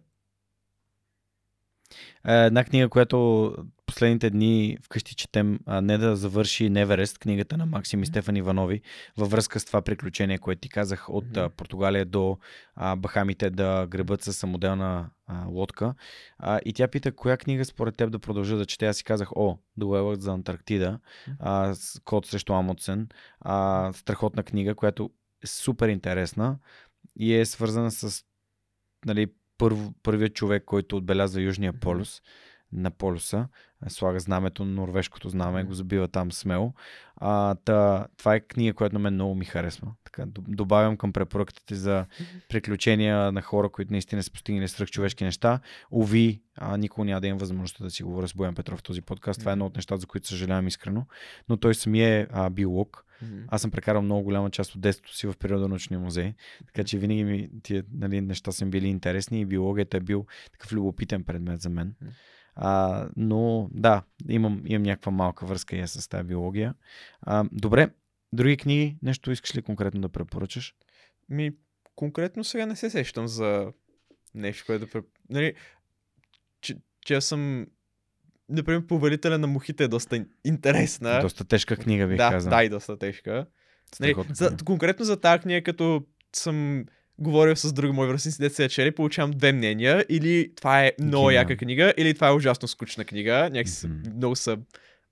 [2.29, 3.55] Е, Една книга, която
[3.97, 8.81] последните дни вкъщи четем, а не да завърши Неверест, книгата на Максим и Стефан Иванови,
[9.17, 12.39] във връзка с това приключение, което ти казах от а, Португалия до
[12.75, 15.95] а, Бахамите да гребат с самоделна а, лодка.
[16.39, 18.87] А, и тя пита, коя книга според теб да продължа да чете.
[18.87, 20.99] Аз си казах, о, Дуелът за Антарктида,
[21.39, 21.75] а,
[22.05, 23.09] код срещу Амундсен,
[23.41, 25.11] а, страхотна книга, която
[25.45, 26.59] е супер интересна
[27.19, 28.25] и е свързана с
[29.07, 29.27] нали,
[29.59, 32.23] първ, първият човек, който отбелязва Южния полюс
[32.73, 33.49] на полюса,
[33.89, 36.73] слага знамето на норвежкото знаме, го забива там смело.
[37.17, 39.93] А, та, това е книга, която на мен много ми харесва.
[40.05, 42.07] Така, добавям към препоръките за
[42.49, 45.61] приключения на хора, които наистина са постигнали свръхчовешки неща.
[45.93, 49.03] Ови, а, никога няма да имам възможността да си говоря с Боян Петров в този
[49.03, 49.41] подкаст.
[49.41, 51.07] Това е едно от нещата, за които съжалявам искрено.
[51.49, 53.07] Но той самия е а, биолог.
[53.49, 56.35] Аз съм прекарал много голяма част от детството си в природонаучния музей,
[56.67, 60.73] така че винаги ми тия нали, неща са били интересни и биологията е бил такъв
[60.73, 61.95] любопитен предмет за мен.
[62.01, 62.11] Мгм.
[62.57, 66.75] А, но да, имам, имам някаква малка връзка и аз с тази биология.
[67.21, 67.91] А, добре,
[68.33, 70.75] други книги, нещо искаш ли конкретно да препоръчаш?
[71.29, 71.53] Ми,
[71.95, 73.73] конкретно сега не се сещам за
[74.35, 74.91] нещо, което да...
[74.91, 75.55] пре- Нали,
[76.61, 76.77] че,
[77.07, 77.67] че аз съм...
[78.49, 81.21] Например, Повелителя на мухите е доста ин- интересна.
[81.23, 82.51] Доста тежка книга, бих да, казал.
[82.51, 83.47] да, и доста тежка.
[84.01, 86.05] Нали, за, конкретно за тази книга, като
[86.37, 86.85] съм
[87.19, 90.05] говорил с други мои връзници, деца я чели, получавам две мнения.
[90.09, 91.51] Или това е много Гениално.
[91.51, 93.51] яка книга, или това е ужасно скучна книга.
[93.53, 94.59] Някакси са, много са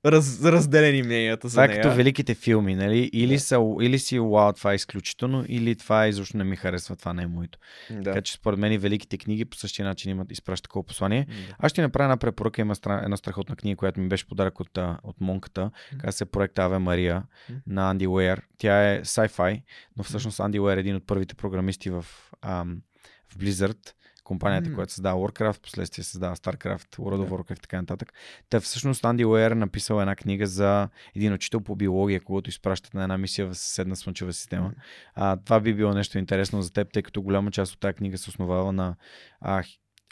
[0.05, 1.83] раз, разделени мненията за Това е нея.
[1.83, 3.11] като великите филми, нали?
[3.13, 3.41] Или, Да.
[3.41, 7.23] са, или си вау, това е изключително, или това изобщо не ми харесва, това не
[7.23, 7.59] е моето.
[7.91, 8.03] Да.
[8.03, 11.25] Така че според мен и великите книги по същия начин имат, изпращат такова послание.
[11.25, 11.55] Да.
[11.59, 12.63] Аз ще направя една препоръка.
[12.63, 13.01] Има стра...
[13.05, 15.71] една страхотна книга, която ми беше подарък от, от монката.
[15.99, 17.23] Казва се проекта Аве Мария
[17.67, 18.43] на Анди Уейер.
[18.59, 19.63] Тя е sci-fi,
[19.97, 22.07] но всъщност Анди Уейер е един от първите програмисти в,
[22.43, 22.81] ам,
[23.29, 23.93] в Blizzard,
[24.25, 24.75] компанията, М.
[24.75, 28.13] която създава Warcraft, последствие създава StarCraft, World of Warcraft и така нататък.
[28.51, 32.95] Та всъщност Анди Уейер е написал една книга за един учител по биология, когато изпращат
[32.95, 34.67] на една мисия в съседна слънчева система.
[34.67, 34.75] М.
[35.15, 38.19] А, това би било нещо интересно за теб, тъй като голяма част от тази книга
[38.19, 38.97] се основава на
[39.41, 39.63] а,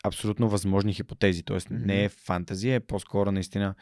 [0.04, 1.42] абсолютно възможни хипотези.
[1.42, 1.86] Тоест Мгм.
[1.86, 3.74] не е фантазия, е по-скоро наистина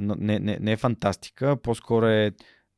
[0.00, 2.32] не, не, не е фантастика, по-скоро е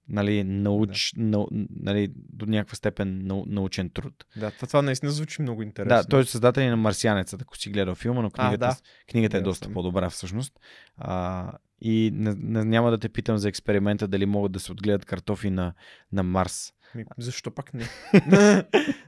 [0.08, 4.24] нали, науч, нау, нали, до някаква степен нау, научен труд.
[4.36, 5.96] Да, това, това наистина звучи много интересно.
[5.96, 8.76] Да, той е създател и на Марсианеца, ако си гледал филма, но А, книгата, да.
[9.10, 9.72] книгата е Гледал доста съм.
[9.74, 10.60] по-добра всъщност.
[10.96, 15.04] А, и не, не, няма да те питам за експеримента дали могат да се отгледат
[15.04, 15.72] картофи на,
[16.12, 16.72] на Марс.
[16.94, 17.84] Ми, защо пак не?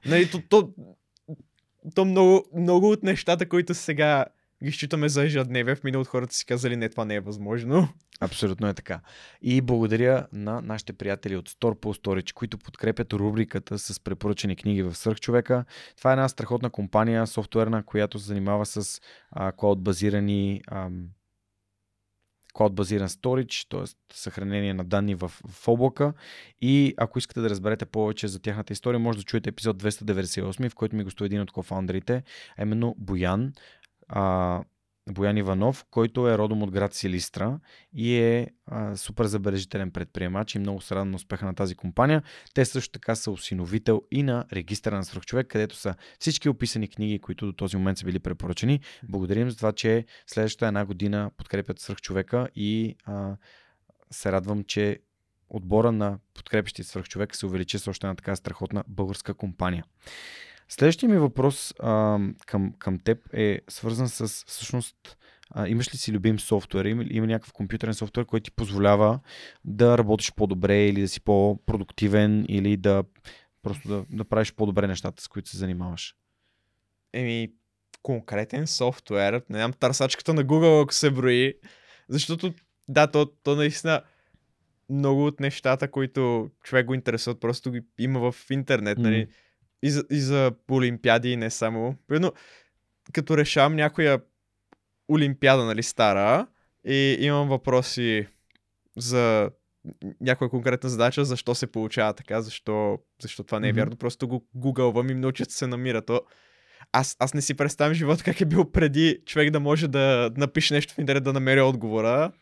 [0.07, 0.73] нали, то, то,
[1.95, 4.25] то много, много от нещата, които сега
[4.65, 7.89] ги считаме за ежедневие, в миналото хората си казали, не, това не е възможно.
[8.21, 9.01] Абсолютно е така.
[9.43, 14.83] И благодаря на нашите приятели от Store по Storage, които подкрепят рубриката с препоръчени книги
[14.83, 15.64] в Свърхчовека.
[15.97, 19.01] Това е една страхотна компания, софтуерна, която се занимава с
[19.57, 21.09] клауд-базирани ам,
[22.55, 24.14] клауд-базиран storage, т.е.
[24.14, 26.12] съхранение на данни в, в облака.
[26.61, 30.75] И ако искате да разберете повече за тяхната история, може да чуете епизод 298, в
[30.75, 32.23] който ми гостува един от кофаундерите,
[32.57, 33.53] а именно Боян.
[34.09, 34.62] А,
[35.11, 37.61] Боян Иванов, който е родом от град Силистра
[37.93, 42.23] и е а, супер забележителен предприемач и много се радвам на успеха на тази компания.
[42.55, 47.19] Те също така са осиновител и на регистъра на свръхчовек, където са всички описани книги,
[47.19, 48.81] които до този момент са били препоръчени.
[49.09, 53.37] Благодарим за това, че следващата една година подкрепят свръхчовека и а,
[54.11, 54.99] се радвам, че
[55.49, 59.85] отбора на подкрепящи свръхчовека се увеличи с още една така страхотна българска компания.
[60.69, 65.19] Следващия ми въпрос а, към, към теб е свързан с всъщност
[65.51, 66.85] а, имаш ли си любим софтуер?
[66.85, 69.21] Има, има някакъв компютърен софтуер, който ти позволява
[69.64, 73.05] да работиш по-добре или да си по-продуктивен или да
[73.62, 76.17] просто да, да правиш по-добре нещата, с които се занимаваш?
[77.12, 77.53] Еми,
[78.03, 81.55] конкретен софтуер, не знам, търсачката на Google, ако се брои,
[82.09, 82.55] защото,
[82.89, 84.03] да, то, то наистина
[84.91, 89.19] много от нещата, които човек го интересуват, просто ги има в интернет, нали?
[89.19, 89.27] М.
[89.87, 91.97] И за, и за олимпиади и не само.
[92.07, 92.32] Примерно,
[93.12, 94.20] като решавам някоя
[95.09, 96.47] олимпиада, нали, стара,
[96.84, 98.26] и имам въпроси
[98.97, 99.51] за
[100.20, 103.97] някоя конкретна задача, защо се получава така, защо, защо това не е вярно.
[103.97, 106.03] Просто го гугълвам и научат се намира.
[106.03, 106.20] То,
[106.93, 110.74] аз, аз не си представям живота как е бил преди човек да може да напише
[110.74, 112.32] нещо в интернет да намери отговора.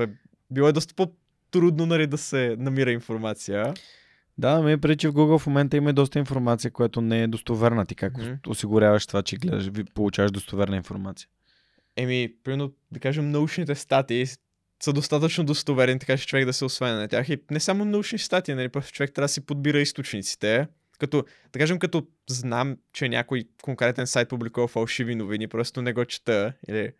[0.00, 0.06] Е,
[0.50, 3.74] било е доста по-трудно нали, да се намира информация.
[4.38, 7.26] Да, ме преди, че в Google в момента има и доста информация, която не е
[7.26, 7.86] достоверна.
[7.86, 8.32] Ти как Мгм.
[8.48, 11.28] осигуряваш това, че гледаш, получаваш достоверна информация?
[11.96, 14.26] Еми, примерно, да кажем, научните статии
[14.82, 17.28] са достатъчно достоверни, така че човек да се освене на тях.
[17.28, 20.66] И не само научни статии, нали, просто човек трябва да си подбира източниците.
[20.98, 26.04] Като, да кажем, като знам, че някой конкретен сайт публикува фалшиви новини, просто не го
[26.04, 26.52] чета.
[26.68, 26.92] Или...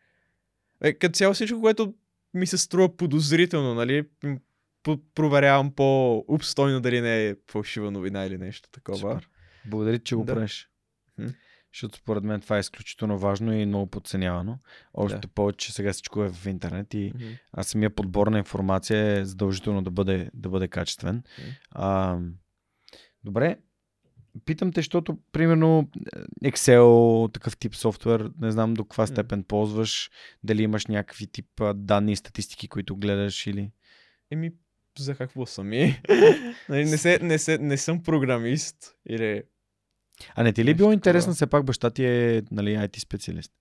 [0.80, 1.94] Е, като цяло всичко, което
[2.34, 4.04] ми се струва подозрително, нали,
[5.14, 8.98] проверявам по-обстойно дали не е фалшива новина или нещо такова.
[8.98, 9.28] Супер.
[9.66, 10.34] Благодаря, че го Да.
[10.34, 10.70] правиш.
[11.72, 14.58] Защото според мен това е изключително важно и много подценявано.
[14.94, 15.28] Още Да.
[15.28, 17.24] повече, че сега всичко е в интернет и Мгм.
[17.52, 21.22] а самия подбор на информация е задължително да бъде, да бъде качествен.
[21.38, 21.48] Мгм.
[21.70, 22.18] А,
[23.24, 23.56] добре,
[24.44, 25.90] питам те, защото примерно
[26.44, 30.10] Excel, такъв тип софтуер, не знам до каква степен ползваш,
[30.44, 33.70] дали имаш някакви тип данни и статистики, които гледаш или...
[34.30, 34.52] Еми,
[34.98, 36.02] за какво сами?
[36.68, 38.96] нали, не, се, не, се, не съм програмист.
[39.08, 39.42] Или...
[40.34, 43.52] А не ти ли е било интересно, все пак баща ти е нали, IT специалист?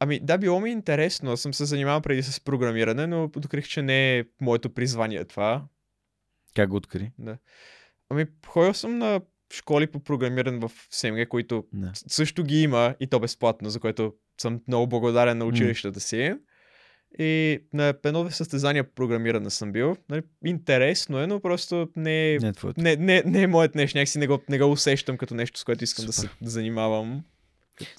[0.00, 1.32] Ами да, било ми интересно.
[1.32, 5.64] Аз съм се занимавал преди с програмиране, но открих, че не е моето призвание това.
[6.54, 7.10] Как го откри?
[8.10, 9.20] Ами, ходил съм на
[9.52, 11.92] школи по програмиране в СМГ, които Да.
[11.94, 16.34] също ги има и то безплатно, за което съм много благодарен на училищата си.
[17.18, 19.96] И на едно състезание по програмиране съм бил.
[20.08, 23.98] Нали, интересно е, но просто не е Не е не, не, не е моят нещо,
[23.98, 26.36] някакси не го, не го усещам като нещо, с което искам да се Супер.
[26.42, 27.24] занимавам.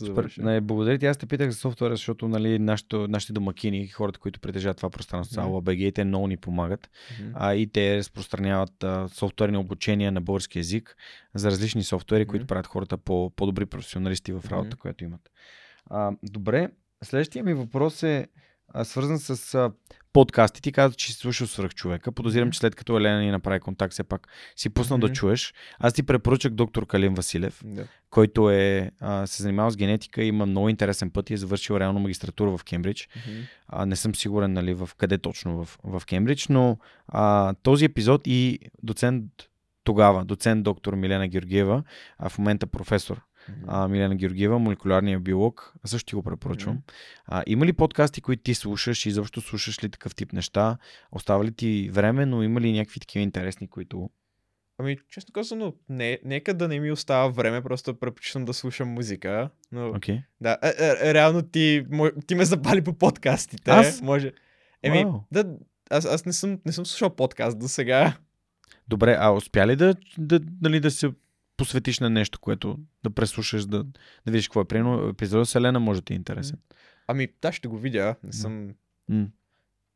[0.06, 0.34] Супер.
[0.38, 1.06] Не, благодаря ти.
[1.06, 5.62] Аз те питах за софтуера, защото нали, нашото, нашите домакини, хората, които притежават това пространство,
[5.62, 6.90] BG, те много ни помагат.
[7.20, 7.32] Мгм.
[7.34, 10.96] А, и те разпространяват а, софтуерни обучения на български язик
[11.36, 12.48] за различни софтуери, които Мгм.
[12.48, 14.82] правят хората по, по-добри професионалисти в работата, Мгм.
[14.82, 15.32] която имат.
[15.90, 16.70] А, добре,
[17.04, 18.28] следващия ми въпрос е
[18.84, 19.70] свързан с
[20.14, 20.62] подкасти.
[20.62, 22.12] Ти каза, че си слушал свръх човека.
[22.12, 25.14] Подозирам, че след като Елена ни направи контакт, все пак си пусна да Мгм.
[25.14, 25.54] чуеш.
[25.80, 27.88] Аз ти препоръчах доктор Калин Василев Да.
[28.10, 32.00] който е, а, се занимава с генетика, има много интересен път и е завършил реално
[32.00, 33.10] магистратура в Кембридж.
[33.28, 33.38] Мгм.
[33.68, 36.78] А, не съм сигурен нали, в къде точно в, в Кембридж, но
[37.08, 39.26] а, този епизод и доцент
[39.84, 41.84] тогава, доцент доктор Милена Георгиева,
[42.18, 43.66] а в момента професор Мгм.
[43.68, 46.80] а, Милена Георгиева, молекулярния биолог, също ти го препоръчвам.
[47.26, 50.78] А, има ли подкасти, които ти слушаш и изобщо слушаш ли такъв тип неща?
[51.12, 54.10] Остава ли ти време, но има ли някакви такива интересни, които...
[54.78, 59.50] Ами, честно казано, не, нека да не ми остава време, просто предпочитам да слушам музика.
[59.72, 59.94] Но.
[59.94, 60.24] Okay.
[60.42, 61.86] да, е, е, реално ти,
[62.28, 63.72] ти ме запали по подкастите.
[63.72, 64.02] Аз?
[64.02, 64.32] Може.
[64.84, 65.14] Еми, Вау.
[65.32, 65.46] да,
[65.90, 68.14] аз, аз не, съм, не съм слушал подкаст до сега.
[68.88, 71.10] Добре, а успя ли да, да, нали, да се
[71.58, 74.66] посветиш на нещо, което да преслушаш, да, да видиш какво е.
[74.66, 76.60] Примерно епизода с Елена може да ти е интересен.
[77.08, 78.16] Ами, да, ще го видя.
[78.24, 78.68] Не съм,
[79.10, 79.28] М,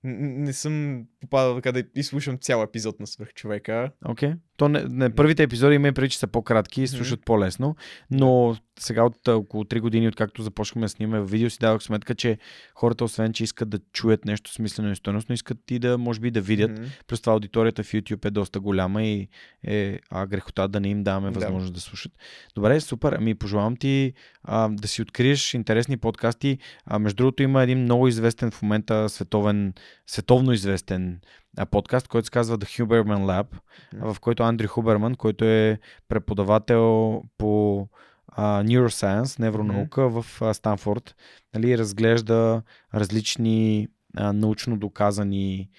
[0.03, 3.91] н- не съм попадал така да изслушам цял епизод на свръхчовека.
[4.05, 4.34] Окей.
[4.57, 7.75] То не, не, първите епизоди има преди, че са по-кратки и слушат по-лесно,
[8.11, 12.38] но сега от около 3 години, откакто започнахме да снимаме видео, си дадох сметка, че
[12.75, 16.31] хората, освен че искат да чуят нещо смислено и стойностно, искат и да, може би,
[16.31, 16.71] да видят.
[16.71, 16.84] Мгм.
[17.07, 19.27] Плюс това аудиторията в YouTube е доста голяма и
[19.63, 21.39] е а, грехота да не им даваме Да.
[21.39, 22.11] възможност да слушат.
[22.55, 23.13] Добре, супер.
[23.13, 24.13] Ами пожелавам ти
[24.43, 26.57] а, да си откриеш интересни подкасти.
[26.85, 29.73] А, между другото има един много известен в момента световен,
[30.07, 31.19] световно известен
[31.65, 33.47] подкаст, който се казва The Huberman Lab,
[33.93, 34.13] Мгм.
[34.13, 37.88] в който Андрю Хуберман, който е преподавател по
[38.27, 41.15] а, neuroscience, невронаука в а, Станфорд,
[41.53, 42.61] нали, разглежда
[42.93, 45.69] различни а, научно доказани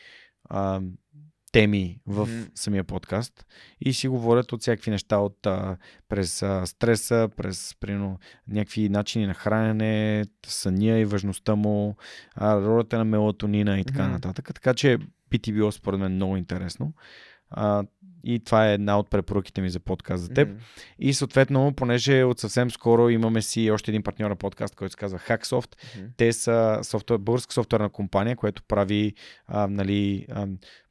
[0.45, 0.81] а,
[1.53, 2.43] теми в Мгм.
[2.55, 3.47] самия подкаст
[3.81, 5.77] и си говорят от всякакви неща, от а,
[6.09, 8.19] през а, стреса, през примерно,
[8.49, 11.97] някакви начини на хранене, съня и важността му,
[12.35, 14.13] а, ролята на мелатонина и така Мгм.
[14.13, 14.51] нататък.
[14.55, 14.99] Така че
[15.31, 16.93] би ти било според мен много интересно.
[17.51, 17.85] А,
[18.25, 20.49] и това е една от препоръките ми за подкаст за теб.
[20.49, 20.59] Мгм.
[20.99, 24.99] И съответно, понеже от съвсем скоро имаме си още един партньор на подкаст, който се
[24.99, 25.75] казва Hacksoft.
[25.97, 26.07] Мгм.
[26.17, 29.15] Те са софтуер, българска софтуерна компания, която прави
[29.47, 30.47] а, нали, а,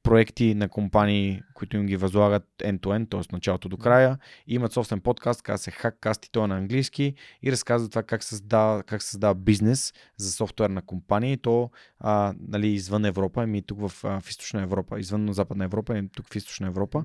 [0.07, 3.21] проекти на компании, които им ги възлагат end-to-end, т.е.
[3.31, 4.17] началото до края.
[4.47, 7.13] И имат собствен подкаст, казва се Hackcast и той е на английски
[7.43, 12.67] и разказва това как създава, как създава бизнес за софтуерна компания и то а, нали,
[12.67, 16.35] извън Европа, ами тук в, а, в източна Европа, извън Западна Европа, ами тук в
[16.35, 17.03] източна Европа.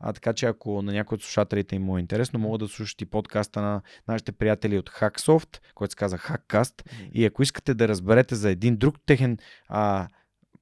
[0.00, 3.00] А, така че ако на някой от слушателите им му е интересно, могат да слушат
[3.00, 6.90] и подкаста на нашите приятели от Hacksoft, който се казва Hackcast.
[7.12, 9.38] И ако искате да разберете за един друг техен
[9.68, 10.08] а,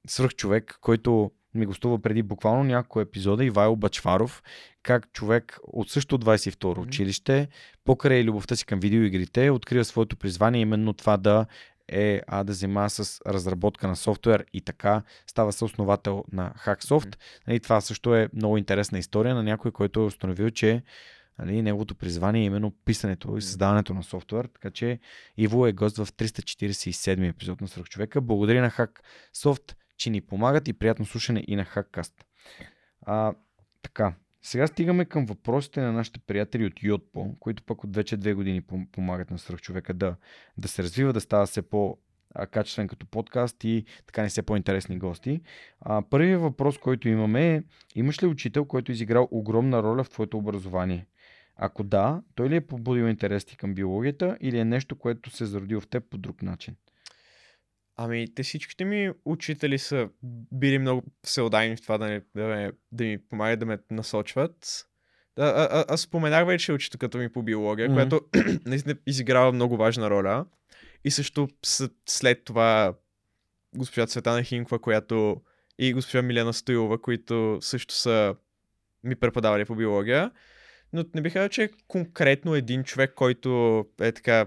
[0.07, 4.43] свръхчовек, който ми гостува преди буквално няколко епизода, Ивайло Бачваров,
[4.83, 6.81] как човек от също 22 Мгм.
[6.81, 7.47] училище,
[7.85, 11.45] покрай любовта си към видеоигрите, открива своето призвание, именно това да
[11.87, 17.15] е а, да занимава с разработка на софтуер и така става съосновател на Hacksoft.
[17.47, 20.83] Нали, това също е много интересна история на някой, който е установил, че
[21.39, 24.45] нали, неговото призвание е именно писането и създаването на софтуер.
[24.45, 24.99] Така че
[25.37, 28.21] Иво е гост в 347 епизод на Свръхчовека.
[28.21, 32.13] Благодаря на Hacksoft, че ни помагат и приятно слушане и на Hackcast.
[33.01, 33.33] А,
[33.81, 38.33] така, сега стигаме към въпросите на нашите приятели от Йотпо, които пък от вече две
[38.33, 40.15] години пом- помагат на Свръхчовека да,
[40.57, 41.97] да се развива, да става все по
[42.51, 45.41] качествен като подкаст и така не все по-интересни гости.
[45.81, 47.63] А, първият въпрос, който имаме е,
[47.95, 51.05] имаш ли учител, който е изиграл огромна роля в твоето образование?
[51.55, 55.43] Ако да, той ли е побудил интерес ти към биологията или е нещо, което се
[55.43, 56.75] е зародило в теб по друг начин?
[58.03, 60.09] Ами, те всичките ми учители са
[60.51, 64.87] били много всеотдайни в това да, ми- да, ме, да ми помагат да ме насочват.
[65.37, 67.95] Да, а, а, аз споменах вече учителката ми по биология, Мгм.
[67.95, 68.21] която
[68.65, 70.45] наистина изиграва много важна роля.
[71.03, 71.47] И също
[72.09, 72.93] след това
[73.75, 75.41] госпожа Цветана Хинква, която
[75.79, 78.35] и госпожа Милена Стоилова, които също са
[79.03, 80.31] ми преподавали по биология.
[80.93, 84.45] Но не бих казал, че е конкретно един човек, който е така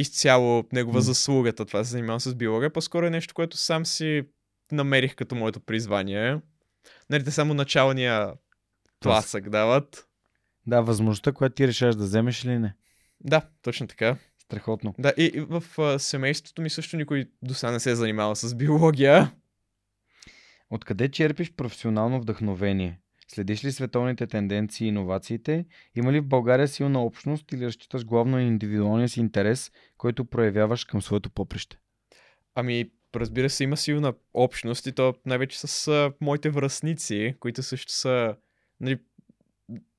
[0.00, 2.72] изцяло негова заслугата това се занимавам с биология.
[2.72, 4.22] По-скоро е нещо, което сам си
[4.72, 6.40] намерих като моето призвание.
[7.10, 8.32] Нали, те само началния
[9.00, 10.08] тласък дават.
[10.66, 12.74] Да, възможността, която ти решаваш да вземеш или не.
[13.20, 14.16] Да, точно така.
[14.38, 14.94] Страхотно.
[14.98, 18.34] Да, и, и в а, семейството ми също никой до сега не се е занимавал
[18.34, 19.32] с биология.
[20.70, 23.00] Откъде черпиш професионално вдъхновение?
[23.28, 25.66] Следиш ли световните тенденции и иновациите?
[25.94, 30.84] Има ли в България силна общност или разчиташ главно на индивидуалния си интерес, който проявяваш
[30.84, 31.78] към своето поприще?
[32.54, 37.92] Ами, разбира се, има силна общност и то най-вече с а, моите връзници, които също
[37.92, 38.36] са...
[38.80, 38.98] Нали,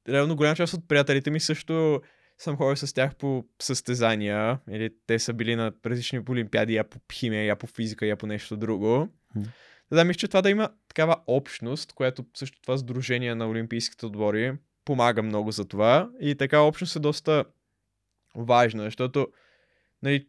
[0.09, 2.01] реално голяма част от приятелите ми също
[2.37, 6.99] съм ходил с тях по състезания, или те са били на различни олимпиади, я по
[7.13, 9.09] химия, я по физика, я по нещо друго.
[9.35, 9.43] М.
[9.91, 14.53] Да, мисля, че това да има такава общност, която също това сдружение на олимпийските отбори
[14.85, 16.09] помага много за това.
[16.19, 17.45] И така общност е доста
[18.35, 19.27] важна, защото
[20.03, 20.27] нали,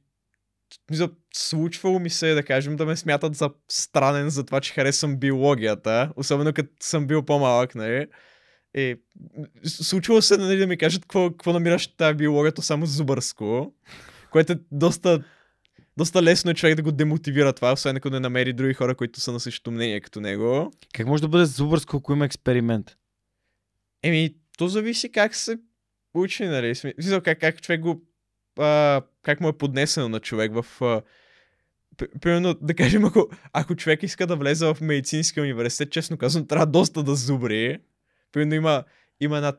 [1.35, 6.13] случвало ми се, да кажем, да ме смятат за странен за това, че харесвам биологията,
[6.17, 8.07] особено като съм бил по-малък, нали.
[8.75, 8.97] И
[9.65, 13.75] случвало се нали, да ми кажат какво, какво намираш тази биологията само зубърско,
[14.31, 15.25] което е доста,
[16.01, 19.21] доста лесно е човек да го демотивира това, освен ако не намери други хора, които
[19.21, 20.73] са на същото мнение като него.
[20.95, 22.97] Как може да бъде зубърско, ако има експеримент?
[24.03, 25.59] Еми, то зависи как се
[26.15, 26.75] учи, нали?
[26.75, 28.03] Смисъл, как, как човек го...
[28.59, 30.83] А, как му е поднесено на човек в...
[30.83, 31.03] А,
[32.21, 36.67] примерно, да кажем, ако, ако човек иска да влезе в медицинския университет, честно казвам, трябва
[36.67, 37.79] доста да зубри.
[38.33, 38.85] Примерно има,
[39.21, 39.53] има, една,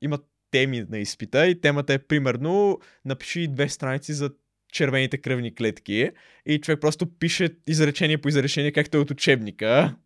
[0.00, 0.18] има
[0.50, 4.30] теми на изпита и темата е примерно напиши две страници за
[4.72, 6.10] червените кръвни клетки
[6.46, 9.96] и човек просто пише изречение по изречение, както е от учебника.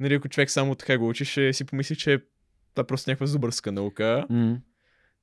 [0.00, 2.18] Нали, ако човек само така го учи, ще си помисли, че
[2.74, 4.26] това е просто някаква зубърска наука.
[4.30, 4.60] М.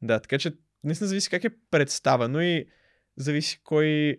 [0.02, 0.52] Да, така че
[0.84, 2.66] наистина зависи как е представено и
[3.18, 4.18] зависи кой...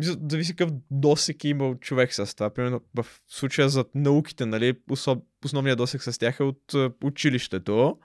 [0.00, 2.54] Зависи какъв досек е имал човек с това.
[2.54, 5.24] Примерно в случая за науките, нали, особ...
[5.44, 7.98] основният досек с тях е от е, училището.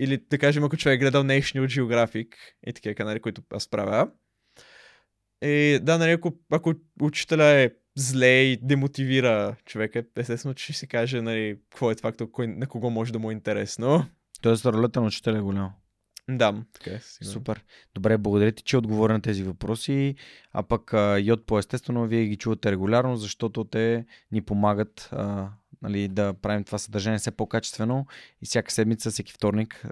[0.00, 2.34] Или да кажем, ако човек е гледал National Geographic
[2.66, 4.10] и такива канали, които аз правя.
[5.42, 10.86] И да, нали, ако, ако учителя е зле и демотивира човека, естествено, че ще си
[10.86, 14.06] каже, нали, какво е това, кой, на кого може да му е интересно.
[14.42, 15.72] Тоест ролята на учителя е голяма.
[16.30, 17.00] Да, така е.
[17.24, 17.64] Супер.
[17.94, 20.14] Добре, благодаря ти, че отговори на тези въпроси.
[20.52, 25.48] А пък Йод по естествено, вие ги чувате регулярно, защото те ни помагат а,
[25.82, 28.06] нали, да правим това съдържание все по-качествено
[28.42, 29.84] и всяка седмица, всеки вторник,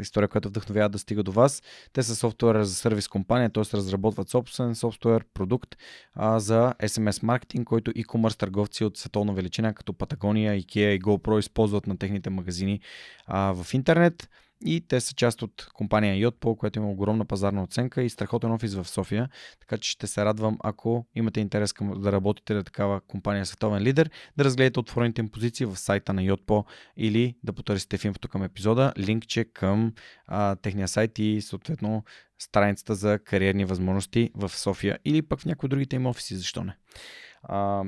[0.00, 1.62] история, която вдъхновява да стига до вас.
[1.92, 3.76] Те са софтуер за сервис компания, т.е.
[3.76, 5.76] разработват собствен софтуер, продукт
[6.14, 11.38] а, за SMS маркетинг, който e-commerce търговци от световна величина, като Patagonia, IKEA и GoPro
[11.38, 12.80] използват на техните магазини
[13.26, 14.28] а, в интернет.
[14.64, 18.74] И те са част от компания Yotpo, която има огромна пазарна оценка и страхотен офис
[18.74, 19.28] в София.
[19.60, 23.82] Така че ще се радвам, ако имате интерес към да работите на такава компания световен
[23.82, 26.64] лидер, да разгледате отворените им позиции в сайта на Yotpo
[26.96, 29.92] или да потърсите в инфото към епизода линкче към
[30.26, 32.04] а, техния сайт и съответно
[32.38, 36.76] страницата за кариерни възможности в София или пък в някои другите им офиси, защо не.
[37.42, 37.84] А,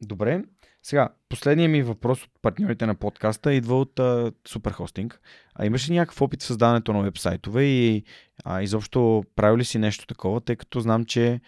[0.00, 0.42] добре,
[0.82, 5.14] сега, последният ми въпрос от партньорите на подкаста идва от а, Superhosting.
[5.54, 8.04] А имаш ли някакъв опит в създаването на вебсайтове и
[8.44, 11.40] а, изобщо правил ли си нещо такова, тъй като знам, че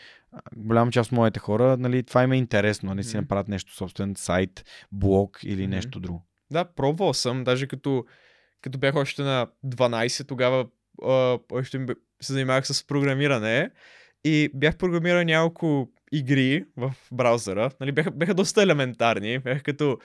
[0.57, 3.23] голяма част от моите хора, нали, това им е интересно, нали, си Мгм.
[3.23, 5.71] направят нещо собствен сайт, блог или Мгм.
[5.71, 6.27] нещо друго.
[6.51, 8.05] Да, пробвал съм, даже като,
[8.61, 10.67] като бях още на 12, тогава
[11.03, 11.87] а, още
[12.21, 13.71] се занимавах с програмиране
[14.25, 17.71] и бях програмирал няколко игри в браузъра.
[17.81, 19.39] Нали, бяха, бяха доста елементарни.
[19.39, 19.99] Бяха като...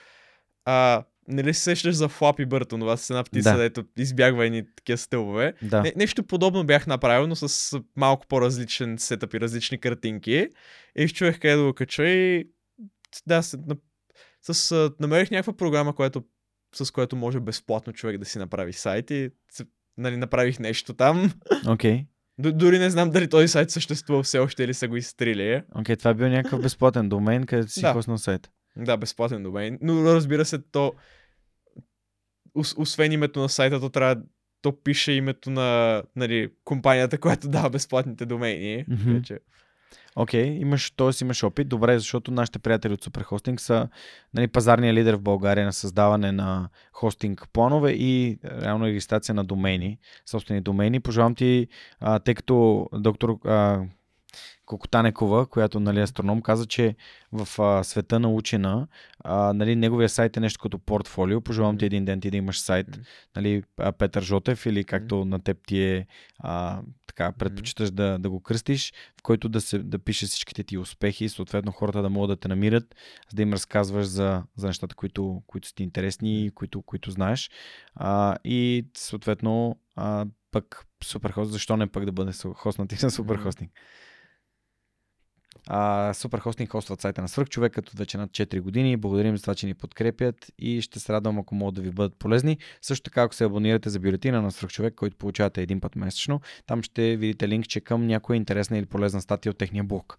[0.64, 3.58] А, нали се сещаш за Flappy Bird, това с една птица, Да.
[3.58, 5.54] дето избягва едни такива стълбове.
[5.62, 5.82] Да.
[5.82, 10.48] Не, нещо подобно бях направил, но с малко по-различен сетъп и различни картинки.
[10.96, 12.48] И чуех къде да го кача и
[13.26, 13.76] да, с, на,
[14.42, 16.24] с, намерих някаква програма, която,
[16.74, 19.30] с която може безплатно човек да си направи сайт и
[19.98, 21.32] нали, направих нещо там.
[21.68, 22.06] Окей.
[22.40, 25.62] Д- дори не знам дали този сайт съществува все още или са го изтрили.
[25.74, 27.92] Окей, това е бил някакъв безплатен домен, където си Да.
[27.92, 28.50] хоснал сайт.
[28.76, 29.78] Да, безплатен домен.
[29.82, 30.92] Но разбира се, то
[32.54, 34.22] ос- освен името на сайта, то трябва
[34.62, 38.84] то пише името на нали, компанията, която дава безплатните домени.
[38.88, 39.22] Мгм.
[39.22, 39.40] Така
[40.16, 41.10] Окей, имаш, т.е.
[41.24, 41.68] имаш опит.
[41.68, 43.88] Добре, защото нашите приятели от Superhosting са
[44.34, 49.98] нали, пазарния лидер в България на създаване на хостинг планове и реално регистрация на домени,
[50.26, 51.00] собствени домени.
[51.00, 51.66] Пожелавам ти,
[52.00, 53.82] а, тъй като доктор а,
[54.70, 56.96] Кокотанекова, която нали, е астроном, каза, че
[57.32, 58.88] в а, света на учена,
[59.24, 61.40] а, нали, неговия сайт е нещо като портфолио.
[61.40, 63.00] Пожелавам ти един ден ти да имаш сайт,
[63.36, 63.62] нали,
[63.98, 66.06] Петър Жотев или както на теб ти е
[66.38, 70.78] а, така, предпочиташ да, да го кръстиш, в който да, се, да пише всичките ти
[70.78, 72.94] успехи и съответно хората да могат да те намират,
[73.30, 77.10] за да им разказваш за, за нещата, които, които са ти интересни и които, които
[77.10, 77.50] знаеш.
[77.94, 83.10] А, и съответно а, пък суперхост, защо не пък да бъде хост на ти на
[83.10, 83.70] суперхостинг?
[83.74, 83.80] А,
[86.14, 88.96] Супер хостинг хостват сайта на Свърхчовек като вече над 4 години.
[88.96, 92.18] Благодарим за това, че ни подкрепят и ще се радвам, ако могат да ви бъдат
[92.18, 92.58] полезни.
[92.82, 96.82] Също така, ако се абонирате за бюлетина на Свърхчовек, който получавате един път месечно, там
[96.82, 100.18] ще видите линкче към някоя интересна или полезна статия от техния блог.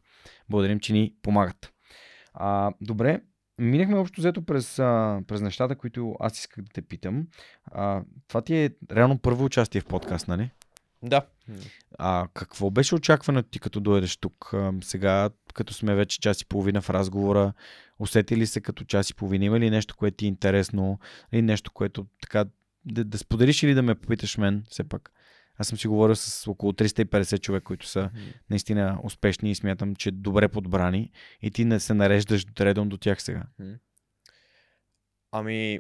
[0.50, 1.74] Благодарим, че ни помагат.
[2.34, 3.22] А, добре,
[3.58, 7.28] минахме общо взето през, а, през нещата, които аз исках да те питам.
[7.66, 10.50] А, това ти е реално първо участие в подкаст, нали?
[11.04, 11.22] Да.
[12.00, 14.50] А какво беше очакването ти като дойдеш тук?
[14.54, 17.54] А, сега, като сме вече час и половина в разговора,
[18.00, 19.46] усети ли се като час и половина?
[19.46, 21.00] Има ли нещо, което ти е интересно?
[21.32, 22.46] Или нещо, което така
[22.86, 25.12] да, да споделиш или да ме попиташ мен, все пак?
[25.58, 28.10] Аз съм си говорил с около 350 човека, които са
[28.50, 31.12] наистина успешни и смятам, че добре подбрани
[31.42, 33.44] и ти не се нареждаш редом до тях сега.
[35.32, 35.80] Ами,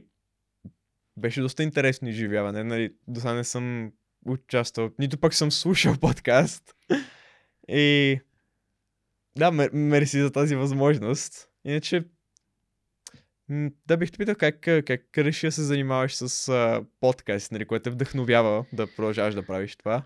[1.17, 2.63] беше доста интересно изживяване.
[2.63, 3.91] Нали, до сега не съм
[4.25, 6.75] участвал, нито пък съм слушал подкаст.
[7.67, 8.19] И
[9.37, 11.49] да, мерси за тази възможност.
[11.65, 12.03] Иначе,
[13.87, 17.83] да бих те питал как, как реши да се занимаваш с а, подкаст, нали, което
[17.83, 20.03] те вдъхновява да продължаваш да правиш това.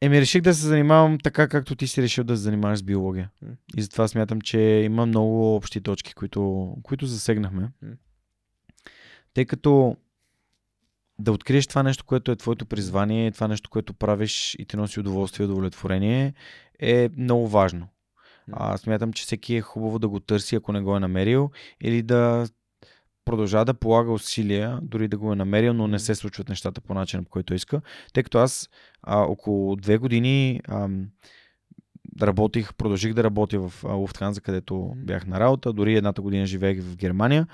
[0.00, 3.30] Еми, реших да се занимавам така, както ти си решил да се занимаваш с биология.
[3.44, 3.56] Mm.
[3.76, 7.70] И затова смятам, че има много общи точки, които, които засегнахме.
[7.84, 7.96] Mm.
[9.34, 9.96] Тъй като
[11.18, 15.00] да откриеш това нещо, което е твоето призвание, това нещо, което правиш и ти носи
[15.00, 16.34] удоволствие и удовлетворение,
[16.80, 17.88] е много важно.
[18.52, 21.50] А, смятам, че всеки е хубаво да го търси, ако не го е намерил,
[21.80, 22.46] или да
[23.24, 26.94] продължава да полага усилия, дори да го е намерил, но не се случват нещата по
[26.94, 27.80] начина, по който иска.
[28.12, 28.68] Тъй като аз
[29.02, 31.06] а, около две години ам,
[32.22, 35.72] работих, продължих да работя в Луфтханза, където бях на работа.
[35.72, 37.46] Дори едната година живеех в Германия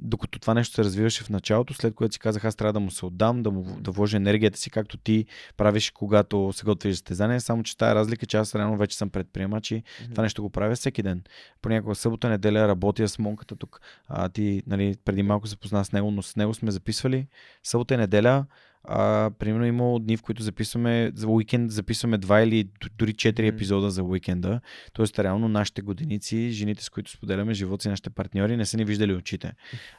[0.00, 2.90] докато това нещо се развиваше в началото, след което си казах, аз трябва да му
[2.90, 5.26] се отдам, да, му, да вложа енергията си, както ти
[5.56, 7.40] правиш, когато се готвиш за състезание.
[7.40, 10.10] Само, че тази разлика, че аз реално вече съм предприемач и mm-hmm.
[10.10, 11.22] това нещо го правя всеки ден.
[11.62, 13.80] Понякога събота, неделя работя с монката тук.
[14.08, 17.26] А, ти, нали, преди малко се позна с него, но с него сме записвали
[17.62, 18.44] събота и неделя
[18.90, 23.90] а, примерно има дни, в които записваме за уикенд, записваме два или дори четири епизода
[23.90, 24.60] за уикенда.
[24.92, 28.84] Тоест, реално нашите годиници, жените, с които споделяме живот си, нашите партньори, не са ни
[28.84, 29.52] виждали очите.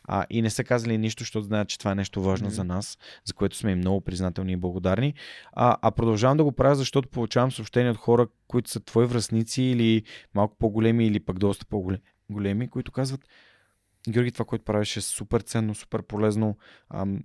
[0.04, 2.98] А, и не са казали нищо, защото знаят, че това е нещо важно за нас,
[3.26, 5.14] за което сме им много признателни и благодарни.
[5.54, 9.62] А, а продължавам да го правя, защото получавам съобщения от хора, които са твои връзници
[9.62, 10.04] или
[10.36, 13.22] малко по-големи, или пък доста по-големи, които казват,
[14.10, 16.58] Георги, това, което правиш е супер ценно, супер полезно.
[16.90, 17.24] Ам,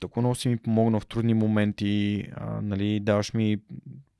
[0.00, 3.58] толкова много си ми помогна в трудни моменти, а, нали, даваш ми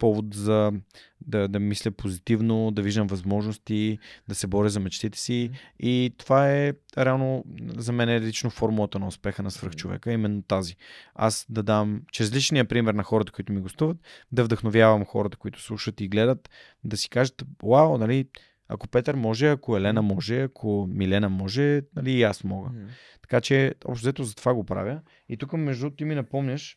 [0.01, 0.73] повод за
[1.21, 3.99] да, да мисля позитивно, да виждам възможности,
[4.29, 5.51] да се боря за мечтите си.
[5.81, 7.45] И това е реално
[7.77, 10.77] за мен е лично формулата на успеха на свръхчовека, именно тази.
[11.15, 13.97] Аз да дам чрез личния пример на хората, които ми гостуват,
[14.33, 16.51] да вдъхновявам хората, които слушат и гледат,
[16.85, 18.29] да си кажат, вау, нали,
[18.71, 22.69] ако Петър може, ако Елена може, ако Милена може, нали и аз мога.
[22.69, 22.87] Mm.
[23.23, 25.01] Така че, общо взето за това го правя.
[25.29, 26.77] И тук, между ти ми напомняш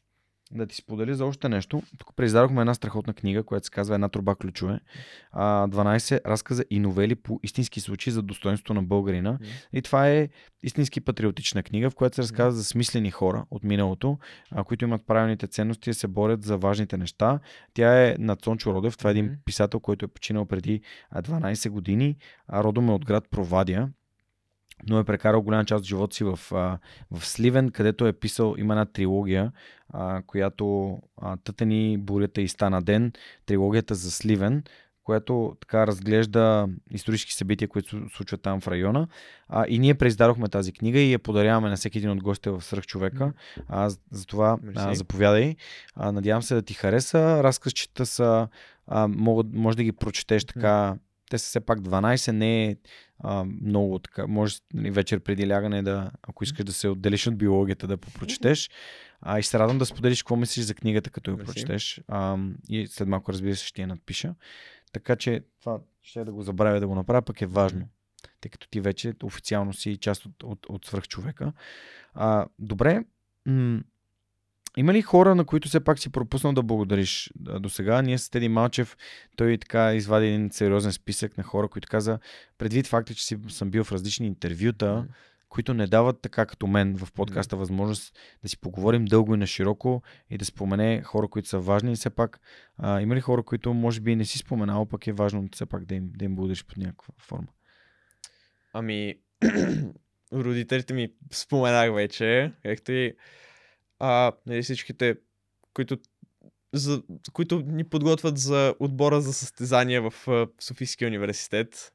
[0.55, 1.83] да ти споделя за още нещо.
[1.97, 4.79] Тук преиздадохме една страхотна книга, която се казва Една труба ключове.
[5.35, 9.33] 12 разказа и новели по истински случаи за достоинството на българина.
[9.33, 9.45] Mm.
[9.73, 10.29] И това е
[10.63, 14.17] истински патриотична книга, в която се разказва за смислени хора от миналото,
[14.65, 17.39] които имат правилните ценности и се борят за важните неща.
[17.73, 18.97] Тя е на Цончо Родев.
[18.97, 20.81] Това е един писател, който е починал преди
[21.15, 22.17] 12 години.
[22.53, 23.89] Родом е от град Провадия
[24.89, 26.39] но е прекарал голяма част от живота си в,
[27.11, 29.51] в Сливен, където е писал, има една трилогия,
[29.89, 33.13] а, която а, Тътени, бурята и стана ден,
[33.45, 34.63] трилогията за Сливен,
[35.03, 39.07] която така разглежда исторически събития, които се случват там в района.
[39.47, 42.61] А, и ние преиздадохме тази книга и я подаряваме на всеки един от гостите в
[42.61, 43.33] Сръх човека.
[43.67, 45.55] А, за това а, заповядай.
[45.95, 47.43] А, надявам се да ти хареса.
[47.43, 48.47] Разказчета са,
[48.87, 50.95] а, мога, може да ги прочетеш така.
[51.33, 52.75] Те са все пак 12, не е
[53.19, 54.27] а, много така.
[54.27, 58.69] Може нали, вечер преди лягане да, ако искаш да се отделиш от биологията, да попрочетеш.
[59.21, 62.01] А, и се радвам да споделиш какво мислиш за книгата, като я прочетеш.
[62.07, 62.37] А,
[62.69, 64.35] и след малко, разбира се, ще я надпиша.
[64.91, 67.87] Така че това ще да го забравя да го направя, пък е важно.
[68.41, 71.53] Тъй като ти вече официално си част от, от, от свръхчовека.
[72.13, 73.03] А, добре.
[73.45, 73.81] М-
[74.77, 78.01] има ли хора, на които все пак си пропуснал да благодариш до сега?
[78.01, 78.97] Ние с Теди Малчев,
[79.35, 82.19] той така извади един сериозен списък на хора, които каза,
[82.57, 85.05] предвид факта, че си, съм бил в различни интервюта, mm.
[85.49, 87.59] които не дават така като мен в подкаста mm.
[87.59, 91.91] възможност да си поговорим дълго и на широко и да спомене хора, които са важни.
[91.91, 92.39] И все пак,
[92.77, 95.85] а, има ли хора, които може би не си споменал, пък е важно все пак
[95.85, 97.47] да им, да им благодариш под някаква форма?
[98.73, 99.15] Ами,
[100.33, 103.13] родителите ми споменах вече, както и
[104.05, 105.15] а, нали, всичките,
[105.73, 105.97] които
[106.73, 107.03] за,
[107.33, 110.13] които ни подготвят за отбора за състезания в
[110.59, 111.93] Софийския университет.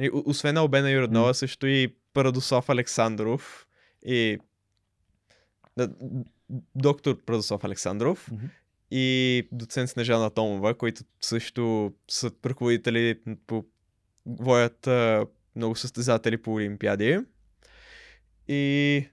[0.00, 1.36] И, освен Албена Юроднова, mm.
[1.36, 3.66] също и Парадосов Александров
[4.06, 4.38] и
[6.74, 8.50] доктор Прадосов Александров mm-hmm.
[8.90, 13.64] и доцент Снежана Томова, които също са ръководители по
[14.26, 14.88] воят
[15.56, 17.18] много състезатели по Олимпиади.
[18.48, 19.06] И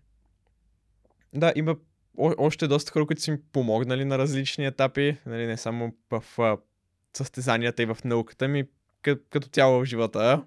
[1.34, 1.76] да, има
[2.18, 6.24] о- още доста хора, които са ми помогнали на различни етапи, нали, не само в
[6.40, 6.58] а,
[7.18, 8.64] състезанията и в науката ми,
[9.02, 10.44] като, като цяло в живота.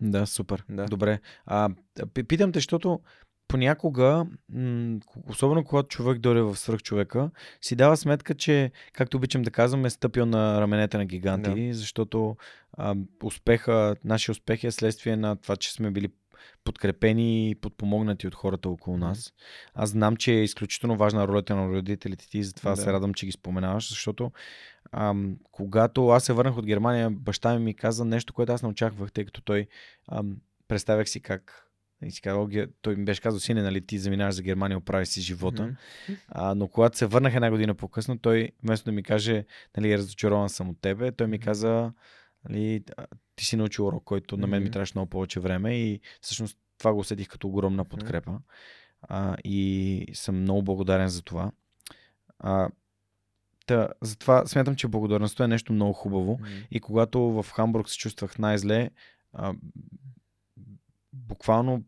[0.00, 0.64] Да, супер.
[0.68, 0.84] Да.
[0.84, 1.20] Добре.
[1.46, 1.70] А,
[2.28, 3.00] питам те, защото
[3.48, 4.26] понякога,
[5.28, 7.30] особено когато човек дойде в свръхчовека,
[7.60, 11.74] си дава сметка, че, както обичам да казвам, е стъпил на раменете на гиганти, да.
[11.74, 12.36] защото
[12.72, 16.08] а, успеха, нашия успех е следствие на това, че сме били
[16.64, 19.32] подкрепени и подпомогнати от хората около нас.
[19.74, 22.76] Аз знам, че е изключително важна ролята на родителите ти, затова да.
[22.76, 24.32] се радвам, че ги споменаваш, защото
[24.92, 28.68] ам, когато аз се върнах от Германия, баща ми ми каза нещо, което аз не
[28.68, 29.66] очаквах, тъй като той
[30.08, 30.36] ам,
[30.68, 31.64] представях си как
[32.06, 32.48] и си казал,
[32.82, 35.62] той ми беше казал, сине, нали, ти заминаваш за Германия, оправи си живота.
[35.62, 36.16] Mm-hmm.
[36.28, 39.44] А, но когато се върнах една година по-късно, той вместо да ми каже,
[39.76, 41.92] нали, разочарован съм от тебе, той ми каза,
[42.48, 42.84] нали,
[43.36, 46.92] ти си научил урок, който на мен ми трябваше много повече време и всъщност това
[46.92, 48.38] го усетих като огромна подкрепа.
[49.02, 51.52] А, и съм много благодарен за това.
[52.38, 52.68] А,
[53.66, 56.38] Та, затова смятам, че благодарността е нещо много хубаво.
[56.38, 56.66] Mm-hmm.
[56.70, 58.90] И когато в Хамбург се чувствах най-зле,
[59.32, 59.54] а,
[61.12, 61.84] буквално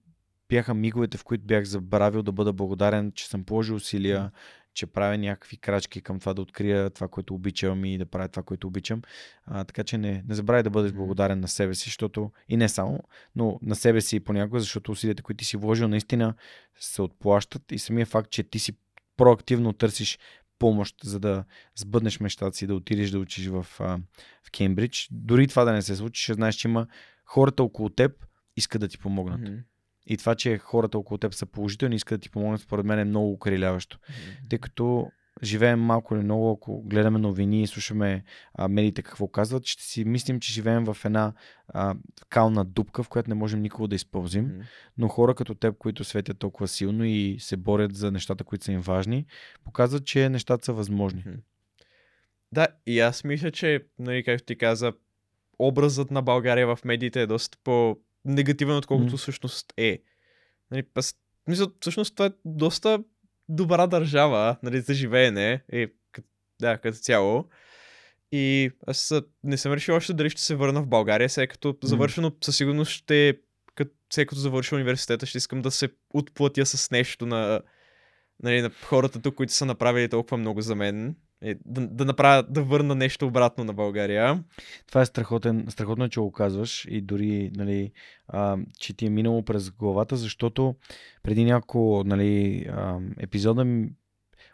[0.48, 4.30] бяха миговете, в които бях забравил да бъда благодарен, че съм положил усилия,
[4.76, 8.42] че правя някакви крачки към това да открия това, което обичам и да правя това,
[8.42, 9.02] което обичам.
[9.44, 12.68] А, така че не, не забравяй да бъдеш благодарен на себе си, защото и не
[12.68, 13.00] само,
[13.36, 16.34] но на себе си понякога, защото усилията, които ти си вложил, наистина
[16.78, 18.72] се отплащат и самия факт, че ти си
[19.16, 20.18] проактивно търсиш
[20.58, 21.44] помощ, за да
[21.76, 25.08] сбъднеш мечтата си, да отидеш да учиш в, в Кембридж.
[25.10, 26.86] Дори това да не се случи, ще знаеш, че има
[27.24, 28.26] хората около теб
[28.56, 29.40] искат да ти помогнат.
[29.40, 29.62] Mm-hmm.
[30.06, 33.04] И това, че хората около теб са положителни, искат да ти помогнат, според мен е
[33.04, 33.98] много укриляващо.
[33.98, 34.50] Mm-hmm.
[34.50, 35.10] Тъй като
[35.42, 38.24] живеем малко или много, ако гледаме новини и слушаме
[38.54, 41.32] а, медиите какво казват, ще си мислим, че живеем в една
[41.68, 41.94] а,
[42.28, 44.48] кална дупка, в която не можем никога да изпълзим.
[44.48, 44.62] Mm-hmm.
[44.98, 48.72] Но хора като теб, които светят толкова силно и се борят за нещата, които са
[48.72, 49.26] им важни,
[49.64, 51.22] показват, че нещата са възможни.
[51.22, 51.40] Mm-hmm.
[52.52, 54.92] Да, и аз мисля, че, нали, както ти каза,
[55.58, 57.96] образът на България в медиите е доста по
[58.26, 59.16] негативен, отколкото mm.
[59.16, 59.98] всъщност е.
[60.70, 61.14] Нали, аз,
[61.48, 62.98] мисля, всъщност това е доста
[63.48, 65.64] добра държава нали, за живеене.
[65.72, 65.88] И,
[66.60, 67.48] да, като цяло.
[68.32, 72.32] И аз не съм решил още дали ще се върна в България, сега като завършено
[72.44, 73.38] със сигурност ще,
[73.74, 77.60] като, сега като завърша университета, ще искам да се отплатя с нещо на,
[78.42, 82.42] нали, на хората тук, които са направили толкова много за мен е, да, да направя,
[82.42, 84.44] да върна нещо обратно на България.
[84.88, 87.92] Това е страхотен, страхотно, че го казваш и дори, нали,
[88.28, 90.74] а, че ти е минало през главата, защото
[91.22, 93.64] преди няколко нали, а, епизода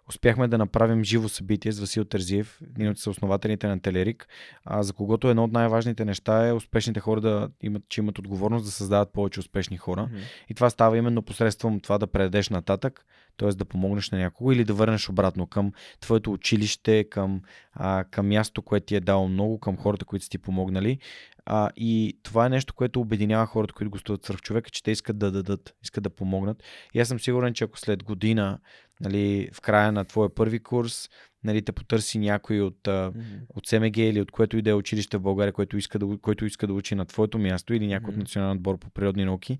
[0.09, 4.29] успяхме да направим живо събитие с Васил Тързиев, един от съоснователите на Телерик,
[4.65, 8.65] а, за когото едно от най-важните неща е успешните хора да имат, че имат отговорност
[8.65, 10.09] да създават повече успешни хора.
[10.12, 10.51] Mm-hmm.
[10.51, 13.05] И това става именно посредством това да предадеш нататък,
[13.37, 13.49] т.е.
[13.49, 17.43] да помогнеш на някого или да върнеш обратно към твоето училище, към,
[17.73, 20.99] а, към място, което ти е дало много, към хората, които са ти помогнали.
[21.47, 25.19] А, и това е нещо, което обединява хората, които гостуват в човека, че те искат
[25.19, 26.62] да дадат, искат да помогнат.
[26.95, 28.59] И аз съм сигурен, че ако след година,
[29.03, 31.09] нали, в края на твоя първи курс,
[31.45, 33.41] нали, те потърси някой от, mm-hmm.
[33.49, 36.45] от СМГ или от което и да е училище в България, който иска да, който
[36.45, 38.12] иска да учи на твоето място или някой mm-hmm.
[38.12, 39.59] от национален отбор по природни науки,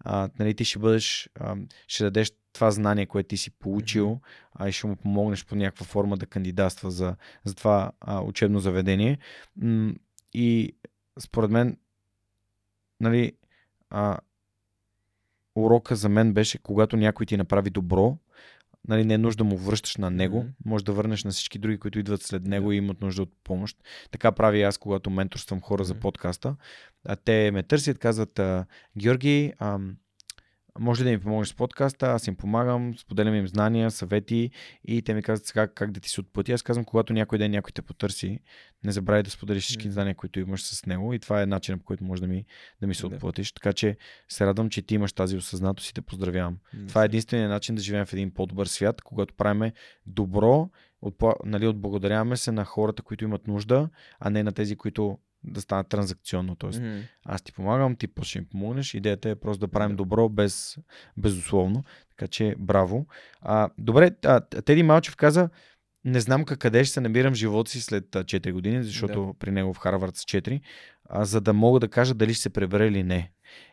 [0.00, 1.56] а, нали, ти ще бъдеш, а,
[1.88, 4.48] ще дадеш това знание, което ти си получил, mm-hmm.
[4.54, 8.60] а и ще му помогнеш по някаква форма да кандидатства за, за това а, учебно
[8.60, 9.18] заведение.
[10.34, 10.76] И
[11.18, 11.76] според мен,
[13.00, 13.32] нали,
[13.90, 14.18] а,
[15.54, 18.18] урока за мен беше, когато някой ти направи добро,
[18.88, 20.64] нали, не е нужда да му връщаш на него, mm-hmm.
[20.64, 22.74] може да върнеш на всички други, които идват след него yeah.
[22.74, 23.78] и имат нужда от помощ.
[24.10, 25.86] Така прави аз, когато менторствам хора mm-hmm.
[25.86, 26.56] за подкаста.
[27.08, 28.40] А те ме търсят, казват,
[28.98, 29.96] Георги, ам,
[30.78, 34.50] може ли да ми помогнеш с подкаста, аз им помагам, споделям им знания, съвети
[34.84, 36.52] и те ми казват сега как да ти се отплати.
[36.52, 38.38] Аз казвам, когато някой ден някой те потърси,
[38.84, 41.84] не забравяй да споделиш всички знания, които имаш с него и това е начинът по
[41.84, 42.44] който може да ми,
[42.80, 43.52] да ми се отплатиш.
[43.52, 43.96] Така че
[44.28, 46.58] се радвам, че ти имаш тази осъзнатост и те поздравявам.
[46.88, 49.72] Това е единственият начин да живеем в един по-добър свят, когато правиме
[50.06, 50.70] добро,
[51.02, 51.34] отпла...
[51.44, 53.88] нали, отблагодаряваме се на хората, които имат нужда,
[54.20, 56.56] а не на тези, които да стане транзакционно.
[56.56, 57.02] Тоест, mm-hmm.
[57.24, 58.94] аз ти помагам, ти после ще ми помогнеш.
[58.94, 60.78] Идеята е просто да правим добро без,
[61.16, 61.84] безусловно.
[62.10, 63.06] Така че, браво.
[63.40, 65.48] А, добре, а, Теди Малчев каза,
[66.04, 69.26] не знам как къде ще се намирам в живота си след а, 4 години, защото
[69.26, 69.38] Да.
[69.38, 70.60] при него в Харвард са 4,
[71.08, 73.30] а, за да мога да кажа дали ще се пребере или не.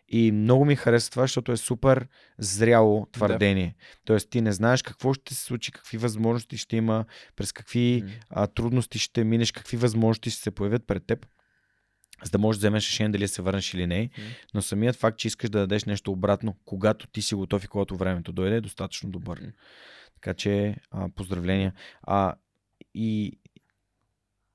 [0.08, 2.08] И много ми харесва това, защото е супер
[2.38, 3.76] зряло твърдение.
[4.06, 8.12] Тоест ти не знаеш какво ще се случи, какви възможности ще има, през какви М.
[8.30, 11.26] а, трудности ще минеш, какви възможности ще се появят пред теб,
[12.24, 14.10] за да можеш да вземеш решение дали да се върнеш или не.
[14.54, 17.98] Но самият факт, че искаш да дадеш нещо обратно, когато ти си готов и когато
[17.98, 19.42] времето дойде, е достатъчно добър.
[20.16, 21.74] Така че а, поздравления.
[22.04, 22.34] А,
[22.94, 23.38] и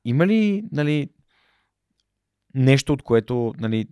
[0.05, 1.11] има ли нали,
[2.55, 3.87] нещо, от което нали,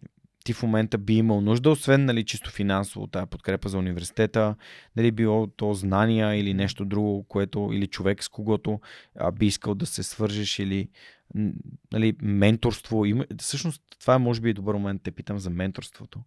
[0.44, 4.54] ти в момента би имал нужда, освен нали, чисто финансово, тази подкрепа за университета,
[4.96, 8.80] дали било то знания или нещо друго, което, или човек с когото
[9.16, 10.88] а, би искал да се свържеш, или
[11.92, 13.04] нали, менторство.
[13.04, 16.20] Има, всъщност това е може би и добър момент да те питам за менторството.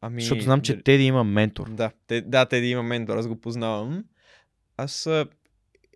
[0.00, 1.70] Ами, Защото знам, че дали- Теди има ментор.
[1.70, 4.04] Да, те, да, те да има ментор, аз го познавам.
[4.76, 5.08] Аз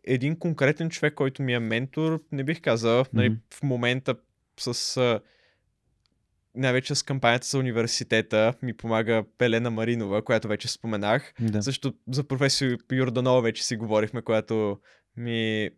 [0.04, 3.38] един конкретен човек, който ми е ментор, не бих казал, нали, Мгм.
[3.54, 4.14] в момента
[4.60, 5.20] с
[6.54, 11.34] най-вече с кампанията за университета ми помага Пелена Маринова, която вече споменах.
[11.40, 11.62] Да.
[11.62, 14.80] Също за професор Йорданова вече си говорихме, която
[15.16, 15.70] ми...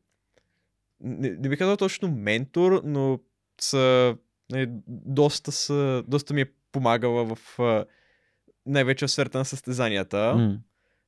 [1.01, 3.19] Не, не бих казал точно ментор, но
[3.61, 4.17] са,
[4.51, 7.59] нали, доста, са, доста ми е помагала в
[8.67, 10.35] най-вече в сферата на състезанията.
[10.37, 10.59] М.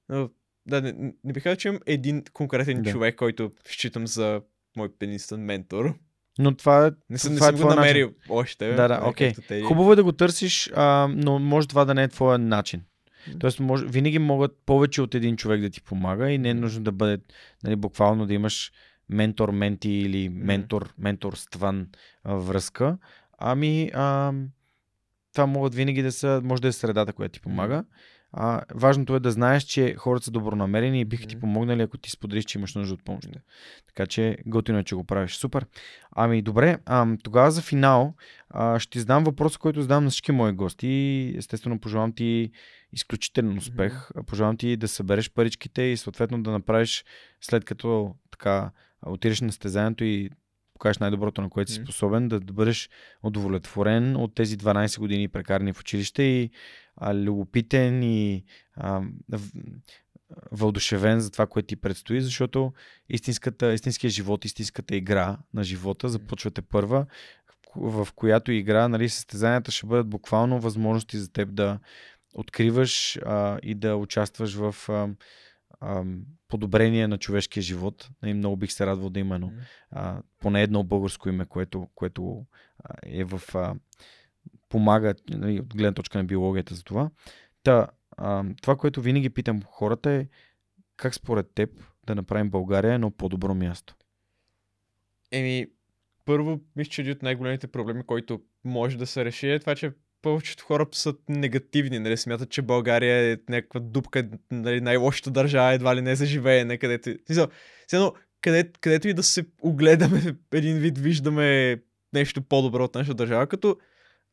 [0.09, 0.31] Но,
[0.67, 2.91] да, не, не бих казал, че имам един конкретен Да.
[2.91, 4.43] човек, който считам за
[4.77, 5.95] мой пенистън ментор.
[6.39, 6.91] Но това е.
[7.11, 7.89] Не съм, не това е съм го твоя начин.
[7.89, 8.69] намерил още.
[8.69, 9.33] Да, да, нали, окей.
[9.49, 9.63] те.
[9.63, 12.83] Хубаво е да го търсиш, а, но може това да не е твоя начин.
[13.41, 16.85] Тоест, може, винаги могат повече от един човек да ти помага и не е нужно
[16.85, 17.19] да бъде
[17.65, 18.73] нали, буквално да имаш
[19.09, 21.89] ментор, менти или ментор, менторстван
[22.25, 22.99] а, връзка.
[23.39, 24.33] Ами, а,
[25.33, 27.85] това могат винаги да са, може да е средата, която ти помага.
[28.33, 32.11] А, важното е да знаеш, че хората са добронамерени и биха ти помогнали, ако ти
[32.11, 33.29] споделиш, че имаш нужда от помощ.
[33.87, 35.37] Така че готино е, че го правиш.
[35.37, 35.67] Супер.
[36.11, 38.15] Ами добре, ам, тогава за финал
[38.51, 41.35] а, ще ти задам въпрос, който задам на всички мои гости.
[41.37, 42.51] Естествено, пожелавам ти
[42.93, 44.09] изключителен успех.
[44.27, 47.05] Пожелавам ти да събереш паричките и съответно да направиш
[47.41, 48.71] след като така
[49.07, 50.31] отидеш на стезанието и
[50.75, 52.89] покажеш най-доброто, на което си способен, да, да бъдеш
[53.23, 56.51] удовлетворен от тези 12 години прекарани в училище и
[56.97, 58.45] а, любопитен и
[58.75, 59.03] а,
[59.33, 59.51] в-
[60.53, 62.73] въодушевен за това, което ти предстои, защото
[63.09, 67.07] истинската, истинския живот, истинската игра на живота започвате първа,
[67.77, 71.79] в която игра нали, състезанията ще бъдат буквално възможности за теб да
[72.35, 75.09] откриваш а, и да участваш в а,
[76.49, 78.11] подобрение на човешкия живот.
[78.25, 79.53] И много бих се радвал да има едно,
[79.91, 82.47] а, поне едно българско име, което, което
[82.85, 83.75] а, е в а,
[84.69, 87.11] помага нали, от гледна точка на биологията за това.
[87.63, 90.27] Та, а, това, което винаги питам хората е
[90.97, 91.71] как според теб
[92.07, 93.95] да направим България едно по-добро място?
[95.33, 95.67] Еми,
[96.25, 99.93] първо, мисля, че един от най-големите проблеми, който може да се реши е това, че
[100.23, 105.97] повечето хора са негативни, нали, смятат, че България е някаква дупка, нали, най-лошата държава, едва
[105.97, 107.15] ли не за живеене, където...
[107.27, 107.49] Смисъл,
[107.93, 110.23] едно, къде, където и да се огледаме,
[110.53, 111.77] един вид виждаме
[112.13, 113.77] нещо по-добро от нашата държава, като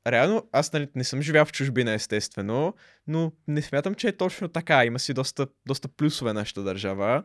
[0.07, 2.73] реално аз нали, не съм живял в чужбина, естествено,
[3.07, 4.85] но не смятам, че е точно така.
[4.85, 7.23] Има си доста, доста плюсове нашата държава.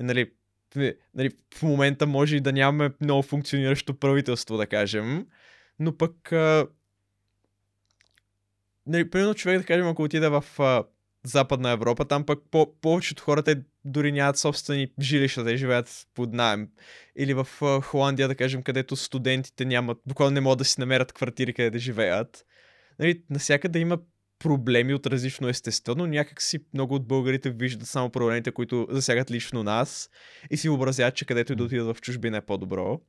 [0.00, 0.30] И, нали,
[0.76, 5.26] в- нали, в момента може и да нямаме много функциониращо правителство, да кажем,
[5.78, 6.32] но пък
[8.86, 10.84] нали, примерно човек, да кажем, ако отиде в а,
[11.24, 16.32] Западна Европа, там пък по- повечето хора те дори нямат собствени жилища, те живеят под
[16.32, 16.68] найем.
[17.16, 21.12] Или в а, Холандия, да кажем, където студентите нямат, буквално не могат да си намерят
[21.12, 22.46] квартири, къде да живеят.
[22.98, 23.98] Нали, насякъде има
[24.38, 29.30] проблеми от различно естество, но някак си много от българите виждат само проблемите, които засягат
[29.30, 30.10] лично нас
[30.50, 33.00] и си въобразяват, че където и да отидат в чужбина е по-добро.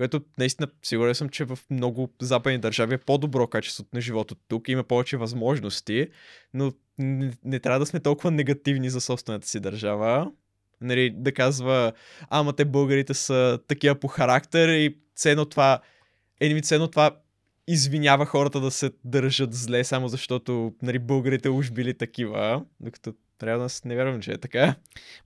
[0.00, 4.68] Което наистина сигурен съм, че в много западни държави е по-добро качеството на живота тук,
[4.68, 6.08] има повече възможности,
[6.54, 10.30] но не, не трябва да сме толкова негативни за собствената си държава.
[10.80, 11.92] Нали, да казва,
[12.30, 15.80] ама те българите са такива по характер и ценно това,
[16.40, 17.16] е, ми ценно това
[17.68, 23.64] извинява хората да се държат зле, само защото нали, българите уж били такива, докато трябва
[23.64, 24.74] да не вярвам, че е така.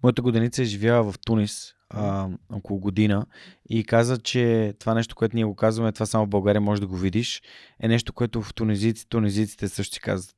[0.02, 3.26] Моята годеница е живяла в Тунис а, около година
[3.68, 6.86] и каза, че това нещо, което ние го казваме, това само в България може да
[6.86, 7.42] го видиш,
[7.80, 10.36] е нещо, което в тунизиците, тунизиците също си казват.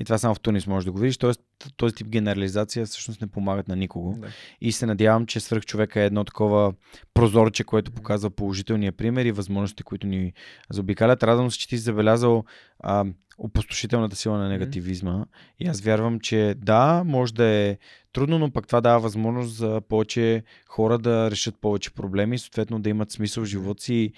[0.00, 1.16] И това само в Тунис може да го видиш.
[1.18, 1.40] Тоест,
[1.76, 4.16] този тип генерализация всъщност не помагат на никого.
[4.18, 4.28] Да.
[4.60, 6.72] И се надявам, че свърх човека е едно такова
[7.14, 10.32] прозорче, което показва положителния пример и възможностите, които ни
[10.70, 11.22] заобикалят.
[11.22, 12.44] Радвам се, че ти си забелязал
[12.80, 13.04] а,
[13.38, 15.26] опустошителната сила на негативизма.
[15.58, 17.78] И аз вярвам, че да, може да е
[18.14, 22.90] трудно, но пък това дава възможност за повече хора да решат повече проблеми, съответно да
[22.90, 24.12] имат смисъл в живота си и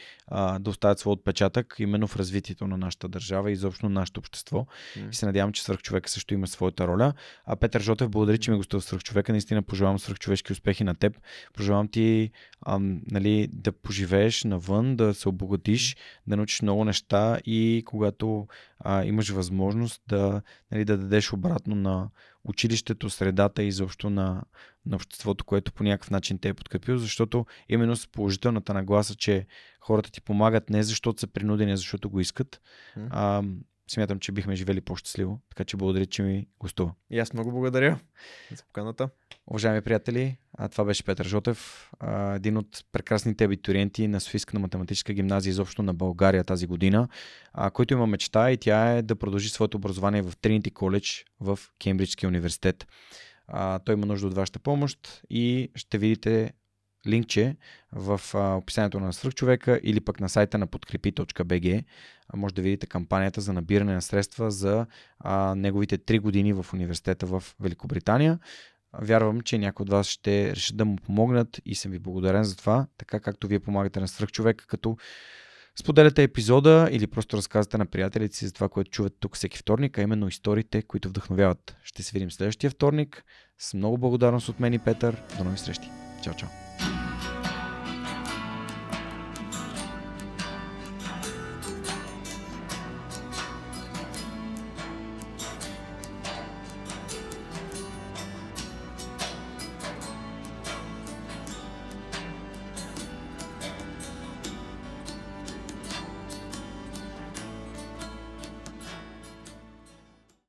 [0.61, 4.67] да оставят своят отпечатък именно в развитието на нашата държава и изобщо на нашето общество.
[4.97, 5.09] М.
[5.13, 7.13] И се надявам, че свръхчовека също има своята роля.
[7.45, 9.33] А Петър Жотев, благодаря, че ми гостува в свръхчовека.
[9.33, 11.19] Наистина пожелавам свръхчовешки успехи на теб.
[11.55, 12.31] Пожелавам ти
[12.67, 15.97] ам, нали, да поживееш навън, да се обогатиш,
[16.27, 18.47] да научиш много неща и когато
[18.81, 20.43] а, имаш възможност да,
[20.73, 22.09] нали, да дадеш обратно на
[22.49, 24.43] училището, средата и изобщо на,
[24.87, 29.47] на обществото, което по някакъв начин те е подкрепил, защото именно с положителната нагласа, че
[29.81, 32.61] хората ти помагат не защото са принудени, а защото го искат,
[32.97, 33.09] М.
[33.11, 33.43] а,
[33.91, 35.41] смятам, че бихме живели по-щастливо.
[35.49, 36.93] Така че благодаря, че ми гостува.
[37.11, 37.99] И аз много благодаря
[38.55, 39.09] за поканата.
[39.47, 41.91] Уважаеми приятели, а, това беше Петър Жотев,
[42.35, 47.09] един от прекрасните абитуриенти на Софийската математическа гимназия, изобщо на България тази година,
[47.73, 52.29] който има мечта и тя е да продължи своето образование в Тринити коледж в Кембриджския
[52.29, 52.87] университет.
[53.85, 56.53] Той има нужда от вашата помощ и ще видите
[57.07, 57.57] линкче
[57.93, 61.85] в описанието на свръхчовека или пък на сайта на подкрепи.bg.
[62.37, 64.87] Може да видите кампанията за набиране на средства за
[65.19, 68.39] а, неговите 3 години в университета в Великобритания.
[69.01, 72.57] Вярвам, че някои от вас ще решат да му помогнат и съм ви благодарен за
[72.57, 74.97] това, така както вие помагате на свръхчовека, като
[75.79, 79.99] споделяте епизода или просто разказвате на приятелите си за това, което чувате тук всеки вторник,
[79.99, 81.77] а именно историите, които вдъхновяват.
[81.85, 83.25] Ще се видим следващия вторник
[83.59, 85.23] с много благодарност от мен и Петър.
[85.39, 85.89] До нови срещи.
[86.23, 86.66] Чао, чао.